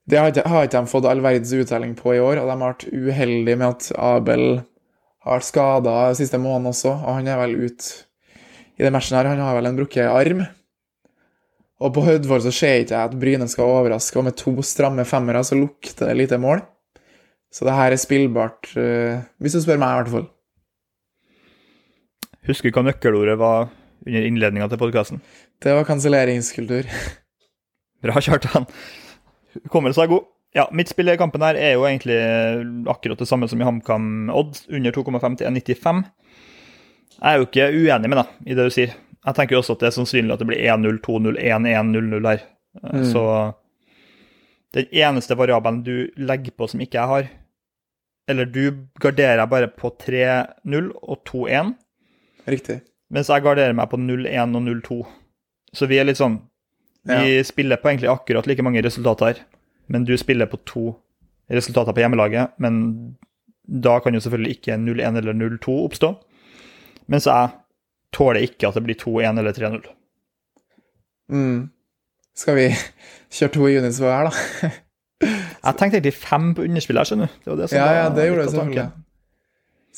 Det 0.09 0.17
har 0.19 0.33
ikke, 0.33 0.43
har 0.49 0.67
ikke 0.67 0.81
de 0.81 0.91
fått 0.91 1.07
all 1.07 1.23
verdens 1.23 1.53
uttelling 1.55 1.95
på 1.97 2.15
i 2.17 2.21
år, 2.21 2.41
og 2.41 2.49
de 2.49 2.53
har 2.53 2.61
vært 2.63 2.87
uheldige 2.89 3.59
med 3.61 3.67
at 3.69 3.89
Abel 3.95 4.45
har 5.25 5.39
vært 5.39 5.49
skada 5.49 5.95
siste 6.17 6.39
måneden 6.39 6.71
også, 6.71 6.93
og 6.93 7.19
han 7.19 7.27
er 7.27 7.39
vel 7.41 7.57
ute 7.65 8.05
i 8.79 8.85
den 8.85 8.95
matchen 8.95 9.17
her. 9.19 9.27
Han 9.27 9.43
har 9.43 9.57
vel 9.57 9.69
en 9.69 9.79
brukket 9.79 10.07
arm. 10.07 10.45
Og 11.79 11.93
på 11.95 12.03
Hødvold 12.03 12.43
så 12.43 12.51
ser 12.55 12.81
ikke 12.83 12.95
jeg 12.95 13.09
at 13.11 13.19
Bryne 13.19 13.47
skal 13.51 13.71
overraske, 13.71 14.19
og 14.19 14.27
med 14.27 14.37
to 14.39 14.55
stramme 14.67 15.05
femmere 15.07 15.43
så 15.47 15.55
lukter 15.59 16.09
det 16.09 16.17
lite 16.19 16.39
mål. 16.39 16.63
Så 17.51 17.65
det 17.65 17.75
her 17.75 17.95
er 17.95 17.99
spillbart, 17.99 18.69
eh, 18.77 19.23
hvis 19.41 19.55
du 19.55 19.63
spør 19.63 19.79
meg, 19.81 19.91
i 19.93 20.01
hvert 20.01 20.13
fall. 20.13 20.27
Husker 22.49 22.69
du 22.69 22.75
hva 22.75 22.85
nøkkelordet 22.87 23.37
var 23.39 23.69
under 24.05 24.27
innledninga 24.27 24.67
til 24.69 24.81
podkasten? 24.81 25.23
Det 25.63 25.73
var 25.75 25.87
kanselleringskultur. 25.87 26.87
Bra, 28.03 28.19
Kjartan. 28.23 28.67
Hukommelsen 29.65 30.05
er 30.05 30.11
god. 30.13 30.27
Ja, 30.57 30.65
mitt 30.73 30.89
spill 30.89 31.11
i 31.11 31.17
kampen 31.19 31.43
her 31.45 31.57
er 31.59 31.75
jo 31.75 31.83
egentlig 31.85 32.17
akkurat 32.89 33.19
det 33.21 33.27
samme 33.29 33.47
som 33.49 33.61
i 33.61 33.67
HamKam 33.67 34.31
Odd, 34.33 34.57
under 34.73 34.95
2,5 34.95 35.37
til 35.37 35.47
1,95. 35.51 36.03
Jeg 37.19 37.29
er 37.29 37.37
jo 37.37 37.45
ikke 37.45 37.67
uenig 37.75 38.09
med 38.09 38.21
deg 38.21 38.49
i 38.49 38.57
det 38.57 38.65
du 38.65 38.73
sier. 38.73 38.95
Jeg 39.19 39.35
tenker 39.35 39.57
jo 39.57 39.61
også 39.61 39.75
at 39.75 39.83
det 39.83 39.89
er 39.89 39.97
sannsynlig 39.97 40.33
at 40.33 40.41
det 40.41 40.47
blir 40.49 40.63
1-0, 40.63 41.01
2-0, 41.05 41.37
1-1, 41.37 41.91
0-0 41.93 42.29
her. 42.31 42.45
Mm. 42.79 43.03
Så 43.11 43.23
den 44.77 44.89
eneste 45.03 45.37
variabelen 45.37 45.83
du 45.85 45.95
legger 46.17 46.55
på 46.55 46.69
som 46.71 46.81
ikke 46.81 46.97
jeg 47.01 47.11
har, 47.13 47.29
eller 48.29 48.45
du 48.45 48.85
garderer 49.01 49.49
bare 49.49 49.69
på 49.73 49.91
3-0 50.01 50.91
og 51.01 51.23
2-1, 51.27 51.73
Riktig. 52.49 52.79
mens 53.09 53.29
jeg 53.29 53.45
garderer 53.45 53.73
meg 53.77 53.89
på 53.91 53.97
0-1 53.97 54.55
og 54.57 54.67
0-2. 54.69 54.99
Så 55.73 55.89
vi 55.89 55.99
er 56.01 56.07
litt 56.09 56.17
sånn 56.21 56.39
Vi 57.09 57.39
spiller 57.47 57.79
på 57.81 57.89
egentlig 57.89 58.09
akkurat 58.11 58.47
like 58.49 58.63
mange 58.65 58.81
resultater, 58.85 59.39
men 59.89 60.05
du 60.05 60.13
spiller 60.17 60.49
på 60.49 60.59
to 60.69 60.83
resultater 61.49 61.95
på 61.95 62.03
hjemmelaget. 62.03 62.55
Men 62.61 63.15
da 63.65 63.97
kan 64.03 64.13
jo 64.13 64.21
selvfølgelig 64.23 64.59
ikke 64.59 64.77
0-1 64.81 65.17
eller 65.21 65.33
0-2 65.37 65.75
oppstå. 65.85 66.13
Mens 67.09 67.27
jeg 67.29 67.49
tåler 68.13 68.45
ikke 68.45 68.69
at 68.69 68.77
det 68.77 68.85
blir 68.85 68.99
2-1 69.01 69.41
eller 69.41 69.57
3-0. 69.57 69.89
Mm. 71.33 71.69
Skal 72.37 72.57
vi 72.57 72.67
kjøre 73.35 73.53
to 73.53 73.67
units 73.67 73.99
på 74.01 74.09
hver, 74.09 74.29
da? 74.29 74.69
Jeg 75.19 75.75
tenkte 75.75 75.97
egentlig 75.97 76.15
fem 76.15 76.53
på 76.55 76.63
underspillet 76.63 77.01
her, 77.01 77.07
skjønner 77.09 77.27
du. 77.27 77.39
Det 77.43 77.55
det 77.59 77.75
Ja, 77.75 77.87
ja, 77.97 78.03
det 78.15 78.27
gjorde 78.29 78.45
du 78.45 78.51
selvfølgelig. 78.53 78.85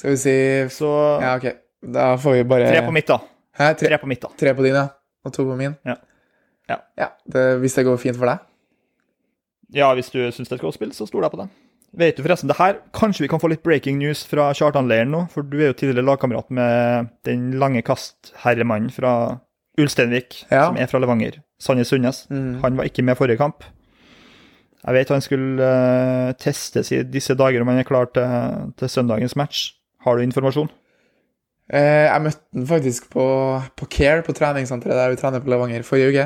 Skal 0.02 0.16
vi 0.16 0.18
si 0.18 0.34
Så 0.74 0.90
Ja, 1.22 1.36
OK. 1.36 1.46
Da 1.94 2.06
får 2.18 2.40
vi 2.40 2.48
bare 2.50 2.72
tre 2.72 2.82
på 2.86 2.94
mitt, 2.96 3.08
da. 3.10 3.20
Hæ? 3.58 3.68
Tre, 3.78 3.92
Tre 3.92 4.00
på 4.02 4.10
mitt, 4.10 4.22
da. 4.22 4.32
tre 4.38 4.54
på 4.58 4.66
din, 4.66 4.78
ja. 4.78 4.88
Og 5.26 5.34
to 5.34 5.46
på 5.46 5.58
min? 5.60 5.76
Ja. 5.86 5.96
Ja. 6.98 7.08
det, 7.34 7.60
hvis 7.62 7.78
det 7.78 7.86
går 7.86 7.98
fint 8.02 8.18
for 8.18 8.30
deg? 8.30 8.42
Ja, 9.74 9.94
hvis 9.96 10.10
du 10.12 10.20
syns 10.32 10.50
det 10.50 10.56
er 10.56 10.60
et 10.60 10.66
godt 10.66 10.76
spill, 10.78 10.92
så 10.96 11.08
stoler 11.08 11.28
jeg 11.30 11.36
på 11.36 11.42
det. 11.44 11.50
Vet 12.02 12.16
du 12.18 12.24
forresten, 12.24 12.48
det 12.48 12.56
her, 12.56 12.78
Kanskje 12.96 13.26
vi 13.26 13.30
kan 13.32 13.40
få 13.40 13.50
litt 13.52 13.64
breaking 13.64 13.98
news 14.00 14.24
fra 14.28 14.50
Kjartan-leiren 14.56 15.12
nå? 15.12 15.26
For 15.34 15.44
du 15.44 15.58
er 15.60 15.72
jo 15.74 15.78
tidligere 15.82 16.08
lagkamerat 16.08 16.52
med 16.56 17.10
den 17.28 17.50
lange 17.60 17.82
kast-herremannen 17.84 18.92
fra 18.96 19.14
Ulsteinvik, 19.80 20.46
Ja. 20.52 20.68
som 20.70 20.78
er 20.80 20.88
fra 20.88 21.00
Levanger. 21.04 21.42
Sanje 21.60 21.84
Sundnes. 21.88 22.26
Mm. 22.32 22.62
Han 22.64 22.78
var 22.80 22.88
ikke 22.88 23.04
med 23.04 23.16
forrige 23.20 23.38
kamp. 23.38 23.64
Jeg 24.82 24.94
vet 24.98 25.10
han 25.14 25.22
skulle 25.22 25.62
uh, 25.62 26.32
testes 26.42 26.92
i 26.92 27.04
disse 27.04 27.36
dager 27.38 27.62
om 27.62 27.68
han 27.70 27.78
er 27.80 27.88
klar 27.88 28.08
til, 28.16 28.72
til 28.80 28.90
søndagens 28.90 29.36
match. 29.36 29.74
Har 30.02 30.16
du 30.18 30.24
informasjon? 30.26 30.72
Eh, 31.72 32.08
jeg 32.10 32.22
møtte 32.26 32.42
han 32.58 32.68
faktisk 32.68 33.12
på, 33.14 33.26
på 33.78 33.86
Care, 33.94 34.24
på 34.26 34.34
treningssenteret 34.36 34.98
der 34.98 35.14
vi 35.14 35.20
trener 35.22 35.44
på 35.44 35.52
Levanger, 35.54 35.86
forrige 35.88 36.10
uke. 36.12 36.26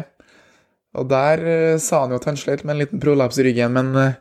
Og 0.95 1.07
der 1.11 1.41
eh, 1.43 1.77
sa 1.81 2.03
han 2.03 2.13
jo 2.13 2.19
at 2.19 2.27
han 2.29 2.39
slet 2.39 2.63
med 2.63 2.75
en 2.75 2.83
liten 2.83 3.01
prolaps 3.03 3.39
i 3.39 3.47
ryggen, 3.47 3.73
men 3.75 3.91
eh, 3.99 4.17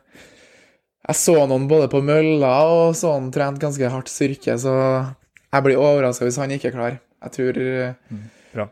jeg 1.05 1.19
så 1.21 1.35
noen 1.47 1.67
både 1.69 1.89
på 1.91 2.01
mølla 2.03 2.53
og 2.71 2.95
så 2.97 3.13
han 3.15 3.29
trent 3.33 3.61
ganske 3.61 3.91
hardt 3.93 4.09
styrke, 4.11 4.57
så 4.59 4.73
jeg 4.75 5.65
blir 5.65 5.79
overraska 5.79 6.27
hvis 6.27 6.39
han 6.41 6.55
ikke 6.55 6.71
er 6.71 6.75
klar. 6.75 6.97
Jeg 7.25 7.35
tror 7.37 7.61
eh, 7.61 8.23
Bra. 8.55 8.69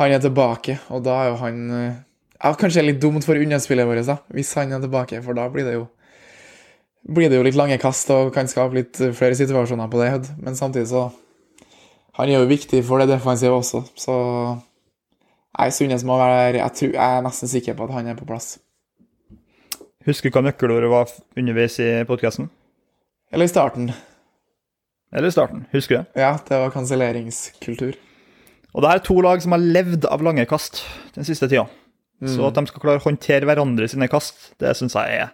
han 0.00 0.16
er 0.16 0.24
tilbake, 0.24 0.78
og 0.90 1.04
da 1.06 1.18
er 1.22 1.30
jo 1.32 1.40
han 1.42 1.60
ja, 1.74 2.54
Kanskje 2.60 2.82
litt 2.84 3.00
dumt 3.00 3.24
for 3.24 3.38
underspillet 3.40 3.88
vårt, 3.88 4.04
da, 4.08 4.18
hvis 4.34 4.54
han 4.58 4.74
er 4.74 4.82
tilbake, 4.82 5.22
for 5.24 5.36
da 5.36 5.46
blir 5.52 5.68
det 5.68 5.78
jo 5.78 5.86
blir 7.04 7.28
det 7.28 7.36
jo 7.36 7.44
litt 7.44 7.56
lange 7.58 7.76
kast 7.76 8.08
og 8.14 8.30
kan 8.32 8.48
skape 8.48 8.78
litt 8.78 8.96
flere 9.12 9.36
situasjoner 9.36 9.90
på 9.92 9.98
det. 10.00 10.30
Men 10.40 10.56
samtidig 10.56 10.88
så 10.88 11.10
Han 12.14 12.30
er 12.30 12.38
jo 12.38 12.46
viktig 12.46 12.78
for 12.86 13.02
det 13.02 13.08
defensive 13.10 13.56
også, 13.58 13.80
så 13.98 14.14
Nei, 15.54 15.68
Sundnes 15.70 16.02
må 16.06 16.16
være 16.18 16.56
jeg, 16.58 16.70
tror, 16.78 16.94
jeg 16.96 17.18
er 17.18 17.22
nesten 17.24 17.50
sikker 17.50 17.76
på 17.78 17.86
at 17.86 17.94
han 17.94 18.10
er 18.10 18.18
på 18.18 18.26
plass. 18.26 18.56
Husker 20.04 20.28
du 20.28 20.36
hva 20.36 20.42
nøkkelordet 20.48 20.90
var 20.90 21.12
underveis 21.38 21.78
i 21.80 21.90
podkasten? 22.08 22.50
Eller 23.32 23.48
i 23.48 23.52
starten. 23.52 23.92
Eller 25.14 25.30
i 25.30 25.34
starten? 25.34 25.62
Husker 25.72 25.96
du 25.96 26.00
det? 26.02 26.24
Ja, 26.24 26.34
det 26.48 26.58
var 26.60 26.74
kanselleringskultur. 26.74 27.94
Og 28.74 28.82
det 28.82 28.90
er 28.90 29.04
to 29.06 29.16
lag 29.22 29.40
som 29.42 29.54
har 29.54 29.62
levd 29.62 30.08
av 30.10 30.22
lange 30.26 30.44
kast 30.50 30.82
den 31.14 31.26
siste 31.26 31.48
tida. 31.48 31.68
Så 32.24 32.46
at 32.46 32.56
de 32.56 32.66
skal 32.70 32.82
klare 32.82 33.00
å 33.00 33.04
håndtere 33.04 33.46
hverandre 33.48 33.86
sine 33.90 34.08
kast, 34.08 34.52
det 34.62 34.72
syns 34.78 34.94
jeg 34.96 35.18
er 35.24 35.32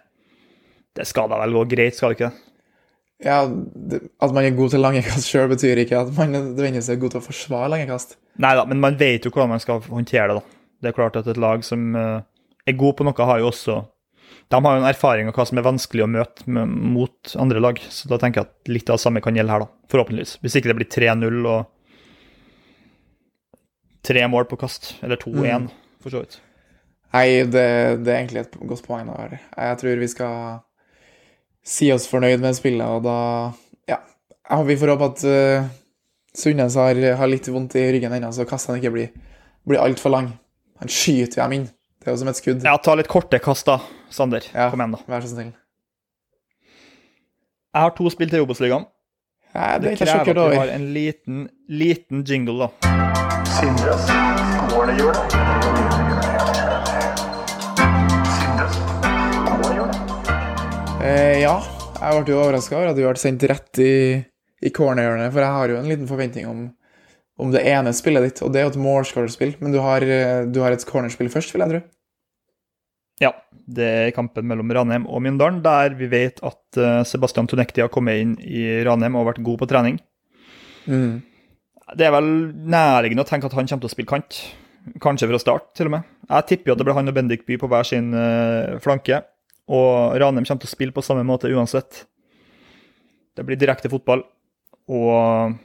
Det 0.97 1.05
skal 1.07 1.29
da 1.31 1.37
vel 1.39 1.53
gå 1.55 1.65
greit, 1.71 1.95
skal 1.95 2.11
det 2.11 2.17
ikke? 2.17 2.31
Ja, 3.23 3.45
det, 3.47 4.01
At 4.19 4.33
man 4.33 4.45
er 4.45 4.57
god 4.57 4.73
til 4.73 4.83
lange 4.83 5.03
kast 5.05 5.29
sjøl, 5.29 5.47
betyr 5.53 5.83
ikke 5.83 6.01
at 6.03 6.11
man 6.17 6.33
nødvendigvis 6.35 6.89
er 6.91 6.99
god 7.01 7.13
til 7.13 7.21
å 7.21 7.27
forsvare 7.29 7.69
lange 7.71 7.87
kast. 7.89 8.17
Nei 8.39 8.53
da, 8.55 8.65
men 8.65 8.79
man 8.79 8.97
vet 8.99 9.25
jo 9.25 9.31
hvordan 9.31 9.51
man 9.55 9.63
skal 9.63 9.81
håndtere 9.83 10.29
det, 10.31 10.39
da. 10.39 10.59
Det 10.81 10.91
er 10.91 10.97
klart 10.97 11.17
at 11.19 11.27
et 11.29 11.39
lag 11.41 11.65
som 11.65 11.95
eh, 11.97 12.21
er 12.65 12.77
god 12.79 12.97
på 12.97 13.05
noe, 13.05 13.27
har 13.27 13.41
jo 13.41 13.49
også 13.51 13.81
De 14.51 14.59
har 14.63 14.77
jo 14.77 14.81
en 14.81 14.87
erfaring 14.89 15.27
av 15.29 15.35
hva 15.35 15.45
som 15.47 15.59
er 15.59 15.67
vanskelig 15.67 16.05
å 16.05 16.09
møte 16.11 16.47
med, 16.47 16.71
mot 16.95 17.35
andre 17.39 17.61
lag, 17.63 17.81
så 17.89 18.09
da 18.11 18.17
tenker 18.21 18.41
jeg 18.41 18.49
at 18.49 18.71
litt 18.71 18.89
av 18.89 18.97
det 18.97 19.05
samme 19.05 19.21
kan 19.23 19.37
gjelde 19.37 19.53
her, 19.53 19.65
da. 19.65 19.69
Forhåpentligvis. 19.91 20.37
Hvis 20.43 20.57
ikke 20.59 20.71
det 20.71 20.77
blir 20.79 20.89
3-0 20.91 21.51
og 21.51 21.69
tre 24.07 24.23
mål 24.27 24.47
på 24.49 24.57
kast, 24.59 24.95
eller 25.05 25.19
2-1, 25.21 25.69
for 26.01 26.13
så 26.13 26.23
vidt. 26.23 26.39
Nei, 27.11 27.43
det, 27.43 27.65
det 28.05 28.11
er 28.11 28.17
egentlig 28.21 28.45
et 28.45 28.57
godt 28.69 28.85
poeng. 28.87 29.09
være. 29.11 29.41
Jeg 29.57 29.79
tror 29.81 29.99
vi 29.99 30.09
skal 30.11 30.61
si 31.67 31.91
oss 31.93 32.07
fornøyd 32.09 32.41
med 32.41 32.57
spillet, 32.57 32.87
og 32.87 33.03
da 33.05 33.17
Ja. 33.91 33.99
Vi 34.67 34.75
får 34.79 34.93
håpe 34.95 35.09
at 35.11 35.21
uh, 35.27 35.67
Sundnes 36.37 36.75
har, 36.79 36.95
har 37.19 37.27
litt 37.27 37.47
vondt 37.51 37.75
i 37.75 37.83
ryggen 37.91 38.13
ennå, 38.15 38.29
så 38.31 38.45
kastene 38.47 38.79
ikke 38.79 38.91
blir, 38.93 39.09
blir 39.67 39.81
altfor 39.83 40.13
lang. 40.13 40.29
Han 40.79 40.91
skyter 40.91 41.41
dem 41.43 41.55
inn. 41.57 41.65
Det 41.99 42.07
er 42.07 42.15
jo 42.15 42.21
som 42.21 42.31
et 42.31 42.39
skudd. 42.39 42.63
Ja, 42.65 42.77
ta 42.79 42.95
litt 42.95 43.11
korte 43.11 43.37
kast, 43.43 43.67
da, 43.67 43.81
Sander. 44.09 44.47
Ja, 44.55 44.69
Kom 44.71 44.79
igjen, 44.79 44.95
da. 44.95 45.01
Vær 45.11 45.25
så 45.25 45.33
snill. 45.33 45.51
Jeg 47.71 47.83
har 47.85 47.93
to 47.99 48.07
spill 48.11 48.31
til 48.31 48.45
Obos-ligaen. 48.45 48.87
Ja, 49.51 49.75
det 49.83 49.91
er 49.91 49.99
krever 49.99 50.31
at 50.31 50.55
vi 50.55 50.61
har 50.61 50.71
en 50.71 50.87
liten, 50.95 51.43
liten 51.67 52.23
jingle, 52.23 52.69
da. 52.71 52.95
Sindres 53.51 54.07
målehjul. 54.71 55.15
Eh, 61.01 61.41
ja, 61.43 61.57
jeg 61.99 62.23
ble 62.23 62.33
jo 62.37 62.39
overraska 62.39 62.77
over 62.77 62.91
at 62.93 62.95
du 62.95 63.03
ble 63.03 63.19
sendt 63.19 63.43
rett 63.51 63.83
i, 63.83 63.93
i 64.61 64.71
cornerhjørnet, 64.73 65.31
for 65.33 65.43
jeg 65.43 65.57
har 65.57 65.71
jo 65.71 65.79
en 65.79 65.89
liten 65.89 66.09
forventning 66.09 66.49
om, 66.49 66.67
om 67.41 67.53
det 67.53 67.63
ene 67.69 67.93
spillet 67.97 68.27
ditt, 68.27 68.43
og 68.45 68.53
det 68.53 68.61
er 68.61 68.67
jo 68.67 68.75
et 68.75 68.83
målskårerspill, 68.83 69.55
men 69.61 69.73
du 69.73 69.79
har, 69.81 70.05
eh, 70.05 70.45
du 70.45 70.61
har 70.61 70.75
et 70.75 70.85
cornerspill 70.87 71.31
først, 71.33 71.53
vil 71.55 71.65
jeg 71.65 71.73
tro. 71.73 71.81
Ja, 73.21 73.33
det 73.69 73.87
er 73.87 74.15
kampen 74.15 74.47
mellom 74.49 74.71
Ranheim 74.73 75.03
og 75.09 75.21
Mjøndalen, 75.21 75.59
der 75.65 75.97
vi 75.97 76.09
vet 76.09 76.41
at 76.45 76.79
eh, 76.81 77.01
Sebastian 77.05 77.49
Tonekti 77.49 77.83
har 77.83 77.91
kommet 77.93 78.21
inn 78.21 78.37
i 78.41 78.63
Ranheim 78.85 79.17
og 79.17 79.27
vært 79.29 79.43
god 79.45 79.61
på 79.61 79.69
trening. 79.69 79.99
Mm. 80.85 81.21
Det 81.97 82.07
er 82.07 82.13
vel 82.15 82.31
nærliggende 82.71 83.25
å 83.25 83.29
tenke 83.29 83.49
at 83.49 83.57
han 83.57 83.67
kommer 83.67 83.85
til 83.85 83.91
å 83.91 83.93
spille 83.93 84.09
kant. 84.09 84.39
Kanskje 85.01 85.29
fra 85.29 85.41
start, 85.41 85.67
til 85.77 85.89
og 85.89 85.97
med. 85.97 86.13
Jeg 86.29 86.47
tipper 86.49 86.71
jo 86.71 86.73
at 86.73 86.81
det 86.81 86.87
blir 86.87 86.97
han 86.97 87.11
og 87.11 87.17
Bendik 87.17 87.43
By 87.45 87.57
på 87.61 87.69
hver 87.69 87.85
sin 87.85 88.13
eh, 88.17 88.77
flanke. 88.81 89.21
Og 89.69 90.17
Ranheim 90.21 90.45
kommer 90.45 90.63
til 90.63 90.71
å 90.71 90.73
spille 90.73 90.95
på 90.95 91.05
samme 91.05 91.25
måte 91.27 91.51
uansett. 91.51 92.05
Det 93.37 93.45
blir 93.45 93.59
direkte 93.59 93.91
fotball 93.91 94.25
og 94.89 95.57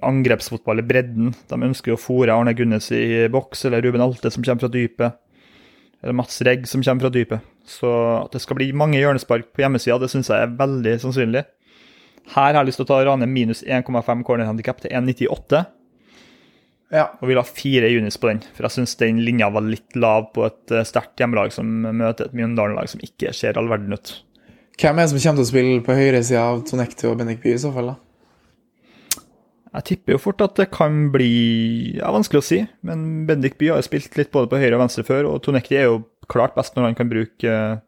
angrepsfotball 0.00 0.80
i 0.80 0.86
bredden. 0.86 1.32
De 1.50 1.58
ønsker 1.58 1.92
jo 1.92 1.98
å 1.98 2.00
fòre 2.00 2.34
Arne 2.34 2.54
Gunnes 2.56 2.88
i 2.96 3.28
boks, 3.32 3.66
eller 3.68 3.84
Ruben 3.84 4.04
Alte 4.04 4.32
som 4.32 4.44
kommer 4.44 4.64
fra 4.64 4.72
dypet. 4.72 5.18
Eller 6.02 6.16
Mats 6.18 6.40
Regg 6.42 6.64
som 6.66 6.82
kommer 6.82 7.06
fra 7.06 7.12
dypet. 7.14 7.50
Så 7.68 7.90
at 8.16 8.32
det 8.34 8.42
skal 8.42 8.58
bli 8.58 8.72
mange 8.74 8.98
hjørnespark 8.98 9.52
på 9.54 9.62
hjemmesida, 9.62 10.00
det 10.02 10.10
syns 10.10 10.32
jeg 10.32 10.46
er 10.46 10.56
veldig 10.58 10.96
sannsynlig. 11.04 11.44
Her 12.32 12.54
har 12.54 12.60
jeg 12.60 12.70
lyst 12.70 12.80
til 12.80 12.86
å 12.86 12.90
ta 12.92 12.98
Rane 13.06 13.28
minus 13.28 13.62
1,5 13.66 14.26
cornerhandikap 14.26 14.82
til 14.82 14.94
1,98. 14.94 15.62
Ja. 16.92 17.06
Og 17.22 17.30
vil 17.30 17.40
ha 17.40 17.44
fire 17.46 17.88
unis 17.88 18.18
på 18.20 18.28
den, 18.28 18.42
for 18.52 18.66
jeg 18.66 18.76
syns 18.76 18.98
den 19.00 19.22
linja 19.24 19.48
var 19.52 19.64
litt 19.64 19.96
lav 19.96 20.28
på 20.34 20.44
et 20.44 20.74
eh, 20.74 20.84
sterkt 20.84 21.20
hjemmelag 21.20 21.54
som 21.54 21.66
møter 21.88 22.28
et 22.28 22.36
Mjøndalen-lag 22.36 22.90
som 22.92 23.00
ikke 23.04 23.32
ser 23.36 23.56
all 23.56 23.70
verden 23.70 23.96
ut. 23.96 24.12
Hvem 24.76 24.98
er 24.98 25.06
det 25.06 25.12
som 25.12 25.22
kommer 25.22 25.40
til 25.40 25.46
å 25.46 25.50
spille 25.50 25.84
på 25.86 25.96
høyresida 25.96 26.42
av 26.50 26.62
Tonekto 26.68 27.12
og 27.12 27.20
Bendik 27.20 27.40
Bye 27.44 27.56
i 27.56 27.62
så 27.62 27.72
fall, 27.72 27.94
da? 27.94 28.11
Jeg 29.72 29.84
tipper 29.88 30.12
jo 30.12 30.18
fort 30.20 30.42
at 30.44 30.56
det 30.60 30.66
kan 30.74 31.06
bli 31.14 31.96
ja, 31.96 32.10
vanskelig 32.12 32.42
å 32.42 32.44
si, 32.44 32.58
men 32.84 33.24
Bendik 33.28 33.54
By 33.60 33.70
har 33.72 33.84
spilt 33.86 34.18
litt 34.20 34.28
både 34.34 34.50
på 34.52 34.58
høyre 34.60 34.76
og 34.76 34.82
venstre 34.84 35.04
før, 35.08 35.30
og 35.30 35.38
Tonekti 35.46 35.78
er 35.80 35.86
jo 35.88 36.02
klart 36.28 36.52
best 36.58 36.76
når 36.76 36.90
han 36.90 36.98
kan 36.98 37.08
bruke 37.08 37.48
eh, 37.48 37.78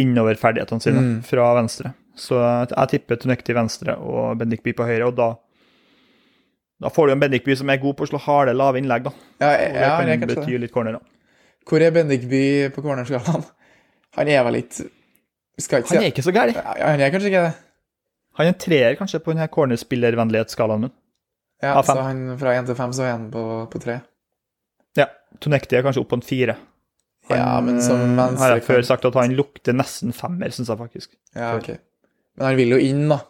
innoverferdighetene 0.00 0.82
sine 0.84 1.00
Mm. 1.00 1.22
fra 1.24 1.46
venstre. 1.56 1.94
Så 2.16 2.36
jeg, 2.38 2.68
jeg 2.76 2.88
tipper 2.92 3.16
Tonekti 3.22 3.54
venstre 3.56 3.96
og 3.96 4.36
Bendik 4.38 4.62
By 4.62 4.72
på 4.76 4.86
høyre, 4.86 5.08
og 5.08 5.16
da 5.18 5.30
da 6.84 6.90
får 6.90 7.06
du 7.06 7.12
en 7.14 7.20
Bendik 7.22 7.44
By 7.46 7.54
som 7.56 7.70
er 7.70 7.78
god 7.80 7.96
på 7.96 8.04
å 8.04 8.08
slå 8.10 8.18
harde, 8.20 8.52
lave 8.52 8.80
innlegg, 8.80 9.06
da. 9.06 9.12
Ja, 9.40 9.50
Og 9.54 10.04
det 10.04 10.10
ja 10.12 10.18
kan 10.20 10.28
bety 10.28 10.58
litt 10.60 10.72
corner, 10.74 10.98
da. 10.98 11.00
Hvor 11.64 11.80
er 11.80 11.94
Bendik 11.94 12.26
By 12.28 12.42
på 12.74 12.82
cornerskalaen? 12.84 13.44
Han 14.18 14.28
er 14.28 14.44
vel 14.46 14.58
litt 14.60 14.82
Skal 15.58 15.80
ikke 15.80 15.88
si 15.88 15.96
Han 15.96 16.04
er 16.04 16.10
ikke 16.12 16.24
så 16.26 16.34
gæren. 16.34 16.54
Ja, 16.58 16.74
Han 16.92 17.00
er 17.00 17.10
kanskje 17.14 17.30
ikke 17.30 17.44
det? 17.46 17.54
Han 18.38 18.46
er 18.48 18.52
en 18.52 18.58
treer 18.60 18.96
kanskje 18.98 19.20
på 19.22 19.32
denne 19.34 19.46
cornerspillervennlighetsskalaen 19.52 20.86
min. 20.88 20.92
Ja, 21.62 21.74
Ja, 21.76 21.82
så 21.86 21.94
han 22.02 22.24
fra 22.38 22.52
én 22.58 22.66
til 22.66 22.76
fem, 22.76 22.92
så 22.92 23.04
er 23.06 23.12
han 23.14 23.28
på, 23.32 23.42
på 23.72 23.80
tre. 23.80 24.00
Ja. 24.98 25.06
Tonekti 25.40 25.76
er 25.78 25.84
kanskje 25.86 26.02
opp 26.02 26.10
på 26.12 26.18
en 26.18 26.24
fire. 26.26 26.56
Han, 27.30 27.38
Ja, 27.38 27.60
men 27.64 27.78
som 27.82 28.00
eh, 28.02 28.16
venstre 28.18 28.42
har 28.44 28.56
jeg 28.58 28.66
før 28.66 28.82
sagt 28.84 29.06
at 29.08 29.14
han 29.14 29.32
lukter 29.38 29.72
nesten 29.76 30.12
femmer, 30.12 30.52
syns 30.52 30.68
jeg 30.68 30.78
faktisk. 30.82 31.14
Ja, 31.34 31.54
ok. 31.56 31.70
Men 32.36 32.46
han 32.50 32.58
vil 32.58 32.74
jo 32.74 32.80
inn, 32.82 33.06
da. 33.08 33.20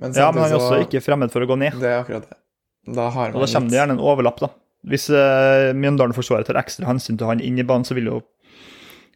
Men 0.00 0.16
Ja, 0.16 0.30
men 0.32 0.42
han 0.42 0.50
er 0.52 0.58
også 0.58 0.72
også 0.72 0.88
ikke 0.88 1.04
fremmed 1.04 1.30
for 1.34 1.44
å 1.44 1.48
gå 1.52 1.58
ned. 1.60 1.76
Det 1.80 1.88
er 1.92 2.00
akkurat 2.02 2.26
det. 2.28 2.38
Da 2.96 3.08
har 3.14 3.30
Og 3.36 3.44
da 3.44 3.46
kommer 3.52 3.70
det 3.70 3.78
gjerne 3.78 3.94
en 3.98 4.02
overlapp, 4.02 4.40
da. 4.42 4.48
Hvis 4.88 5.06
uh, 5.14 5.70
Mjøndalen-forsvaret 5.78 6.48
tar 6.48 6.58
ekstra 6.58 6.88
hensyn 6.88 7.18
til 7.20 7.28
han 7.28 7.40
inn 7.44 7.60
i 7.60 7.66
banen, 7.68 7.84
så 7.86 7.94
vil 7.94 8.08
jo 8.10 8.22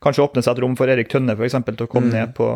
kanskje 0.05 0.23
åpne 0.23 0.45
seg 0.45 0.53
et 0.55 0.63
rom 0.63 0.77
for 0.79 0.87
Erik 0.93 1.09
Tønne 1.11 1.35
eksempel, 1.35 1.75
til 1.75 1.89
å 1.89 1.91
komme 1.91 2.13
Mm. 2.13 2.15
ned 2.21 2.35
på 2.37 2.47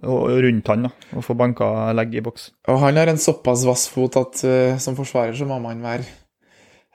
og, 0.00 0.30
rundt 0.40 0.70
han 0.72 0.86
da, 0.86 0.90
og 1.12 1.24
få 1.26 1.36
banka 1.36 1.66
legg 1.96 2.14
i 2.16 2.24
boks. 2.24 2.48
Og 2.72 2.80
han 2.80 2.96
har 2.96 3.10
en 3.12 3.20
såpass 3.20 3.66
vass 3.68 3.84
fot 3.92 4.16
at 4.20 4.40
uh, 4.46 4.80
som 4.80 4.96
forsvarer 4.96 5.36
så 5.36 5.48
må 5.48 5.58
man 5.60 5.82
være, 5.84 6.06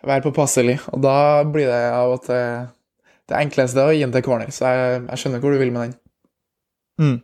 være 0.07 0.25
påpasselig. 0.25 0.79
Og 0.95 1.03
da 1.05 1.17
blir 1.45 1.69
det 1.69 1.83
av 1.93 2.15
at 2.17 2.27
det, 2.31 2.43
det 3.29 3.39
enkleste 3.43 3.83
er 3.83 3.91
å 3.91 3.95
gi 3.95 4.03
den 4.05 4.15
til 4.15 4.25
corner. 4.25 4.49
Så 4.53 4.65
jeg, 4.65 5.01
jeg 5.11 5.23
skjønner 5.23 5.43
hvor 5.43 5.53
du 5.53 5.61
vil 5.61 5.73
med 5.75 5.85
den. 5.85 5.97
Mm. 6.97 7.17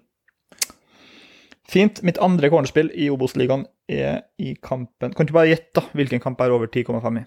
Fint. 1.74 2.04
Mitt 2.06 2.20
andre 2.22 2.52
cornerspill 2.54 2.92
i 2.94 3.10
Obos-ligaen 3.10 3.66
er 3.90 4.28
i 4.38 4.54
kampen 4.62 5.16
Kan 5.18 5.28
du 5.28 5.34
bare 5.34 5.50
gjette 5.50 5.80
da, 5.80 5.88
hvilken 5.98 6.22
kamp 6.22 6.42
er 6.44 6.54
over 6.54 6.70
10,5 6.70 7.18
i? 7.18 7.24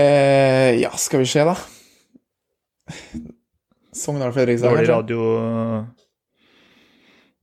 Eh, 0.00 0.80
ja, 0.80 0.90
skal 0.96 1.20
vi 1.20 1.28
se, 1.28 1.44
da. 1.44 1.52
Sogndal 3.94 4.32
Fredrikstad, 4.32 4.72
Dårlig 4.72 4.86
kanskje? 4.86 4.96
radio 4.96 5.20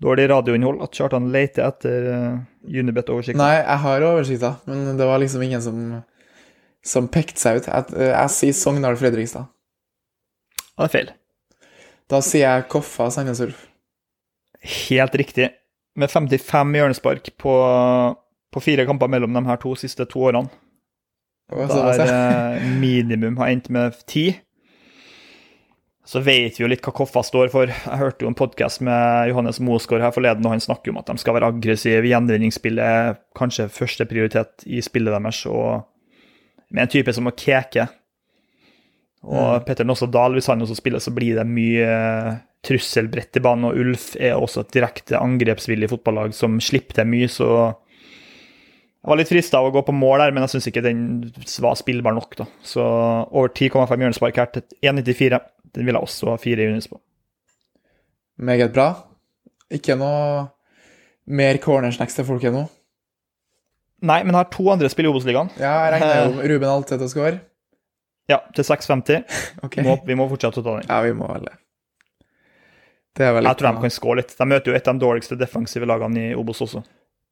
Dårlig 0.02 0.28
radioinnhold 0.32 0.82
at 0.82 0.97
Kjartan 0.97 1.30
leter 1.34 1.68
etter 1.68 2.08
uh, 2.10 2.38
Unibet-oversikten. 2.66 3.41
Nei, 3.41 3.60
jeg 3.60 3.82
har 3.84 4.06
oversikta, 4.08 4.56
men 4.70 4.95
det 4.97 5.08
var 5.08 5.22
liksom 5.22 5.43
ingen 5.45 5.62
som, 5.62 5.82
som 6.86 7.10
pekte 7.12 7.41
seg 7.41 7.62
ut. 7.62 7.70
Jeg, 7.70 8.08
jeg 8.10 8.34
sier 8.34 8.58
Sogndal 8.58 8.97
Fredrikstad. 8.97 9.45
Ja, 10.72 10.86
det 10.86 10.88
er 10.88 10.95
feil. 10.95 11.12
Da 12.12 12.20
sier 12.26 12.47
jeg 12.47 12.70
Koffa 12.72 13.12
Sandnesulf. 13.14 13.68
Helt 14.62 15.16
riktig. 15.22 15.52
Med 15.97 16.12
55 16.12 16.76
hjørnespark 16.78 17.32
på, 17.41 17.54
på 18.54 18.64
fire 18.64 18.86
kamper 18.88 19.10
mellom 19.12 19.34
de 19.38 19.45
her 19.47 19.62
to 19.62 19.76
siste 19.80 20.06
to 20.10 20.26
årene. 20.32 20.49
Er 21.52 21.68
Der 21.68 22.12
eh, 22.56 22.68
minimum 22.80 23.38
har 23.38 23.52
endt 23.52 23.70
med 23.70 23.97
ti. 24.08 24.30
Så 26.08 26.20
vet 26.26 26.58
vi 26.58 26.64
jo 26.64 26.70
litt 26.70 26.82
hva 26.82 26.93
Koffa 26.97 27.22
står 27.24 27.52
for. 27.54 27.70
Jeg 27.70 27.99
hørte 28.02 28.26
jo 28.26 28.32
en 28.32 28.38
podkast 28.38 28.82
med 28.84 29.30
Johannes 29.30 29.60
Mosgaard 29.62 30.02
her 30.02 30.14
forleden, 30.16 30.45
og 30.47 30.56
han 30.56 30.64
snakker 30.64 30.91
om 30.91 30.97
at 30.97 31.12
de 31.12 31.22
skal 31.22 31.38
være 31.38 31.52
aggressive. 31.54 32.10
Gjenvinningsspillet 32.10 33.20
kanskje 33.38 33.70
førsteprioritet 33.72 34.66
i 34.66 34.82
spillet 34.82 35.14
deres. 35.14 35.43
Og 35.45 35.84
med 36.74 36.88
en 36.88 36.93
type 36.95 37.14
som 37.14 37.30
Keke, 37.38 37.88
Og 39.22 39.66
Petter 39.68 39.86
Nåstad 39.86 40.10
Dahl, 40.10 40.34
hvis 40.34 40.47
han 40.49 40.64
også 40.66 40.80
spiller, 40.80 40.97
så 40.97 41.14
blir 41.14 41.36
det 41.38 41.45
mye 41.45 41.91
trusselbrett 42.66 43.38
i 43.38 43.43
banen. 43.45 43.68
Og 43.70 43.78
Ulf 43.78 44.16
er 44.18 44.34
også 44.34 44.64
et 44.66 44.74
direkte 44.74 45.20
angrepsvillig 45.22 45.91
fotballag 45.91 46.34
som 46.34 46.58
slipper 46.58 46.97
til 46.97 47.10
mye, 47.12 47.30
så 47.30 47.52
jeg 49.02 49.10
var 49.10 49.18
litt 49.18 49.32
frista 49.32 49.58
av 49.58 49.66
å 49.66 49.74
gå 49.74 49.82
på 49.82 49.93
mål 49.97 50.22
der, 50.22 50.34
men 50.34 50.43
jeg 50.45 50.52
syns 50.54 50.68
ikke 50.70 50.84
den 50.86 50.99
var 51.64 51.78
spillbar 51.78 52.14
nok. 52.14 52.36
da. 52.38 52.45
Så 52.62 52.82
over 52.82 53.49
10,5 53.49 53.97
hjørnespark 53.97 54.38
her 54.38 54.52
til 54.54 54.66
1,94. 54.86 55.39
Den 55.76 55.88
vil 55.88 55.96
jeg 55.96 56.04
også 56.04 56.34
ha 56.34 56.40
fire 56.42 56.68
units 56.68 56.90
på. 56.92 57.00
Meget 58.42 58.74
bra. 58.76 58.90
Ikke 59.72 59.96
noe 60.00 60.50
mer 61.32 61.60
cornersnacks 61.64 62.18
til 62.18 62.28
folk 62.28 62.44
ennå? 62.50 62.66
Nei, 64.02 64.24
men 64.26 64.34
jeg 64.34 64.40
har 64.40 64.52
to 64.52 64.66
andre 64.74 64.90
spill 64.90 65.08
i 65.08 65.12
Obos-ligaen. 65.12 65.52
Ja, 65.62 65.76
jeg 65.86 65.96
regner 65.96 66.22
jo 66.24 66.46
Ruben 66.52 66.72
Altete 66.72 66.98
til 67.04 67.08
å 67.08 67.12
score. 67.14 67.42
Ja, 68.32 68.40
til 68.56 68.66
6,50. 68.66 69.28
okay. 69.66 69.86
Må, 69.86 70.00
vi 70.08 70.18
må 70.18 70.28
fortsette 70.32 70.64
å 70.64 70.66
ta 70.66 70.80
den. 70.80 70.90
Ja, 70.90 71.02
vi 71.06 71.14
må 71.18 71.30
vel 71.32 71.46
det. 71.50 71.58
Det 73.18 73.28
Jeg 73.28 73.60
tror 73.60 73.68
de 73.68 73.84
kan 73.84 73.94
skåre 73.94 74.22
litt. 74.22 74.34
De 74.38 74.48
møter 74.48 74.72
jo 74.72 74.78
et 74.78 74.88
av 74.88 74.96
de 74.96 75.04
dårligste 75.04 75.36
defensive 75.40 75.88
lagene 75.90 76.30
i 76.30 76.36
Obos 76.40 76.64
også. 76.64 76.82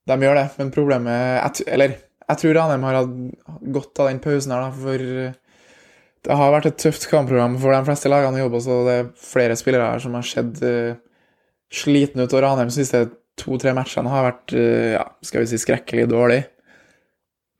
De 0.10 0.18
gjør 0.20 0.36
det, 0.36 0.48
men 0.58 0.72
problemet 0.74 1.62
Eller, 1.68 1.94
jeg 2.26 2.42
tror 2.42 2.58
Ranheim 2.58 2.86
har 2.88 2.98
hatt 3.00 3.14
godt 3.76 4.02
av 4.04 4.10
den 4.10 4.20
pausen 4.24 4.54
her, 4.54 4.66
da, 4.66 4.72
for 4.76 5.06
det 6.26 6.36
har 6.36 6.51
vært 6.53 6.67
et 6.70 6.80
tøft 6.82 7.07
kampprogram 7.11 7.55
for 7.61 7.74
de 7.74 7.84
fleste 7.88 8.11
lagene 8.11 8.41
i 8.41 8.43
Obos, 8.43 8.67
og 8.72 8.88
det 8.89 8.95
er 8.97 9.11
flere 9.24 9.55
spillere 9.59 9.93
her 9.93 10.03
som 10.03 10.17
har 10.17 10.26
sett 10.28 10.59
uh, 10.65 10.97
sliten 11.72 12.24
ut, 12.24 12.34
og 12.34 12.43
Ranheim 12.43 12.72
de 12.72 12.76
siste 12.76 13.05
to-tre 13.39 13.72
matchene 13.78 14.11
har 14.11 14.28
vært, 14.28 14.55
uh, 14.55 14.89
ja, 14.97 15.05
skal 15.26 15.45
vi 15.45 15.51
si, 15.51 15.61
skrekkelig 15.61 16.09
dårlig. 16.11 16.41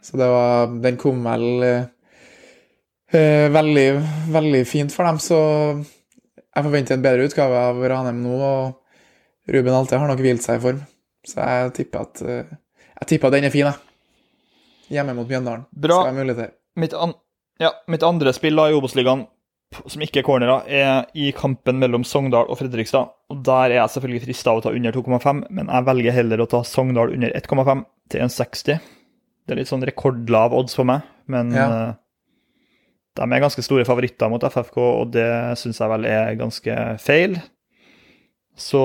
Så 0.04 0.20
det 0.20 0.28
var 0.32 0.76
Den 0.84 1.00
kom 1.00 1.24
vel 1.28 1.48
uh, 1.64 1.88
eh, 3.12 3.48
veldig, 3.52 3.88
veldig 4.32 4.66
fint 4.68 4.94
for 4.94 5.08
dem, 5.08 5.20
så 5.24 5.40
jeg 6.50 6.66
forventer 6.66 6.98
en 6.98 7.04
bedre 7.04 7.28
utgave 7.30 7.64
av 7.70 7.82
Ranheim 7.92 8.22
nå, 8.24 8.36
og 8.40 9.54
Ruben 9.54 9.74
Alte 9.74 9.98
har 9.98 10.10
nok 10.10 10.22
hvilt 10.24 10.46
seg 10.46 10.60
i 10.60 10.64
form. 10.64 10.82
Så 11.28 11.40
jeg 11.44 11.72
tipper 11.76 12.06
at 12.06 12.22
eh, 12.24 12.52
Jeg 13.00 13.08
tipper 13.14 13.30
at 13.30 13.38
den 13.38 13.48
er 13.48 13.54
fin, 13.54 13.68
jeg. 13.70 13.78
Hjemme 14.92 15.14
mot 15.16 15.30
Mjøndalen. 15.30 15.66
Bra. 15.72 16.02
Skal 16.02 16.10
jeg 16.10 16.16
ha 16.16 16.20
mulighet 16.20 16.40
til. 16.42 16.56
Mitt, 16.82 16.96
an 16.96 17.14
ja, 17.60 17.74
mitt 17.92 18.04
andre 18.08 18.34
spill 18.36 18.56
da 18.60 18.70
i 18.70 18.76
Obos-ligaen, 18.78 19.26
som 19.86 20.02
ikke 20.02 20.22
er 20.22 20.26
cornera, 20.26 20.60
er 20.66 21.06
i 21.14 21.32
kampen 21.38 21.78
mellom 21.82 22.04
Sogndal 22.08 22.48
og 22.50 22.58
Fredrikstad. 22.58 23.12
Og 23.30 23.44
Der 23.46 23.70
er 23.70 23.76
jeg 23.82 23.94
selvfølgelig 23.94 24.24
frista 24.26 24.52
av 24.54 24.62
å 24.62 24.64
ta 24.66 24.72
under 24.74 24.96
2,5, 24.96 25.44
men 25.54 25.68
jeg 25.70 25.86
velger 25.92 26.16
heller 26.16 26.42
å 26.42 26.50
ta 26.50 26.64
Sogndal 26.66 27.14
under 27.14 27.36
1,5 27.38 27.84
til 28.10 28.24
1,60. 28.26 28.80
Det 29.46 29.54
er 29.56 29.60
litt 29.62 29.70
sånn 29.70 29.86
rekordlav 29.86 30.54
odds 30.58 30.76
for 30.78 30.86
meg, 30.90 31.02
men 31.28 31.52
Ja. 31.54 31.68
eh, 31.90 31.94
de 33.20 33.22
er 33.36 33.42
ganske 33.44 33.62
store 33.66 33.86
favoritter 33.86 34.30
mot 34.30 34.42
FFK, 34.44 34.78
og 34.78 35.12
det 35.12 35.28
syns 35.58 35.80
jeg 35.82 35.90
vel 35.90 36.06
er 36.06 36.36
ganske 36.40 36.76
feil. 37.04 37.40
Så 38.60 38.82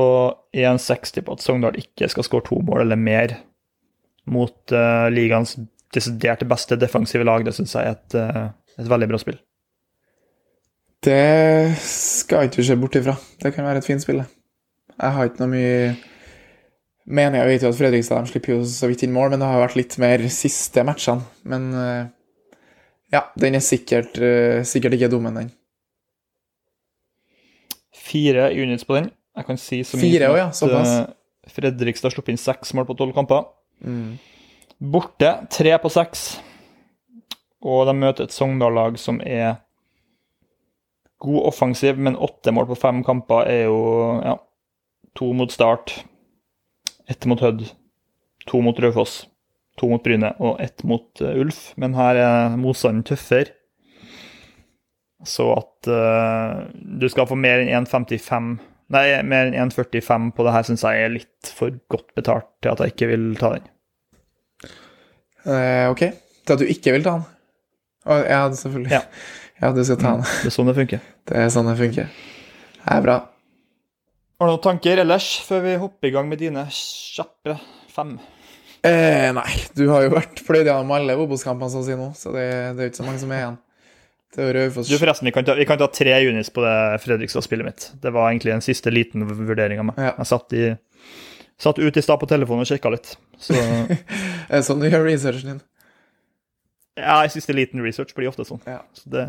1,60 0.55 1.23
på 1.27 1.33
at 1.33 1.41
Sogndal 1.45 1.77
ikke 1.81 2.09
skal 2.11 2.27
skåre 2.27 2.47
to 2.47 2.61
mål 2.63 2.83
eller 2.85 2.97
mer 3.01 3.37
mot 4.27 4.73
uh, 4.73 5.09
ligaens 5.13 5.57
desidert 5.95 6.43
beste 6.49 6.77
defensive 6.81 7.25
lag, 7.27 7.45
det 7.45 7.55
syns 7.55 7.75
jeg 7.77 7.87
er 7.87 7.93
et, 7.95 8.15
eh, 8.19 8.49
et 8.79 8.91
veldig 8.91 9.09
bra 9.11 9.21
spill. 9.23 9.39
Det 11.05 11.77
skal 11.85 12.47
ikke 12.49 12.63
du 12.63 12.67
se 12.67 12.77
bort 12.81 12.97
ifra. 12.97 13.15
Det 13.43 13.53
kan 13.55 13.67
være 13.67 13.83
et 13.83 13.87
fint 13.87 14.03
spill, 14.03 14.23
det. 14.23 14.29
Jeg 14.95 15.17
har 15.17 15.29
ikke 15.29 15.43
noe 15.43 15.53
mye 15.53 15.79
mening. 17.05 17.41
Jeg 17.43 17.51
vet 17.51 17.67
jo 17.67 17.73
at 17.73 17.79
Fredrikstad 17.79 18.25
de 18.25 18.33
slipper 18.33 18.55
jo 18.55 18.61
så 18.69 18.89
vidt 18.89 19.05
inn 19.05 19.13
mål, 19.13 19.35
men 19.35 19.43
det 19.43 19.51
har 19.51 19.61
vært 19.61 19.77
litt 19.79 19.97
mer 20.01 20.25
siste 20.33 20.85
matchene. 20.87 21.27
Men 21.51 21.67
eh, 21.77 22.07
ja, 23.13 23.27
den 23.41 23.59
er 23.59 23.65
sikkert, 23.65 24.17
eh, 24.23 24.63
sikkert 24.69 24.97
ikke 24.97 25.11
dum 25.13 25.29
den. 25.29 25.51
Fire 28.05 28.49
units 28.55 28.87
på 28.87 28.97
den. 28.99 29.11
Jeg 29.35 29.49
kan 29.49 29.59
si 29.59 29.83
så 29.85 29.99
mye 29.99 30.07
Fire 30.07 30.31
ja, 30.39 30.49
såpass. 30.55 30.95
eh, 31.03 31.51
Fredrikstad 31.55 32.09
har 32.09 32.17
sluppet 32.17 32.33
inn 32.33 32.41
seks 32.41 32.73
mål 32.77 32.89
på 32.89 32.97
tolv 32.99 33.13
kamper. 33.17 33.45
Mm. 33.85 34.15
Borte 34.95 35.35
tre 35.53 35.75
på 35.83 35.91
seks. 35.93 36.27
Og 37.65 37.87
de 37.89 37.95
møter 37.97 38.27
et 38.27 38.35
Sogndal-lag 38.35 38.99
som 39.01 39.21
er 39.25 39.57
god 41.25 41.47
offensiv, 41.49 41.97
men 41.97 42.19
åtte 42.21 42.53
mål 42.53 42.69
på 42.69 42.81
fem 42.83 43.01
kamper 43.07 43.49
er 43.49 43.63
jo 43.65 43.79
ja, 44.21 44.37
to 45.17 45.31
mot 45.37 45.53
Start, 45.53 45.97
ett 47.09 47.25
mot 47.31 47.41
Hødd, 47.41 47.65
to 48.51 48.61
mot 48.65 48.81
Raufoss, 48.81 49.23
to 49.81 49.89
mot 49.89 50.05
Bryne 50.05 50.35
og 50.39 50.61
ett 50.63 50.85
mot 50.85 51.09
uh, 51.25 51.33
Ulf. 51.41 51.71
Men 51.81 51.97
her 51.97 52.21
er 52.21 52.59
motstanden 52.61 53.07
tøffere. 53.09 53.55
Så 55.25 55.49
at 55.55 55.89
uh, 55.89 56.67
du 56.75 57.09
skal 57.09 57.29
få 57.31 57.39
mer 57.41 57.63
enn 57.65 57.87
1,55 57.87 58.57
Nei, 58.93 59.07
mer 59.25 59.49
enn 59.49 59.71
1,45 59.73 60.27
på 60.37 60.45
det 60.45 60.53
her 60.53 60.67
syns 60.69 60.83
jeg 60.85 61.07
er 61.07 61.15
litt 61.15 61.49
for 61.57 61.73
godt 61.91 62.11
betalt 62.15 62.51
til 62.61 62.75
at 62.75 62.83
jeg 62.85 62.93
ikke 62.93 63.09
vil 63.15 63.31
ta 63.41 63.55
den. 63.55 63.71
Uh, 65.49 65.89
OK. 65.89 66.05
Til 66.45 66.53
at 66.53 66.61
du 66.61 66.69
ikke 66.69 66.93
vil 66.93 67.07
ta 67.07 67.15
den? 67.17 67.25
Ja, 68.05 68.43
selvfølgelig. 68.53 68.93
Ja. 68.93 69.03
ja, 69.63 69.73
du 69.73 69.83
skal 69.85 70.01
ta 70.01 70.17
den. 70.19 70.27
Det 70.43 70.51
er 70.51 70.57
sånn 70.59 70.71
det 70.71 70.77
funker. 70.81 71.05
Det 71.29 71.41
er 71.41 71.51
sånn 71.53 71.71
det 71.71 71.79
funker. 71.79 72.11
Det 72.77 72.93
er 72.93 73.05
bra. 73.05 73.17
Har 74.37 74.51
du 74.51 74.53
noen 74.53 74.65
tanker 74.65 75.01
ellers 75.01 75.29
før 75.47 75.63
vi 75.65 75.77
hopper 75.81 76.11
i 76.11 76.13
gang 76.13 76.27
med 76.29 76.43
dine 76.43 76.67
kjappe 76.75 77.55
fem? 77.95 78.17
Eh, 78.85 79.31
nei, 79.33 79.47
du 79.73 79.87
har 79.89 80.05
jo 80.05 80.11
vært 80.13 80.43
fløyd 80.45 80.69
gjennom 80.69 80.91
alle 80.93 81.17
Obos-kampene 81.17 81.73
så 81.73 81.81
å 81.81 81.87
si 81.87 81.95
nå, 81.97 82.11
så 82.19 82.35
det, 82.35 82.45
det 82.77 82.83
er 82.85 82.91
ikke 82.91 83.01
så 83.01 83.07
mange 83.07 83.23
som 83.23 83.33
er 83.33 83.41
igjen. 83.41 83.57
Det 84.35 84.49
Du, 84.53 84.97
forresten, 84.99 85.31
vi 85.31 85.33
kan 85.33 85.47
ta, 85.47 85.55
vi 85.55 85.65
kan 85.65 85.79
ta 85.79 85.87
tre 85.89 86.17
unis 86.29 86.51
på 86.51 86.61
det 86.65 87.01
Fredrikstad-spillet 87.05 87.65
mitt. 87.65 87.87
Det 88.03 88.11
var 88.13 88.33
egentlig 88.33 88.53
en 88.53 88.65
siste 88.67 88.91
liten 88.91 89.25
vurdering 89.31 89.81
av 89.81 89.89
meg. 89.93 90.01
Ja. 90.03 90.13
Jeg 90.19 90.27
satt, 90.27 90.57
i, 90.59 90.73
satt 91.57 91.79
ut 91.79 91.97
i 91.97 92.03
stad 92.03 92.21
på 92.21 92.29
telefonen 92.29 92.67
og 92.67 92.69
sjekka 92.69 92.91
litt. 92.93 93.15
Så 93.39 93.55
sånn 94.67 94.83
du 94.83 94.91
gjør 94.91 95.07
researchen 95.07 95.55
din? 95.55 95.63
Ja, 96.99 97.21
jeg 97.25 97.35
syns 97.35 97.47
det 97.49 97.53
er 97.55 97.59
liten 97.59 97.83
research 97.85 98.15
blir 98.17 98.29
ofte 98.31 98.47
sånn. 98.49 98.61
Ja. 98.69 98.81
Så 98.97 99.11
det, 99.11 99.25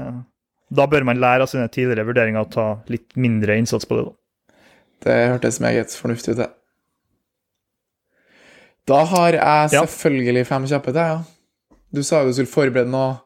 da 0.75 0.85
bør 0.91 1.05
man 1.07 1.21
lære 1.21 1.45
av 1.45 1.49
sine 1.51 1.67
tidligere 1.71 2.05
vurderinger 2.07 2.45
og 2.45 2.51
ta 2.53 2.67
litt 2.91 3.15
mindre 3.17 3.57
innsats 3.57 3.87
på 3.89 3.97
det. 3.99 4.05
da. 4.09 4.13
Det 5.05 5.15
hørtes 5.33 5.59
meget 5.61 5.93
fornuftig 5.97 6.35
ut, 6.35 6.43
det. 6.43 6.49
Da 8.85 9.03
har 9.09 9.33
jeg 9.33 9.71
Ja. 9.73 9.81
selvfølgelig 9.85 10.45
fem 10.47 10.65
kjappe 10.69 10.93
til, 10.93 11.01
ja. 11.01 11.23
Du 11.93 12.03
sa 12.03 12.21
jo 12.21 12.27
du 12.29 12.33
skulle 12.33 12.51
forberede 12.51 12.89
noe 12.91 13.19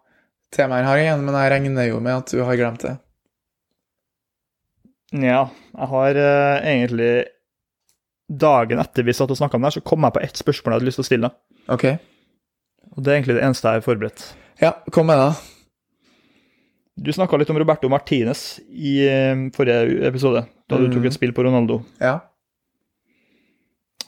temaer 0.56 0.84
her 0.88 0.98
igjen, 0.98 1.24
men 1.26 1.36
jeg 1.36 1.52
regner 1.52 1.88
jo 1.90 2.00
med 2.00 2.16
at 2.18 2.32
du 2.32 2.44
har 2.44 2.56
glemt 2.56 2.82
det. 2.86 2.98
Ja, 5.12 5.50
jeg 5.74 5.88
har 5.90 6.16
uh, 6.22 6.62
egentlig 6.62 7.26
Dagen 8.30 8.78
etter 8.78 9.02
vi 9.02 9.14
satt 9.18 9.32
og 9.34 9.38
snakka 9.40 9.58
om 9.58 9.64
det 9.64 9.72
her, 9.72 9.82
så 9.82 9.86
kom 9.90 10.04
jeg 10.06 10.14
på 10.14 10.22
ett 10.22 10.38
spørsmål 10.38 10.70
jeg 10.74 10.78
hadde 10.78 10.86
lyst 10.86 11.00
til 11.00 11.04
å 11.04 11.08
stille. 11.10 11.30
OK. 11.74 11.86
Og 13.00 13.04
det 13.06 13.12
er 13.14 13.20
egentlig 13.22 13.38
det 13.40 13.46
eneste 13.48 13.70
jeg 13.72 13.80
har 13.80 13.86
forberedt. 13.86 14.24
Ja, 14.60 14.74
kom 14.92 15.08
med 15.08 15.22
det. 15.22 15.30
Du 17.00 17.14
snakka 17.16 17.38
litt 17.40 17.50
om 17.54 17.56
Roberto 17.62 17.88
Martinez 17.88 18.58
i 18.76 18.98
eh, 19.08 19.46
forrige 19.56 20.02
episode, 20.10 20.42
da 20.68 20.76
du 20.82 20.90
Mm. 20.90 20.94
tok 20.98 21.06
et 21.08 21.16
spill 21.16 21.32
på 21.32 21.46
Ronaldo. 21.48 21.78
Ja. 22.04 22.18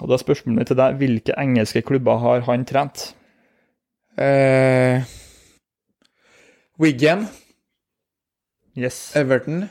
Og 0.01 0.09
da 0.09 0.17
er 0.17 0.23
spørsmålet 0.25 0.57
mitt 0.59 0.67
til 0.67 0.75
deg 0.81 0.97
hvilke 0.99 1.37
engelske 1.39 1.83
klubber 1.87 2.19
har 2.19 2.41
han 2.49 2.65
trent? 2.67 3.13
Eh, 4.19 5.05
Wigan, 6.81 7.27
Yes. 8.75 9.11
Everton 9.15 9.69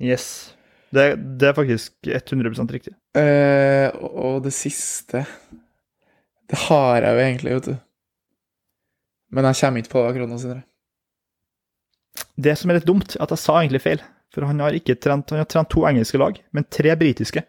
Yes. 0.00 0.54
Det, 0.92 1.38
det 1.38 1.48
er 1.48 1.54
faktisk 1.56 1.92
100 2.06 2.66
riktig. 2.72 2.94
eh, 3.14 3.90
og 4.02 4.42
det 4.44 4.52
siste 4.52 5.24
Det 6.50 6.58
har 6.68 7.00
jeg 7.02 7.14
jo 7.14 7.22
egentlig, 7.22 7.54
vet 7.54 7.64
du. 7.70 7.76
Men 9.32 9.48
jeg 9.48 9.60
kommer 9.62 9.82
ikke 9.82 9.94
på 9.94 10.02
krona 10.16 10.38
si. 10.40 10.56
Det 12.36 12.54
som 12.58 12.70
er 12.70 12.78
litt 12.80 12.88
dumt, 12.88 13.16
er 13.16 13.24
at 13.24 13.32
jeg 13.32 13.40
sa 13.40 13.58
egentlig 13.60 13.82
feil. 13.84 14.02
For 14.32 14.44
han 14.48 14.60
har 14.64 14.76
ikke 14.76 14.96
trent 15.00 15.32
Han 15.32 15.42
har 15.42 15.48
trent 15.48 15.68
to 15.72 15.82
engelske 15.88 16.20
lag, 16.20 16.38
men 16.56 16.64
tre 16.72 16.94
britiske. 16.96 17.42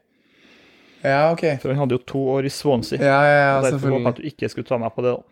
Ja, 1.03 1.31
OK. 1.33 1.43
For 1.61 1.71
han 1.71 1.81
hadde 1.83 1.97
jo 1.97 2.03
to 2.07 2.21
år 2.37 2.47
i 2.47 2.51
Swansea. 2.51 2.99
Ja, 3.01 3.19
ja, 3.27 3.39
ja, 3.39 3.53
og 3.57 3.67
derfor 3.67 3.91
håpet 3.91 4.03
jeg 4.03 4.13
at 4.13 4.19
du 4.21 4.27
ikke 4.31 4.49
skulle 4.51 4.67
ta 4.69 4.79
meg 4.79 4.93
på 4.95 5.03
det. 5.03 5.15
da. 5.15 5.23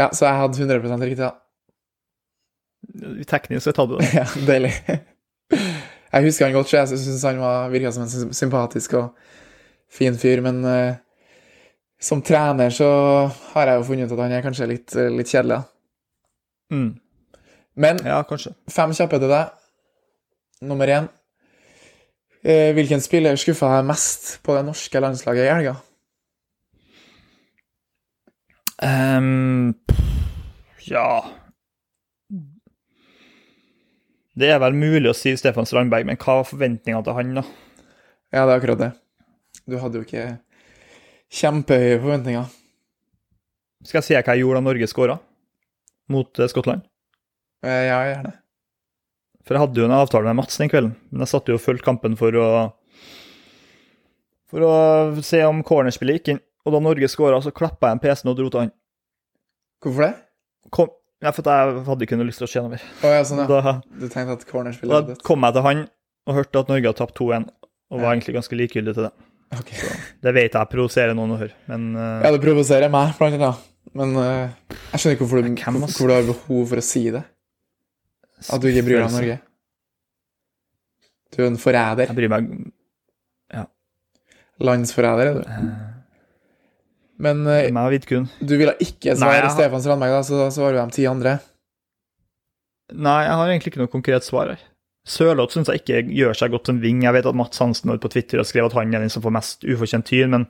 Ja, 0.00 0.06
Så 0.12 0.24
jeg 0.28 0.40
hadde 0.40 0.68
100 0.80 1.04
riktig, 1.04 1.24
ja. 1.24 1.34
Teknisk 3.28 3.64
sett 3.64 3.80
hadde 3.80 3.96
du 3.96 4.00
det. 4.00 4.12
Ja, 4.20 4.26
deilig. 4.48 4.72
Jeg 6.16 6.24
husker 6.24 6.46
han 6.46 6.54
godt, 6.56 6.70
så 6.70 6.78
jeg 6.80 7.00
syns 7.02 7.24
han 7.28 7.40
var, 7.42 7.68
virka 7.72 7.92
som 7.92 8.06
en 8.06 8.32
sympatisk 8.36 8.94
og 8.96 9.16
fin 9.92 10.16
fyr, 10.16 10.40
men 10.44 10.62
eh, 10.64 10.96
som 12.00 12.22
trener 12.22 12.70
så 12.74 12.88
har 13.54 13.70
jeg 13.70 13.80
jo 13.80 13.86
funnet 13.88 14.10
ut 14.10 14.16
at 14.16 14.24
han 14.26 14.34
er 14.36 14.44
kanskje 14.44 14.68
litt, 14.68 14.96
eh, 14.96 15.10
litt 15.12 15.30
kjedelig. 15.32 15.58
da. 15.58 16.76
Mm. 16.76 17.00
Men 17.76 18.00
Ja, 18.04 18.22
fem 18.70 18.92
kjappe 18.92 19.18
til 19.20 19.28
deg. 19.28 19.50
Nummer 20.62 20.86
én. 20.86 21.08
Eh, 22.44 22.72
hvilken 22.72 23.00
spiller 23.02 23.36
skuffa 23.36 23.68
deg 23.76 23.88
mest 23.88 24.42
på 24.42 24.54
det 24.56 24.64
norske 24.64 25.00
landslaget 25.00 25.44
i 25.48 25.54
helga? 25.54 25.76
Um, 28.76 29.74
ja 30.84 31.24
Det 34.36 34.50
er 34.52 34.58
vel 34.60 34.74
mulig 34.76 35.08
å 35.08 35.14
si 35.16 35.32
Stefan 35.40 35.64
Strandberg, 35.64 36.04
men 36.04 36.18
hva 36.20 36.42
var 36.42 36.44
forventningene 36.44 37.00
til 37.06 37.16
han, 37.16 37.30
da? 37.38 37.44
Ja, 38.34 38.44
det 38.44 38.50
er 38.52 38.58
akkurat 38.58 38.82
det. 38.82 38.90
Du 39.64 39.78
hadde 39.80 39.96
jo 39.96 40.04
ikke 40.04 40.26
kjempehøye 41.32 42.00
forventninger. 42.02 42.46
Skal 43.86 43.98
jeg 44.00 44.04
si 44.08 44.14
hva 44.16 44.22
jeg 44.34 44.42
gjorde 44.42 44.60
da 44.60 44.66
Norge 44.66 44.88
skåra 44.90 45.18
mot 46.10 46.38
eh, 46.40 46.48
Skottland? 46.50 46.82
Eh, 47.64 47.86
Ja, 47.90 48.00
gjerne. 48.10 48.32
For 49.46 49.54
jeg 49.54 49.62
hadde 49.62 49.78
jo 49.78 49.86
en 49.86 49.94
avtale 49.94 50.26
med 50.26 50.40
Mats 50.40 50.56
den 50.58 50.68
kvelden, 50.72 50.96
men 51.12 51.22
jeg 51.22 51.30
satt 51.30 51.46
jo 51.46 51.54
og 51.54 51.62
fulgte 51.62 51.84
kampen 51.86 52.16
for 52.18 52.34
å 52.34 52.46
For 54.50 54.62
å 54.62 55.22
se 55.26 55.40
om 55.46 55.62
cornerspillet 55.66 56.20
gikk 56.20 56.28
inn. 56.34 56.40
Og 56.66 56.74
da 56.74 56.80
Norge 56.82 57.06
skåra, 57.10 57.38
så 57.42 57.50
klappa 57.54 57.88
jeg 57.90 57.96
en 57.96 58.02
PC-en 58.02 58.30
og 58.32 58.36
dro 58.38 58.46
til 58.50 58.60
han. 58.64 58.70
Hvorfor 59.82 60.02
det? 60.06 60.12
Kom, 60.74 60.88
ja, 61.22 61.30
for 61.34 61.46
jeg 61.46 61.82
hadde 61.86 62.06
ikke 62.06 62.18
noe 62.18 62.26
lyst 62.26 62.38
til 62.42 62.46
å 62.48 62.50
se 62.50 62.62
noe 62.62 62.72
mer. 62.74 62.82
Oh, 63.06 63.10
ja, 63.14 63.22
sånn, 63.26 63.42
ja. 63.42 63.46
Da, 63.50 63.74
Du 63.86 64.06
tenkte 64.10 64.34
at 64.38 64.46
cornerspillet 64.48 65.10
da 65.12 65.18
kom 65.26 65.46
jeg 65.46 65.54
til 65.58 65.66
han 65.66 65.82
og 66.26 66.34
hørte 66.40 66.62
at 66.62 66.70
Norge 66.72 66.90
hadde 66.90 66.98
tapt 66.98 67.18
2-1, 67.18 67.46
og 67.90 68.00
var 68.00 68.08
Ja. 68.08 68.14
egentlig 68.16 68.34
ganske 68.38 68.58
likegyldig 68.58 68.94
til 68.98 69.06
det. 69.06 69.12
Ok. 69.54 69.70
Det 70.26 70.32
vet 70.34 70.52
jeg 70.58 70.68
provoserer 70.72 71.14
noen 71.14 71.36
å 71.36 71.38
høre, 71.38 71.54
men 71.70 71.84
uh, 71.94 72.22
Ja, 72.24 72.32
det 72.34 72.40
provoserer 72.42 72.90
meg, 72.90 73.12
blant 73.18 73.36
annet. 73.38 73.60
Men 73.96 74.16
uh, 74.18 74.48
jeg 74.92 74.98
skjønner 75.00 75.14
ikke 75.16 75.24
hvorfor 75.24 75.42
du, 75.46 75.50
hvem 75.54 75.80
har- 75.84 75.92
du 75.94 76.12
har 76.12 76.26
behov 76.26 76.64
for 76.72 76.82
å 76.82 76.84
si 76.84 77.04
det. 77.14 77.22
At 78.52 78.60
du 78.60 78.66
ikke 78.68 78.82
bryr 78.88 78.98
deg 79.00 79.06
om 79.06 79.14
Norge. 79.16 79.36
Du 81.32 81.42
er 81.42 81.46
en 81.52 81.60
forræder. 81.60 82.10
Jeg 82.10 82.18
bryr 82.18 82.32
meg 82.34 82.50
Landsforræder 84.56 85.28
er 85.28 85.34
du. 85.36 85.42
Uh, 85.52 85.72
Men 87.20 87.42
du 87.44 88.54
ville 88.56 88.72
ikke 88.80 89.12
svare 89.16 89.42
har- 89.44 89.52
Stefan 89.52 89.82
Strandberg, 89.84 90.14
da, 90.16 90.22
så 90.24 90.38
da 90.40 90.46
svarer 90.52 90.78
du 90.78 90.80
de 90.90 90.96
ti 90.96 91.04
andre. 91.08 91.38
Nei, 92.92 93.18
jeg 93.26 93.32
har 93.36 93.48
egentlig 93.50 93.72
ikke 93.72 93.82
noe 93.82 93.92
konkret 93.92 94.24
svar 94.24 94.48
her. 94.54 94.60
Sørloth 95.06 95.54
syns 95.54 95.70
jeg 95.70 95.84
ikke 95.84 96.00
gjør 96.10 96.34
seg 96.34 96.50
godt 96.50 96.70
som 96.70 96.78
ving. 96.82 97.04
Jeg 97.06 97.14
vet 97.14 97.28
at 97.30 97.36
Mats 97.38 97.60
Hansen 97.62 97.92
på 98.02 98.10
Twitter 98.10 98.42
og 98.42 98.48
skrev 98.48 98.66
at 98.66 98.74
han 98.74 98.94
er 98.94 99.04
den 99.04 99.12
som 99.12 99.22
får 99.22 99.34
mest 99.36 99.66
ufortjent 99.66 100.08
tyn, 100.08 100.32
men, 100.32 100.46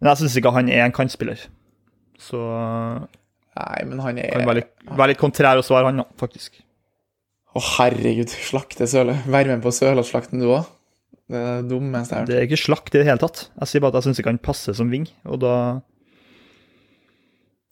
men 0.00 0.10
jeg 0.12 0.22
syns 0.22 0.38
ikke 0.40 0.54
han 0.56 0.70
er 0.72 0.86
en 0.86 0.94
kantspiller. 0.96 1.44
Så 2.22 2.40
Nei, 3.52 3.80
men 3.84 4.00
han 4.00 4.16
er 4.16 4.30
kan 4.32 4.46
være 4.48 4.62
litt, 4.62 4.70
være 4.88 5.12
litt 5.12 5.20
kontrær 5.20 5.60
å 5.60 5.64
svare, 5.66 5.90
han 5.90 6.06
faktisk. 6.20 6.62
Å, 7.52 7.60
herregud, 7.74 8.32
slakte 8.32 8.88
Sørle. 8.88 9.18
Vær 9.28 9.50
med 9.50 9.64
på 9.64 9.72
Sørlandsslakten, 9.76 10.40
du 10.40 10.48
òg. 10.54 10.70
Det 11.28 11.36
er 11.36 11.58
det 11.60 11.68
dummeste 11.68 12.14
jeg 12.14 12.16
har 12.16 12.24
hørt. 12.24 12.30
Det 12.30 12.38
er 12.38 12.46
ikke 12.48 12.60
slakt 12.60 12.94
i 12.94 13.02
det 13.02 13.08
hele 13.10 13.20
tatt. 13.20 13.42
Jeg 13.60 13.68
sier 13.68 13.84
bare 13.84 13.92
at 13.92 14.00
jeg 14.00 14.08
syns 14.08 14.22
ikke 14.22 14.32
han 14.32 14.40
passer 14.48 14.76
som 14.76 14.88
ving, 14.92 15.04
og 15.28 15.42
da 15.44 15.56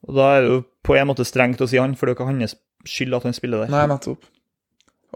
Og 0.04 0.16
da 0.16 0.26
er 0.34 0.44
det 0.44 0.52
jo 0.52 0.60
på 0.84 0.96
en 0.96 1.08
måte 1.10 1.24
strengt 1.28 1.60
å 1.60 1.68
si 1.68 1.80
han, 1.80 1.96
for 1.96 2.06
det 2.08 2.12
er 2.12 2.14
jo 2.14 2.18
ikke 2.20 2.28
hans 2.28 2.54
skyld 2.88 3.16
at 3.16 3.26
han 3.28 3.36
spiller 3.36 3.64
der. 3.64 3.72
Nei, 3.72 3.86
nettopp. 3.88 4.28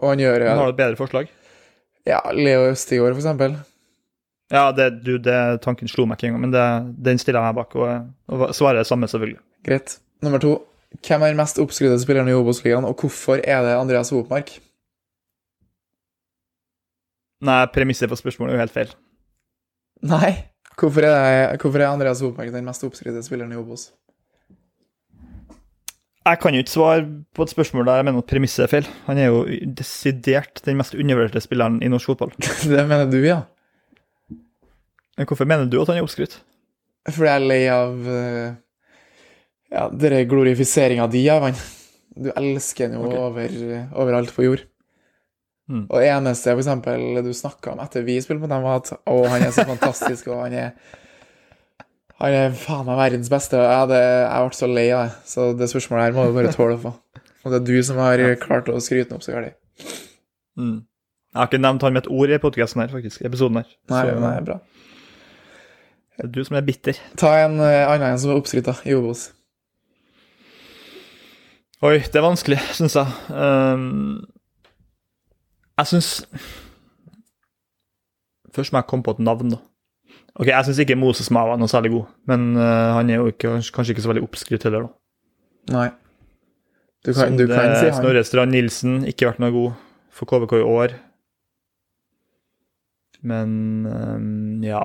Og 0.01 0.11
han 0.11 0.19
gjør 0.19 0.47
Han 0.49 0.57
har 0.61 0.73
et 0.73 0.79
bedre 0.79 0.99
forslag. 0.99 1.31
ja, 2.05 2.19
Leo 2.35 2.67
Østigård, 2.71 3.13
for 3.15 3.21
eksempel. 3.23 3.55
Ja, 4.53 4.71
det, 4.71 5.03
du, 5.05 5.15
det 5.17 5.61
tanken 5.63 5.89
slo 5.89 6.05
meg 6.05 6.19
ikke 6.19 6.27
engang, 6.29 6.41
men 6.45 6.51
det, 6.53 6.65
den 7.07 7.17
stiller 7.17 7.41
jeg 7.41 7.49
meg 7.49 7.57
bak, 7.57 7.75
og, 7.75 8.11
og 8.29 8.53
svarer 8.53 8.83
det 8.83 8.87
samme, 8.87 9.07
selvfølgelig. 9.09 9.39
Greit. 9.65 9.95
Nummer 10.21 10.41
to. 10.43 10.51
Hvem 11.01 11.23
er 11.25 11.33
den 11.33 11.39
mest 11.39 11.57
oppskrudde 11.59 11.97
spilleren 11.99 12.29
i 12.29 12.35
Obos-ligaen, 12.37 12.85
og 12.85 12.93
hvorfor 13.01 13.41
er 13.41 13.63
det 13.65 13.73
Andreas 13.79 14.13
Hopmark? 14.13 14.53
Nei, 17.45 17.57
premisset 17.73 18.09
for 18.09 18.19
spørsmålet 18.21 18.53
er 18.53 18.57
jo 18.59 18.63
helt 18.63 18.75
feil. 18.75 18.93
Nei. 20.05 20.31
Hvorfor 20.75 21.07
er, 21.07 21.55
hvorfor 21.61 21.79
er 21.81 21.89
Andreas 21.89 22.21
Hopmark 22.23 22.51
den 22.53 22.65
mest 22.67 22.83
oppskrudde 22.83 23.23
spilleren 23.25 23.53
i 23.53 23.59
Obos? 23.59 23.89
Jeg 26.25 26.39
kan 26.41 26.55
jo 26.55 26.63
ikke 26.63 26.73
svare 26.73 27.01
på 27.37 27.45
et 27.45 27.51
spørsmål 27.53 27.85
der 27.85 27.99
jeg 27.99 28.05
mener 28.07 28.23
at 28.23 28.29
premisset 28.29 28.63
er 28.65 28.71
feil. 28.71 28.87
Han 29.05 29.19
er 29.21 29.27
jo 29.29 29.43
desidert 29.77 30.61
den 30.65 30.79
mest 30.79 30.95
undervurderte 30.97 31.43
spilleren 31.43 31.77
i 31.85 31.89
norsk 31.91 32.13
fotball. 32.13 32.33
det 32.71 32.85
mener 32.89 33.05
du, 33.11 33.19
ja? 33.21 33.43
Men 35.17 35.29
hvorfor 35.29 35.45
mener 35.45 35.69
du 35.69 35.77
at 35.81 35.91
han 35.91 36.01
er 36.01 36.07
oppskrytt? 36.07 36.39
Fordi 37.05 37.29
jeg 37.29 37.41
er 37.41 37.45
lei 37.45 37.61
av 37.69 38.07
eh, 38.09 38.55
ja, 39.75 39.85
denne 39.93 40.23
glorifiseringa 40.29 41.05
di 41.13 41.27
av 41.29 41.45
han. 41.45 41.59
Du 42.15 42.31
elsker 42.33 42.89
han 42.89 42.97
jo 42.97 43.05
okay. 43.05 43.21
over, 43.27 43.59
overalt 44.01 44.33
på 44.33 44.47
jord. 44.47 44.65
Mm. 45.69 45.87
Og 45.89 46.01
eneste 46.01 46.53
for 46.53 46.61
eksempel, 46.61 47.05
du 47.25 47.31
snakka 47.33 47.73
om 47.73 47.81
etter 47.81 48.05
vi 48.05 48.19
spilte 48.21 48.43
mot 48.43 48.51
dem, 48.51 48.65
var 48.65 48.81
at 48.81 48.93
å, 48.97 49.19
han 49.29 49.45
er 49.45 49.53
så 49.53 49.65
fantastisk, 49.73 50.29
og 50.33 50.45
han 50.45 50.57
er 50.57 50.95
han 52.21 52.33
er 52.37 52.53
faen 52.55 52.85
meg 52.87 52.97
verdens 52.99 53.29
beste. 53.31 53.59
Jeg, 53.59 53.77
hadde, 53.83 53.99
jeg 53.99 54.47
ble 54.47 54.55
så 54.55 54.69
lei 54.71 54.85
av 54.95 55.05
det. 55.07 55.15
Så 55.27 55.47
det 55.59 55.67
spørsmålet 55.71 56.05
her 56.07 56.15
må 56.15 56.27
du 56.29 56.35
bare 56.37 56.53
tåle 56.55 56.77
å 56.77 56.81
få. 56.85 56.93
Og 57.45 57.51
det 57.53 57.59
er 57.59 57.65
du 57.67 57.75
som 57.85 57.99
har 58.01 58.21
klart 58.41 58.69
å 58.71 58.79
skryte 58.81 59.09
den 59.11 59.17
opp 59.19 59.25
så 59.25 59.35
galt. 59.35 59.57
Mm. 60.55 60.77
Jeg 61.35 61.41
har 61.41 61.49
ikke 61.49 61.59
nevnt 61.59 61.83
han 61.83 61.93
med 61.97 62.05
et 62.05 62.11
ord 62.15 62.31
i 62.31 62.39
podkasten 62.39 62.81
her, 62.81 62.91
faktisk. 62.93 63.21
episoden 63.27 63.59
her. 63.59 63.67
Nei, 63.91 64.03
Så 64.07 64.19
nei, 64.23 64.35
bra. 64.47 64.55
det 66.15 66.23
er 66.23 66.31
du 66.31 66.39
som 66.47 66.55
er 66.55 66.63
bitter. 66.63 67.01
Ta 67.19 67.33
en 67.43 67.59
eh, 67.59 67.81
annen 67.83 68.13
en 68.13 68.21
som 68.23 68.31
er 68.31 68.39
oppskrytt 68.39 68.71
i 68.87 68.95
Obos. 68.95 69.27
Oi, 71.83 71.97
det 71.99 72.15
er 72.15 72.23
vanskelig, 72.23 72.61
syns 72.79 72.95
jeg. 72.95 73.11
Um, 73.35 74.23
jeg 75.75 75.91
syns 75.91 76.11
Først 78.55 78.71
må 78.71 78.79
jeg 78.79 78.87
komme 78.87 79.03
på 79.03 79.11
et 79.11 79.19
navn, 79.19 79.51
da. 79.51 79.57
Ok, 80.35 80.47
Jeg 80.51 80.65
syns 80.67 80.79
ikke 80.83 80.97
Moses 80.99 81.29
Mava 81.31 81.53
er 81.55 81.61
noe 81.61 81.71
særlig 81.71 81.91
god, 81.93 82.07
men 82.27 82.41
uh, 82.59 82.95
han 82.97 83.09
er 83.09 83.21
jo 83.21 83.29
ikke, 83.31 83.53
kanskje 83.71 83.93
ikke 83.95 84.03
så 84.03 84.11
veldig 84.11 84.23
oppskrytt 84.27 84.65
heller, 84.67 84.87
da. 84.89 85.75
Nei. 85.77 85.85
Du 87.05 87.13
kan, 87.13 87.37
du 87.37 87.45
Som 87.45 87.55
kan 87.55 87.69
det- 87.71 87.79
si 87.79 87.85
han. 87.89 87.97
Snorre 88.01 88.23
Strand 88.27 88.51
Nilsen, 88.51 88.97
ikke 89.07 89.29
vært 89.29 89.39
noe 89.39 89.53
god 89.55 89.73
for 90.11 90.25
KVK 90.27 90.57
i 90.59 90.65
år. 90.67 90.95
Men 93.25 93.49
um, 93.89 94.63
ja 94.65 94.81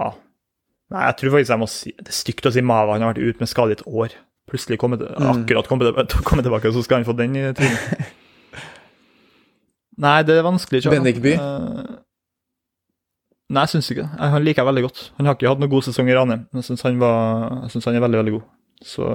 Nei, 0.91 1.03
jeg 1.07 1.17
tror 1.21 1.33
faktisk 1.35 1.53
jeg 1.53 1.61
må 1.61 1.67
si 1.71 1.91
Det 1.99 2.09
er 2.11 2.17
stygt 2.17 2.47
å 2.49 2.53
si 2.55 2.63
Mava. 2.67 2.95
Han 2.97 3.05
har 3.05 3.13
vært 3.13 3.23
ute 3.23 3.43
med 3.45 3.51
skade 3.51 3.75
i 3.75 3.77
et 3.79 3.83
år. 3.87 4.15
Plutselig 4.51 4.79
kommet, 4.83 5.03
Mm. 5.05 5.29
akkurat 5.45 5.69
kommet, 5.71 6.15
kommet 6.29 6.47
tilbake, 6.47 6.73
så 6.75 6.83
skal 6.83 6.99
han 6.99 7.07
få 7.07 7.15
den 7.19 7.37
i 7.39 7.45
trynet. 7.55 8.09
Nei, 10.07 10.17
det 10.27 10.39
er 10.41 10.47
vanskelig. 10.47 10.81
Kjell. 10.83 10.97
Bendik 10.97 11.21
By? 11.23 11.35
Eh, 11.37 11.80
nei, 13.51 13.65
jeg 13.67 13.75
syns 13.75 13.91
ikke 13.93 14.05
det. 14.07 14.31
Han 14.35 14.45
liker 14.47 14.63
jeg 14.63 14.71
veldig 14.71 14.85
godt. 14.87 15.03
Han 15.19 15.29
har 15.29 15.37
ikke 15.37 15.51
hatt 15.51 15.63
noen 15.63 15.73
god 15.73 15.87
sesong 15.87 16.11
i 16.11 16.17
Ranheim, 16.17 16.47
men 16.49 16.63
jeg 16.63 16.71
syns 16.71 16.87
han, 16.87 17.01
synes 17.73 17.89
han 17.89 17.99
er 17.99 18.05
veldig, 18.07 18.21
veldig 18.23 18.37
god. 18.39 18.47
Så 18.87 19.09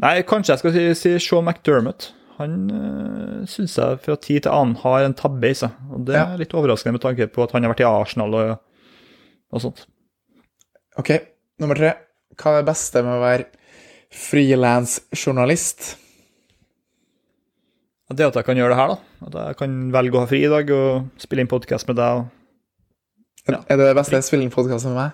Nei, 0.00 0.14
kanskje 0.24 0.54
jeg 0.54 0.62
skal 0.62 0.72
si, 0.72 0.82
si 0.96 1.10
Sean 1.20 1.44
McDermott. 1.44 2.10
Han 2.38 2.70
øh, 2.72 3.40
syns 3.50 3.76
jeg 3.76 3.98
fra 4.00 4.16
tid 4.16 4.46
til 4.46 4.52
annen 4.54 4.78
har 4.80 5.04
en 5.04 5.16
tabbe 5.16 5.50
i 5.50 5.56
seg. 5.56 5.74
Og 5.92 6.06
det 6.08 6.16
er 6.16 6.38
litt 6.40 6.54
overraskende 6.56 6.96
med 6.96 7.04
tanke 7.04 7.28
på 7.28 7.44
at 7.44 7.52
han 7.52 7.66
har 7.66 7.74
vært 7.74 7.82
i 7.84 7.88
Arsenal 7.88 8.36
og, 8.38 8.52
og 9.52 9.64
sånt. 9.66 9.84
Ok, 11.00 11.12
nummer 11.60 11.76
tre. 11.76 11.92
Hva 12.40 12.54
er 12.54 12.62
det 12.62 12.70
beste 12.70 13.02
med 13.04 13.18
å 13.18 13.24
være 13.26 13.50
frilansjournalist? 14.16 15.92
Det 18.10 18.26
at 18.26 18.34
jeg 18.40 18.44
kan 18.48 18.58
gjøre 18.58 18.72
det 18.74 18.78
her, 18.80 18.92
da. 18.94 19.26
At 19.28 19.34
jeg 19.38 19.56
kan 19.60 19.74
velge 19.94 20.18
å 20.18 20.22
ha 20.24 20.28
fri 20.30 20.40
i 20.44 20.50
dag 20.50 20.70
og 20.74 21.10
spille 21.22 21.44
inn 21.44 21.50
podkast 21.50 21.86
med 21.90 21.96
deg. 22.00 22.22
og 22.24 23.52
Ja. 23.54 23.60
Er 23.68 23.76
det 23.78 23.86
det 23.86 23.96
beste 23.96 24.16
jeg 24.18 24.24
spiller 24.26 24.44
inn 24.48 24.50
podkast 24.54 24.84
med 24.88 24.96
meg? 24.98 25.10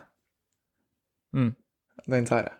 Mm. 1.37 1.51
Den 2.09 2.27
tar 2.27 2.43
jeg. 2.47 2.53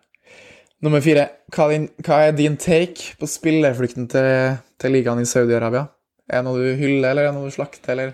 Nummer 0.85 1.01
fire. 1.01 1.23
Hva 1.53 1.65
er 1.65 1.73
din, 1.73 1.87
hva 2.05 2.19
er 2.27 2.35
din 2.37 2.57
take 2.61 3.15
på 3.17 3.25
spilleflukten 3.29 4.05
til, 4.11 4.57
til 4.79 4.93
ligaen 4.93 5.19
i 5.23 5.25
Saudi-Arabia? 5.25 5.87
Er 6.29 6.41
det 6.43 6.45
noe 6.45 6.59
du 6.61 6.75
hyller, 6.77 7.09
eller 7.09 7.23
er 7.23 7.31
det 7.31 7.35
noe 7.39 7.49
du 7.49 7.55
slakter, 7.55 7.91
eller 7.95 8.13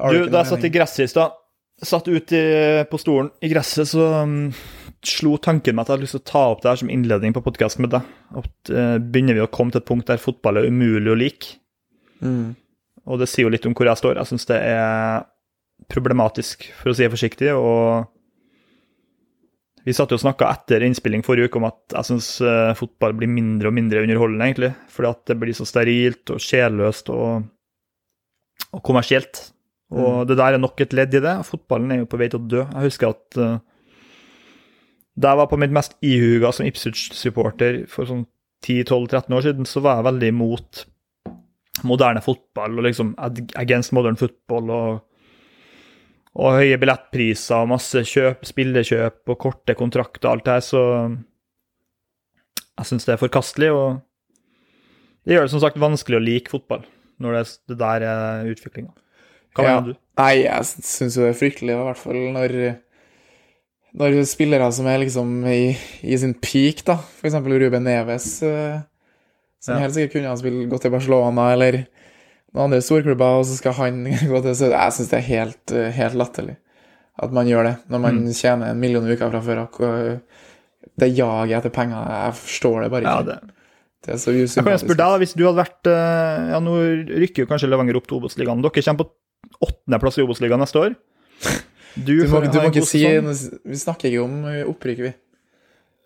har 0.00 0.10
Du, 0.12 0.22
ikke 0.24 0.32
da 0.32 0.42
jeg 0.42 0.50
satt 0.50 0.64
i 0.66 0.72
gresset 0.72 1.04
i 1.04 1.10
stad, 1.12 1.34
satt 1.84 2.08
ute 2.08 2.38
i- 2.38 2.84
på 2.90 2.98
stolen 2.98 3.30
i 3.44 3.50
gresset, 3.52 3.86
så 3.92 4.06
um, 4.24 4.50
slo 5.08 5.36
tanken 5.42 5.74
meg 5.74 5.84
at 5.84 5.90
jeg 5.90 5.96
hadde 5.96 6.06
lyst 6.06 6.16
til 6.18 6.22
å 6.22 6.30
ta 6.30 6.44
opp 6.52 6.62
det 6.62 6.70
her 6.70 6.80
som 6.82 6.90
innledning 6.92 7.34
på 7.34 7.42
podkasten 7.44 7.84
med 7.86 7.92
deg. 7.94 8.06
Uh, 8.70 8.98
begynner 9.02 9.38
vi 9.38 9.44
å 9.44 9.50
komme 9.50 9.74
til 9.74 9.82
et 9.82 9.88
punkt 9.88 10.08
der 10.10 10.22
fotball 10.22 10.60
er 10.60 10.70
umulig 10.70 11.12
å 11.12 11.18
like, 11.18 11.58
Mm. 12.22 12.54
og 13.10 13.18
det 13.18 13.26
sier 13.26 13.48
jo 13.48 13.50
litt 13.50 13.64
om 13.66 13.74
hvor 13.74 13.88
jeg 13.90 13.98
står. 13.98 14.14
Jeg 14.20 14.30
syns 14.30 14.46
det 14.46 14.60
er 14.62 15.24
problematisk, 15.90 16.68
for 16.78 16.92
å 16.92 16.94
si 16.94 17.02
det 17.02 17.10
forsiktig, 17.10 17.48
og 17.58 18.06
vi 19.82 19.90
satt 19.90 20.14
jo 20.14 20.18
og 20.20 20.22
snakka 20.22 20.46
etter 20.54 20.84
innspilling 20.86 21.24
forrige 21.26 21.50
uke 21.50 21.58
om 21.58 21.66
at 21.66 21.96
jeg 21.96 22.06
syns 22.12 22.28
fotball 22.78 23.16
blir 23.18 23.26
mindre 23.26 23.72
og 23.72 23.74
mindre 23.74 24.04
underholdende, 24.04 24.46
egentlig. 24.46 24.70
Fordi 24.94 25.10
at 25.10 25.24
det 25.32 25.38
blir 25.40 25.58
så 25.58 25.66
sterilt 25.66 26.30
og 26.30 26.38
sjelløst 26.46 27.10
og, 27.10 27.48
og 28.70 28.84
kommersielt. 28.86 29.48
Og 29.90 30.22
det 30.30 30.38
der 30.38 30.54
er 30.54 30.62
nok 30.62 30.78
et 30.80 30.94
ledd 30.94 31.18
i 31.18 31.24
det. 31.26 31.34
Fotballen 31.50 31.90
er 31.90 32.04
jo 32.04 32.08
på 32.08 32.20
vei 32.22 32.30
til 32.30 32.38
å 32.38 32.46
dø. 32.54 32.62
Jeg 32.62 32.86
husker 32.86 33.10
at 33.10 33.40
uh, 33.42 33.58
da 35.18 35.32
jeg 35.32 35.40
var 35.42 35.48
på 35.50 35.58
mitt 35.60 35.74
mest 35.74 35.96
ihuga 36.04 36.52
som 36.56 36.66
Ipswich-supporter 36.68 37.82
for 37.90 38.08
sånn 38.08 38.24
10-12-13 38.64 39.34
år 39.36 39.44
siden, 39.44 39.66
så 39.68 39.82
var 39.84 39.98
jeg 39.98 40.06
veldig 40.08 40.28
imot 40.32 40.84
moderne 41.88 42.22
fotball 42.22 42.78
og 42.78 42.86
liksom 42.86 43.14
against 43.58 43.92
modern 43.96 44.16
football 44.20 44.70
og, 44.70 45.02
og 46.38 46.56
høye 46.60 46.78
billettpriser 46.80 47.64
og 47.64 47.72
masse 47.74 48.04
kjøp, 48.08 48.46
spillekjøp 48.46 49.32
og 49.34 49.38
korte 49.42 49.74
kontrakter 49.78 50.28
og 50.30 50.36
alt 50.36 50.46
det 50.46 50.56
her, 50.56 50.64
så 50.64 50.82
jeg 52.78 52.88
syns 52.88 53.04
det 53.08 53.14
er 53.16 53.20
forkastelig. 53.20 53.70
og 53.74 54.00
Det 55.26 55.36
gjør 55.36 55.48
det 55.48 55.54
som 55.54 55.62
sagt 55.64 55.82
vanskelig 55.82 56.18
å 56.20 56.24
like 56.24 56.52
fotball, 56.52 56.86
når 57.22 57.36
det, 57.36 57.44
det 57.72 57.78
der 57.82 58.06
er 58.08 58.48
utviklinga. 58.52 58.94
Hva 59.52 59.66
Ja. 59.66 59.74
mener 59.80 59.92
du? 59.92 59.98
Nei, 60.16 60.32
jeg 60.44 60.64
syns 60.64 61.16
jo 61.16 61.26
det 61.26 61.34
er 61.34 61.40
fryktelig, 61.40 61.74
i 61.74 61.84
hvert 61.88 62.00
fall 62.00 62.20
når, 62.36 62.56
når 63.98 64.22
spillere 64.24 64.70
som 64.72 64.86
er 64.88 65.02
liksom 65.02 65.32
i, 65.50 65.76
i 66.02 66.16
sin 66.16 66.32
peak, 66.40 66.84
da, 66.88 66.98
eksempel 67.22 67.58
Ruben 67.60 67.84
Neves, 67.84 68.42
eh, 68.46 68.80
som 69.62 69.76
Ja. 69.76 69.82
helt 69.84 69.94
sikkert 69.94 70.12
kunne 70.16 70.30
ha 70.32 70.36
spilt 70.40 70.68
godt 70.72 70.82
til 70.86 70.90
Barcelona 70.94 71.50
eller 71.52 71.82
noen 72.54 72.64
andre 72.70 72.80
storklubber, 72.84 73.38
og 73.40 73.44
så 73.48 73.56
skal 73.58 73.72
han 73.78 74.04
gå 74.32 74.42
til 74.42 74.54
så 74.58 74.70
Jeg 74.72 74.92
syns 74.96 75.10
det 75.12 75.18
er 75.20 75.28
helt, 75.28 75.72
eh, 75.76 75.90
helt 75.92 76.14
latterlig 76.18 76.56
at 77.22 77.30
man 77.36 77.46
gjør 77.46 77.64
det, 77.68 77.74
når 77.92 78.00
man 78.00 78.16
Mm. 78.24 78.32
tjener 78.32 78.70
en 78.72 78.80
million 78.80 79.04
i 79.06 79.12
uka 79.12 79.28
fra 79.30 79.40
før 79.44 79.58
av. 79.66 79.80
og 79.80 80.20
Det 80.98 81.10
jaget 81.14 81.58
etter 81.60 81.70
penger, 81.70 82.08
jeg 82.08 82.32
forstår 82.40 82.82
det 82.82 82.90
bare 82.90 83.02
Ja, 83.04 83.18
ikke. 83.20 83.26
det, 83.26 83.50
det 84.06 84.14
er 84.14 84.18
så 84.18 84.32
jeg 84.32 84.48
kan 84.64 84.78
spørre 84.80 84.96
deg, 84.96 85.12
da, 85.12 85.18
hvis 85.20 85.34
du 85.36 85.44
hadde 85.44 85.60
vært 85.60 85.86
eh, 85.92 86.48
Ja, 86.54 86.58
nå 86.64 86.72
rykker 87.12 87.44
jo 87.44 87.50
kanskje 87.52 87.68
Levanger 87.68 87.96
opp 88.00 88.08
til 88.08 88.16
Obos-ligaen. 88.18 88.62
Dere 88.64 88.82
kommer 88.82 89.04
på 89.04 89.10
åttendeplass 89.68 90.18
i 90.18 90.24
Obos-ligaen 90.24 90.58
neste 90.64 90.80
år. 90.80 90.96
Du 91.94 92.14
må, 92.28 92.40
du 92.46 92.56
må 92.56 92.68
ikke 92.70 92.86
si 92.88 93.02
sånn. 93.04 93.28
Vi 93.68 93.78
snakker 93.80 94.08
ikke 94.08 94.24
om 94.24 94.36
eh, 94.48 94.62
opprykk, 94.68 95.02
vi. 95.04 95.12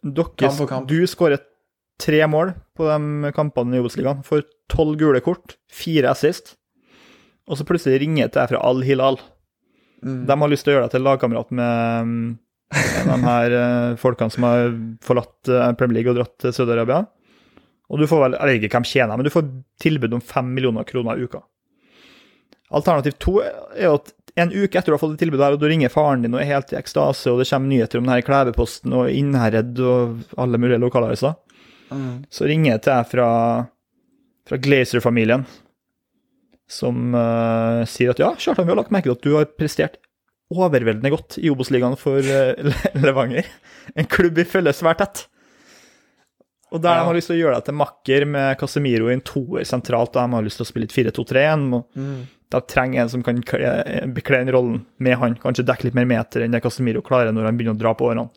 Dere, 0.07 0.33
Kamp 0.39 0.65
kamp. 0.71 0.89
Du 0.91 0.99
skårer 1.09 1.43
tre 2.03 2.21
mål 2.29 2.53
på 2.77 2.87
de 2.89 3.33
kampene 3.37 3.79
i 3.79 3.83
Obos-ligaen. 3.83 4.23
Får 4.27 4.45
tolv 4.73 4.99
gule 5.01 5.23
kort, 5.25 5.57
fire 5.73 6.11
assist. 6.13 6.55
Og 7.47 7.59
så 7.59 7.67
plutselig 7.67 8.03
ringer 8.03 8.27
det 8.27 8.35
til 8.35 8.43
deg 8.43 8.53
fra 8.53 8.63
Al 8.67 8.83
Hilal. 8.87 9.21
Mm. 10.03 10.25
De 10.29 10.39
har 10.43 10.53
lyst 10.53 10.67
til 10.67 10.75
å 10.75 10.77
gjøre 10.77 10.89
deg 10.89 10.97
til 10.97 11.07
lagkamerat 11.07 11.55
med 11.57 12.15
de 13.07 13.19
her 13.23 13.55
eh, 13.55 13.99
folkene 14.01 14.35
som 14.35 14.47
har 14.47 14.73
forlatt 15.07 15.51
eh, 15.51 15.73
Premier 15.79 16.01
League 16.01 16.13
og 16.13 16.19
dratt 16.19 16.35
til 16.43 16.55
Saudi-Arabia. 16.55 17.05
Og 17.87 18.03
du 18.03 18.09
får 18.11 18.25
vel, 18.25 18.35
jeg 18.35 18.51
vet 18.51 18.67
ikke 18.67 18.81
hvem 18.81 18.89
tjener, 18.91 19.15
men 19.15 19.27
du 19.27 19.31
får 19.33 19.47
tilbud 19.83 20.17
om 20.19 20.25
fem 20.25 20.49
millioner 20.57 20.87
kroner 20.89 21.19
i 21.19 21.27
uka. 21.29 21.45
Alternativ 22.75 23.15
to 23.23 23.39
er 23.45 23.85
jo 23.87 23.95
at 24.01 24.11
en 24.37 24.51
uke 24.53 24.77
etter 24.77 24.91
du 24.93 24.93
har 24.93 25.01
fått 25.01 25.15
et 25.17 25.23
tilbud 25.25 25.41
her, 25.41 25.55
og 25.57 25.61
du 25.63 25.67
ringer 25.71 25.89
faren 25.93 26.23
din 26.23 26.35
og 26.37 26.41
er 26.43 26.51
helt 26.51 26.73
i 26.75 26.77
ekstase, 26.77 27.31
og 27.33 27.39
det 27.41 27.49
kommer 27.49 27.69
nyheter 27.73 27.99
om 27.99 28.05
den 28.05 28.13
her 28.15 28.25
Klæveposten 28.27 28.93
og 28.93 29.09
Innherred 29.11 29.79
og 29.81 30.19
alle 30.39 30.59
mulige 30.59 30.81
lokalaviser, 30.83 31.37
Mm. 31.91 32.25
så 32.35 32.45
ringer 32.51 32.73
jeg 32.73 32.81
til 32.83 32.93
deg 32.93 33.07
fra, 33.13 33.27
fra 34.49 34.57
Glazer-familien, 34.59 35.45
som 36.69 37.15
uh, 37.15 37.85
sier 37.87 38.11
at 38.11 38.19
ja, 38.19 38.33
Kjartan, 38.35 38.67
vi 38.67 38.73
har 38.75 38.81
lagt 38.81 38.91
merke 38.91 39.07
til 39.07 39.15
at 39.15 39.23
du 39.23 39.37
har 39.37 39.47
prestert 39.55 40.01
overveldende 40.51 41.13
godt 41.15 41.39
i 41.39 41.49
Obos-ligaen 41.53 41.95
for 41.99 42.19
uh, 42.19 42.83
Levanger. 43.07 43.47
En 43.95 44.07
klubb 44.11 44.35
vi 44.41 44.45
følger 44.51 44.75
svært 44.75 44.99
tett. 45.05 45.25
Og 46.75 46.83
der 46.83 46.97
Ja. 46.97 47.05
de 47.05 47.07
har 47.07 47.15
lyst 47.15 47.31
til 47.31 47.37
å 47.39 47.43
gjøre 47.45 47.61
deg 47.61 47.65
til 47.69 47.79
makker 47.79 48.27
med 48.27 48.59
Casemiro 48.59 49.07
i 49.09 49.15
en 49.15 49.23
toer 49.23 49.63
sentralt, 49.65 50.11
og 50.17 50.19
de 50.27 50.35
har 50.35 50.43
lyst 50.43 50.59
til 50.59 50.67
å 50.67 50.71
spille 50.73 50.89
litt 50.89 50.97
4-2-3-1. 50.97 51.69
og 51.79 51.87
Mm. 51.95 52.27
De 52.55 52.61
trenger 52.71 53.03
en 53.03 53.09
som 53.11 53.23
kan 53.27 53.41
kle- 53.43 54.07
bekle 54.15 54.39
den 54.45 54.53
rollen 54.55 54.81
med 55.03 55.17
han, 55.19 55.35
kanskje 55.43 55.65
dekke 55.67 55.89
litt 55.89 55.97
mer 55.99 56.07
meter 56.07 56.45
enn 56.45 56.53
det 56.55 56.61
Casemiro 56.63 57.03
klarer 57.03 57.33
når 57.35 57.49
han 57.49 57.57
begynner 57.59 57.75
å 57.75 57.81
dra 57.81 57.95
på 57.99 58.07
årene. 58.07 58.29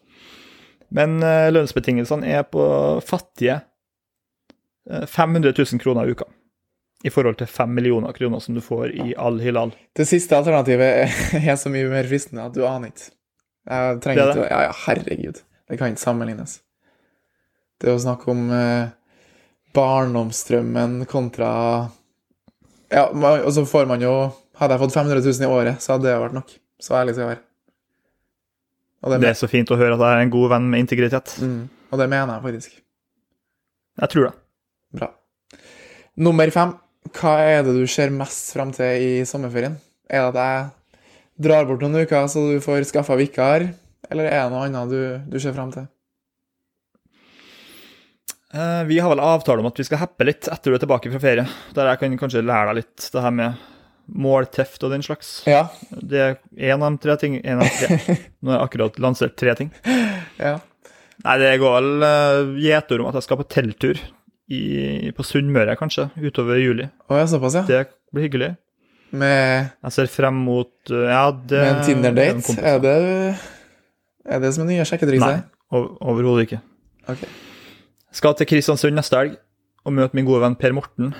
Men 0.89 1.19
eh, 1.21 1.51
lønnsbetingelsene 1.53 2.25
er 2.33 2.47
på 2.49 2.63
fattige 3.05 3.59
eh, 4.89 5.05
500 5.05 5.53
000 5.53 5.81
kroner 5.83 6.09
i 6.09 6.15
uka. 6.17 6.25
I 7.05 7.11
forhold 7.13 7.37
til 7.39 7.47
5 7.47 7.69
millioner 7.77 8.11
kroner 8.17 8.41
som 8.43 8.57
du 8.57 8.59
får 8.65 8.89
i 8.91 9.13
Al 9.15 9.37
Hilal. 9.39 9.69
Det 9.95 10.03
siste 10.09 10.35
alternativet 10.35 11.13
er, 11.37 11.53
så 11.55 11.69
mye 11.71 11.87
mer 11.93 12.09
fristende 12.09 12.47
at 12.49 12.57
du 12.57 12.65
aner 12.67 12.89
ikke. 12.91 13.11
Jeg 13.69 14.01
trenger 14.03 14.19
Det 14.19 14.25
er 14.25 14.33
ikke 14.33 14.47
å 14.47 14.49
Ja, 14.49 14.63
ja, 14.65 14.73
herregud. 14.87 15.39
Det 15.69 15.77
kan 15.77 15.93
ikke 15.93 16.01
sammenlignes. 16.01 16.57
Det 17.79 17.93
å 17.93 18.01
snakke 18.01 18.33
om 18.33 18.49
eh, 18.51 18.89
barndomsdrømmen 19.77 21.05
kontra 21.05 21.51
Ja, 22.91 23.05
og 23.11 23.51
så 23.53 23.65
får 23.69 23.85
man 23.89 24.01
jo 24.01 24.13
Hadde 24.59 24.75
jeg 24.75 24.81
fått 24.81 24.95
500 24.97 25.21
000 25.23 25.45
i 25.45 25.47
året, 25.47 25.77
så 25.79 25.93
hadde 25.93 26.09
det 26.09 26.13
vært 26.19 26.33
nok. 26.35 26.49
Så 26.83 26.95
ærlig 26.99 27.13
skal 27.15 27.23
jeg 27.23 27.29
være. 27.29 27.43
Det, 29.13 29.19
Det 29.23 29.29
er 29.29 29.37
så 29.39 29.47
fint 29.47 29.69
å 29.71 29.77
høre 29.79 29.95
at 29.95 30.01
jeg 30.03 30.17
er 30.17 30.23
en 30.25 30.33
god 30.33 30.49
venn 30.51 30.65
med 30.73 30.81
integritet. 30.83 31.31
mm, 31.39 31.61
og 31.93 32.01
det 32.01 32.07
mener 32.11 32.33
jeg 32.33 32.43
faktisk. 32.43 32.73
Jeg 34.01 34.11
tror 34.11 34.25
det. 34.27 34.33
Bra. 34.99 35.07
Nummer 36.19 36.51
fem. 36.51 36.73
Hva 37.15 37.37
er 37.39 37.63
det 37.63 37.77
du 37.77 37.85
ser 37.87 38.11
mest 38.11 38.51
fram 38.51 38.73
til 38.75 39.05
i 39.05 39.23
sommerferien? 39.25 39.77
Er 40.11 40.27
det 40.27 40.35
at 40.35 40.41
jeg 40.43 41.47
drar 41.47 41.63
bort 41.69 41.79
noen 41.85 42.03
uker 42.03 42.27
så 42.27 42.43
du 42.51 42.59
får 42.59 42.83
skaffa 42.91 43.15
vikar, 43.15 43.69
eller 44.11 44.27
er 44.27 44.43
det 44.43 44.51
noe 44.51 44.65
annet 44.67 44.91
du, 44.91 45.01
du 45.31 45.39
ser 45.39 45.55
fram 45.55 45.71
til? 45.71 45.87
Eh, 48.53 48.83
Vi 48.89 48.99
har 48.99 49.09
vel 49.09 49.19
avtale 49.19 49.59
om 49.61 49.67
at 49.69 49.79
vi 49.79 49.85
skal 49.85 50.01
happe 50.01 50.25
litt 50.25 50.47
etter 50.49 50.71
du 50.71 50.77
er 50.77 50.81
tilbake 50.81 51.11
fra 51.13 51.21
ferie. 51.21 51.45
Der 51.75 51.91
jeg 51.91 52.01
kan 52.01 52.17
kanskje 52.21 52.45
lære 52.45 52.71
deg 52.71 52.81
litt 52.81 53.09
det 53.13 53.23
her 53.25 53.35
med 53.35 53.67
målteft 54.09 54.83
og 54.83 54.93
den 54.95 55.03
slags. 55.05 55.43
Ja. 55.45 55.67
Det 55.91 56.21
er 56.23 56.37
én 56.71 56.81
av 56.81 56.95
de 56.95 57.03
tre 57.03 57.17
ting. 57.21 57.37
En 57.45 57.61
av 57.61 57.69
tre. 57.77 57.99
Nå 58.41 58.53
har 58.53 58.57
jeg 58.61 58.69
akkurat 58.69 59.01
lansert 59.03 59.37
tre 59.37 59.53
ting. 59.59 59.69
ja. 60.39 60.57
Nei, 61.19 61.35
det 61.35 61.49
går 61.59 61.73
vel 61.75 62.05
uh, 62.07 62.53
gjetord 62.63 63.01
om 63.03 63.09
at 63.09 63.17
jeg 63.19 63.25
skal 63.25 63.39
på 63.41 63.45
telttur 63.51 63.97
i, 64.49 65.11
på 65.11 65.25
Sunnmøre, 65.27 65.75
kanskje, 65.75 66.05
utover 66.15 66.61
juli. 66.61 66.85
Å 67.11 67.19
ja, 67.19 67.25
såpass, 67.27 67.57
ja. 67.59 67.65
Det 67.67 67.81
blir 68.15 68.29
hyggelig. 68.29 68.49
Med, 69.19 69.67
Jeg 69.83 69.95
ser 69.97 70.07
frem 70.13 70.37
mot 70.45 70.71
uh, 70.93 71.03
Ja, 71.09 71.25
det 71.33 71.59
med 71.59 71.69
en 71.73 71.83
Tinder-date? 71.83 72.55
Er 72.61 72.79
det 72.83 72.95
Er 74.29 74.43
det 74.45 74.53
som 74.55 74.67
er 74.67 74.71
nye 74.77 75.19
Nei, 75.25 75.35
over, 75.73 75.91
overhodet 76.13 76.47
ikke. 76.47 76.61
Ok. 77.09 77.27
Skal 78.15 78.35
til 78.37 78.49
Kristiansund 78.49 78.97
neste 78.97 79.17
helg 79.19 79.35
og 79.85 79.95
møte 79.95 80.17
min 80.17 80.27
gode 80.27 80.41
venn 80.43 80.57
Per 80.59 80.73
Morten, 80.75 81.13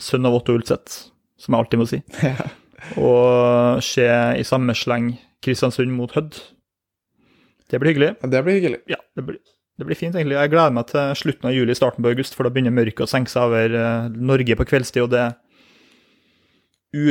sønn 0.00 0.28
av 0.28 0.36
Otto 0.36 0.54
Ulseth, 0.56 1.06
som 1.40 1.54
jeg 1.54 1.64
alltid 1.64 1.80
må 1.80 1.86
si. 1.88 2.00
Ja. 2.24 2.50
Og 2.96 3.82
se 3.84 4.06
i 4.40 4.44
samme 4.46 4.72
sleng 4.76 5.12
Kristiansund 5.44 5.92
mot 5.92 6.12
Hødd. 6.16 6.38
Det 7.70 7.80
blir 7.80 7.92
hyggelig. 7.92 8.14
Det 8.24 8.40
blir 8.44 8.56
hyggelig. 8.56 8.78
Ja, 8.90 8.96
det 9.16 9.24
blir, 9.26 9.36
det 9.78 9.88
blir 9.88 9.98
fint, 9.98 10.16
egentlig. 10.16 10.38
Jeg 10.38 10.52
gleder 10.52 10.72
meg 10.74 10.88
til 10.90 11.12
slutten 11.20 11.50
av 11.50 11.54
juli, 11.54 11.76
starten 11.76 12.04
på 12.04 12.12
august, 12.14 12.36
for 12.36 12.46
da 12.46 12.52
begynner 12.54 12.74
mørket 12.74 13.04
å 13.04 13.10
senke 13.10 13.32
seg 13.32 13.50
over 13.50 13.76
eh, 13.82 14.08
Norge 14.16 14.56
på 14.58 14.66
kveldstid, 14.72 15.04
og 15.04 15.12
det 15.12 15.26
er 15.26 15.36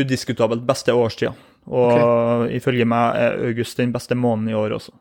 udiskutabelt 0.01 0.65
beste 0.67 0.95
årstida. 0.97 1.35
Og 1.69 2.49
ifølge 2.55 2.87
meg 2.89 3.21
er 3.21 3.39
august 3.51 3.77
den 3.79 3.93
beste 3.93 4.17
måneden 4.17 4.51
i 4.51 4.57
år 4.57 4.73
også. 4.79 4.95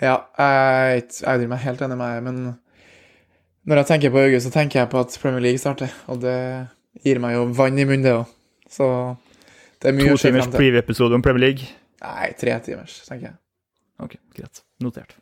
Ja, 0.00 0.16
jeg 0.40 1.06
driver 1.10 1.32
jeg 1.36 1.44
er 1.44 1.52
meg 1.52 1.64
helt 1.64 1.82
enig 1.84 1.96
med 2.00 2.12
deg, 2.14 2.22
men 2.24 2.36
når 3.68 3.82
jeg 3.82 3.88
tenker 3.90 4.12
på 4.14 4.22
august, 4.24 4.46
så 4.48 4.52
tenker 4.54 4.80
jeg 4.80 4.90
på 4.92 5.00
at 5.02 5.18
Premier 5.20 5.44
League 5.44 5.60
starter, 5.60 5.92
og 6.08 6.22
det 6.22 6.36
gir 7.04 7.20
meg 7.22 7.36
jo 7.36 7.44
vann 7.56 7.78
i 7.78 7.84
munnen, 7.84 8.06
det 8.06 8.14
òg. 8.16 8.30
Så 8.70 8.86
det 9.82 9.90
er 9.90 9.96
mye 9.98 10.08
To 10.08 10.16
å 10.16 10.22
se 10.22 10.30
til. 10.30 10.38
frem 10.38 10.50
til. 10.50 10.58
preview-episode 10.62 11.18
om 11.18 11.24
Premier 11.24 11.44
League. 11.44 11.68
Nei, 12.00 12.30
tre 12.40 12.56
timers, 12.64 12.96
tenker 13.08 13.28
jeg. 13.30 13.36
Ok, 14.00 14.16
greit. 14.36 14.62
Notert. 14.80 15.12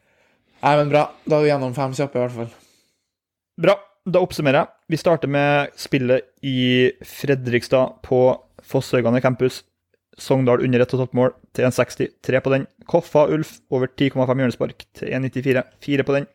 Nei, 0.62 0.74
men 0.78 0.90
bra. 0.92 1.08
Da 1.26 1.38
er 1.38 1.44
vi 1.46 1.50
gjennom 1.50 1.74
fem 1.74 1.94
kjappe, 1.98 2.18
i 2.18 2.22
hvert 2.22 2.36
fall. 2.36 2.52
Bra. 3.58 3.74
Da 4.08 4.22
oppsummerer 4.24 4.62
jeg. 4.62 4.68
Vi 4.94 5.00
starter 5.02 5.28
med 5.28 5.74
spillet 5.76 6.30
i 6.46 6.92
Fredrikstad 7.04 7.98
på 8.06 8.20
Fosshaugane 8.64 9.20
campus. 9.20 9.64
Sogndal 10.18 10.62
under 10.64 10.86
1,5 10.86 11.12
mål 11.18 11.34
til 11.58 11.66
1,60. 11.66 12.12
3 12.22 12.40
på 12.44 12.52
den. 12.54 12.66
Koffa 12.88 13.26
Ulf 13.34 13.58
over 13.74 13.90
10,5 13.90 14.38
hjørnespark 14.38 14.84
til 14.94 15.10
1,94. 15.10 15.64
4 15.84 16.06
på 16.06 16.14
den. 16.14 16.28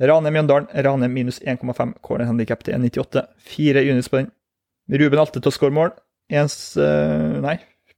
Rane 0.00 0.30
Mjøndalen. 0.30 0.68
Rane 0.86 1.08
minus 1.08 1.40
1,5. 1.40 1.96
Corner 2.04 2.28
handicap 2.28 2.64
til 2.64 2.76
1,98. 2.76 3.24
4 3.56 3.84
units 3.90 4.08
på 4.08 4.20
den. 4.20 4.30
Ruben 4.90 5.22
Alte 5.22 5.40
til 5.40 5.50
å 5.50 5.54
skåre 5.54 5.74
mål. 5.74 5.92
Ens, 6.30 6.76
eh, 6.76 7.40
nei, 7.42 7.56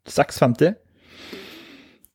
6,50. 0.08 0.74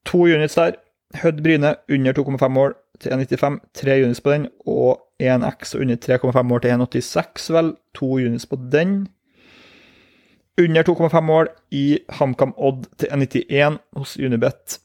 To 0.05 0.23
units 0.25 0.55
der. 0.55 0.79
Hødd 1.21 1.43
Bryne 1.43 1.75
under 1.89 2.13
2,5 2.13 2.47
mål 2.51 2.75
til 3.01 3.11
1,95. 3.11 3.59
Tre 3.73 3.99
units 4.03 4.21
på 4.21 4.31
den. 4.31 4.47
Og 4.67 5.01
1X 5.19 5.75
under 5.75 5.95
3,5 5.95 6.41
mål 6.47 6.61
til 6.61 6.71
1,86, 6.71 7.49
vel. 7.53 7.75
To 7.95 8.13
units 8.17 8.45
på 8.45 8.59
den. 8.71 9.07
Under 10.57 10.83
2,5 10.83 11.21
mål 11.21 11.49
i 11.71 11.99
HamKam 12.17 12.53
Odd 12.57 12.87
til 12.97 13.11
1,91 13.13 13.77
hos 13.97 14.15
Unibet. 14.17 14.79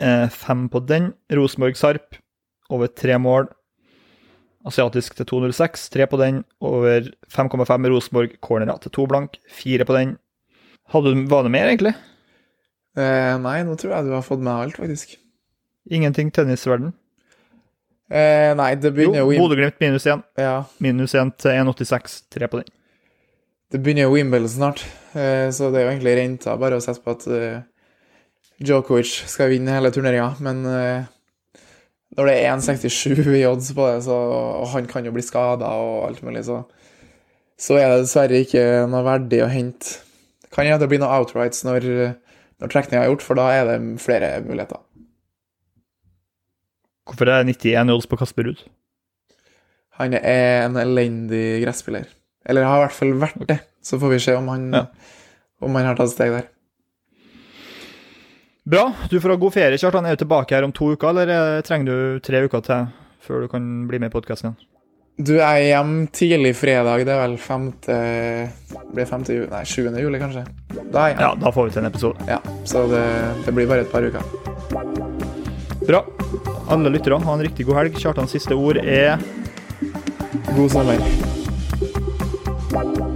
Eh, 0.00 0.28
fem 0.30 0.68
på 0.70 0.80
den. 0.86 1.10
Rosenborg 1.34 1.76
Sarp 1.76 2.14
over 2.70 2.86
tre 2.86 3.18
mål. 3.18 3.48
Asiatisk 4.66 5.16
til 5.18 5.26
2,06. 5.26 5.88
Tre 5.90 6.06
på 6.06 6.20
den. 6.20 6.44
Over 6.62 7.10
5,5 7.32 7.90
Rosenborg 7.90 8.38
cornera 8.44 8.78
til 8.80 8.94
to 8.94 9.06
blank. 9.10 9.40
Fire 9.50 9.84
på 9.88 9.98
den. 9.98 10.14
Hadde 10.94 11.14
du, 11.14 11.26
var 11.30 11.42
det 11.46 11.50
mer, 11.54 11.66
egentlig? 11.70 11.94
Eh, 12.98 13.34
nei, 13.42 13.60
nå 13.66 13.76
tror 13.78 13.94
jeg 13.96 14.06
du 14.08 14.14
har 14.14 14.26
fått 14.26 14.42
med 14.42 14.52
alt, 14.54 14.78
faktisk. 14.78 15.18
Ingenting 15.90 16.30
tennisverden? 16.34 16.92
Eh, 18.10 18.50
nei, 18.58 18.72
det 18.74 18.90
Jo, 18.90 18.96
begynner 18.96 19.22
jo, 19.22 19.38
Bodø-Glimt 19.38 19.78
minus 19.82 20.06
1. 20.06 20.22
ja, 20.38 20.64
Minus 20.82 21.14
1 21.14 21.36
til 21.38 21.50
1,86. 21.50 22.22
Tre 22.30 22.48
på 22.50 22.62
den. 22.62 22.70
Det 23.70 23.78
begynner 23.78 24.08
jo 24.08 24.14
Wimbledon 24.16 24.50
snart, 24.50 24.82
eh, 25.14 25.46
så 25.54 25.70
det 25.70 25.80
er 25.80 25.86
jo 25.86 25.92
egentlig 25.92 26.16
renta 26.18 26.56
bare 26.58 26.80
å 26.80 26.82
sette 26.82 27.04
på 27.04 27.14
at 27.14 27.26
eh, 27.30 27.60
Djokovic 28.60 29.12
skal 29.30 29.52
vinne 29.52 29.76
hele 29.76 29.92
turneringa, 29.94 30.34
men 30.44 30.66
eh, 30.66 31.08
Når 32.18 32.26
det 32.26 32.32
er 32.40 32.56
1,67 32.56 33.28
i 33.38 33.44
odds 33.46 33.68
på 33.70 33.84
det, 33.86 34.00
så, 34.02 34.16
og 34.58 34.66
han 34.72 34.88
kan 34.90 35.04
jo 35.06 35.12
bli 35.14 35.22
skada 35.22 35.68
og 35.78 36.08
alt 36.08 36.24
mulig, 36.26 36.42
så, 36.48 36.64
så 37.54 37.78
er 37.78 37.92
det 37.92 38.00
dessverre 38.02 38.40
ikke 38.42 38.64
noe 38.90 39.04
verdig 39.06 39.44
å 39.44 39.52
hente. 39.52 40.00
Kan 40.50 40.66
hende 40.66 40.80
det 40.82 40.88
blir 40.90 40.98
noe 40.98 41.20
outrights 41.20 41.62
når, 41.62 41.86
når 42.58 42.72
trekninga 42.74 43.04
er 43.04 43.12
gjort, 43.12 43.22
for 43.22 43.38
da 43.38 43.46
er 43.54 43.70
det 43.70 43.78
flere 44.02 44.32
muligheter. 44.42 44.82
Hvorfor 47.06 47.30
er 47.30 47.46
det 47.46 47.54
91 47.62 47.94
odds 47.94 48.10
på 48.10 48.18
Kasper 48.18 48.50
Ruud? 48.50 48.66
Han 50.02 50.18
er 50.18 50.64
en 50.66 50.82
elendig 50.82 51.60
gresspiller. 51.62 52.10
Eller 52.48 52.64
har 52.64 52.78
i 52.80 52.84
hvert 52.86 52.96
fall 52.96 53.12
vært 53.20 53.46
det. 53.48 53.58
Så 53.84 53.98
får 54.00 54.10
vi 54.14 54.18
se 54.24 54.34
om 54.36 54.48
han, 54.48 54.70
Ja. 54.72 54.86
om 55.60 55.74
han 55.74 55.86
har 55.86 55.96
tatt 55.96 56.10
steg 56.14 56.30
der. 56.32 56.48
Bra. 58.70 58.92
Du 59.10 59.20
får 59.20 59.28
ha 59.30 59.36
god 59.36 59.52
ferie, 59.54 59.78
Kjartan. 59.80 60.06
Er 60.06 60.16
du 60.16 60.24
tilbake 60.24 60.54
her 60.54 60.64
om 60.64 60.72
to 60.72 60.92
uker, 60.94 61.08
eller 61.10 61.28
eh, 61.58 61.62
trenger 61.66 61.86
du 61.86 62.20
tre 62.24 62.42
uker 62.44 62.60
til 62.66 62.86
før 63.24 63.42
du 63.44 63.48
kan 63.52 63.64
bli 63.88 63.98
med 63.98 64.10
i 64.10 64.14
podkasten 64.14 64.50
igjen? 64.52 64.66
Du 65.20 65.34
er 65.42 65.58
hjem 65.60 66.06
tidlig 66.16 66.54
fredag, 66.56 67.02
det 67.04 67.12
er 67.12 67.18
vel 67.26 67.34
5. 67.36 67.64
Blir 68.94 69.08
5. 69.10 69.24
juli 69.28 69.48
Nei, 69.50 69.64
7. 69.68 69.90
juli, 70.00 70.20
kanskje. 70.22 70.44
Da 70.94 71.02
er 71.02 71.10
jeg 71.12 71.18
Ja, 71.20 71.34
da 71.42 71.50
får 71.52 71.66
vi 71.68 71.74
til 71.74 71.82
en 71.84 71.90
episode. 71.90 72.28
Ja. 72.30 72.38
Så 72.64 72.86
det, 72.88 73.02
det 73.44 73.52
blir 73.56 73.68
bare 73.68 73.84
et 73.84 73.92
par 73.92 74.00
uker. 74.00 74.24
Bra. 75.84 76.04
Alle 76.70 76.92
lytterne, 76.94 77.20
ha 77.26 77.34
en 77.36 77.44
riktig 77.44 77.66
god 77.68 77.82
helg. 77.82 77.98
Kjartans 78.00 78.32
siste 78.32 78.56
ord 78.56 78.78
er 78.80 79.18
God 80.54 80.70
sommer. 80.72 81.39
Bye. 82.70 83.09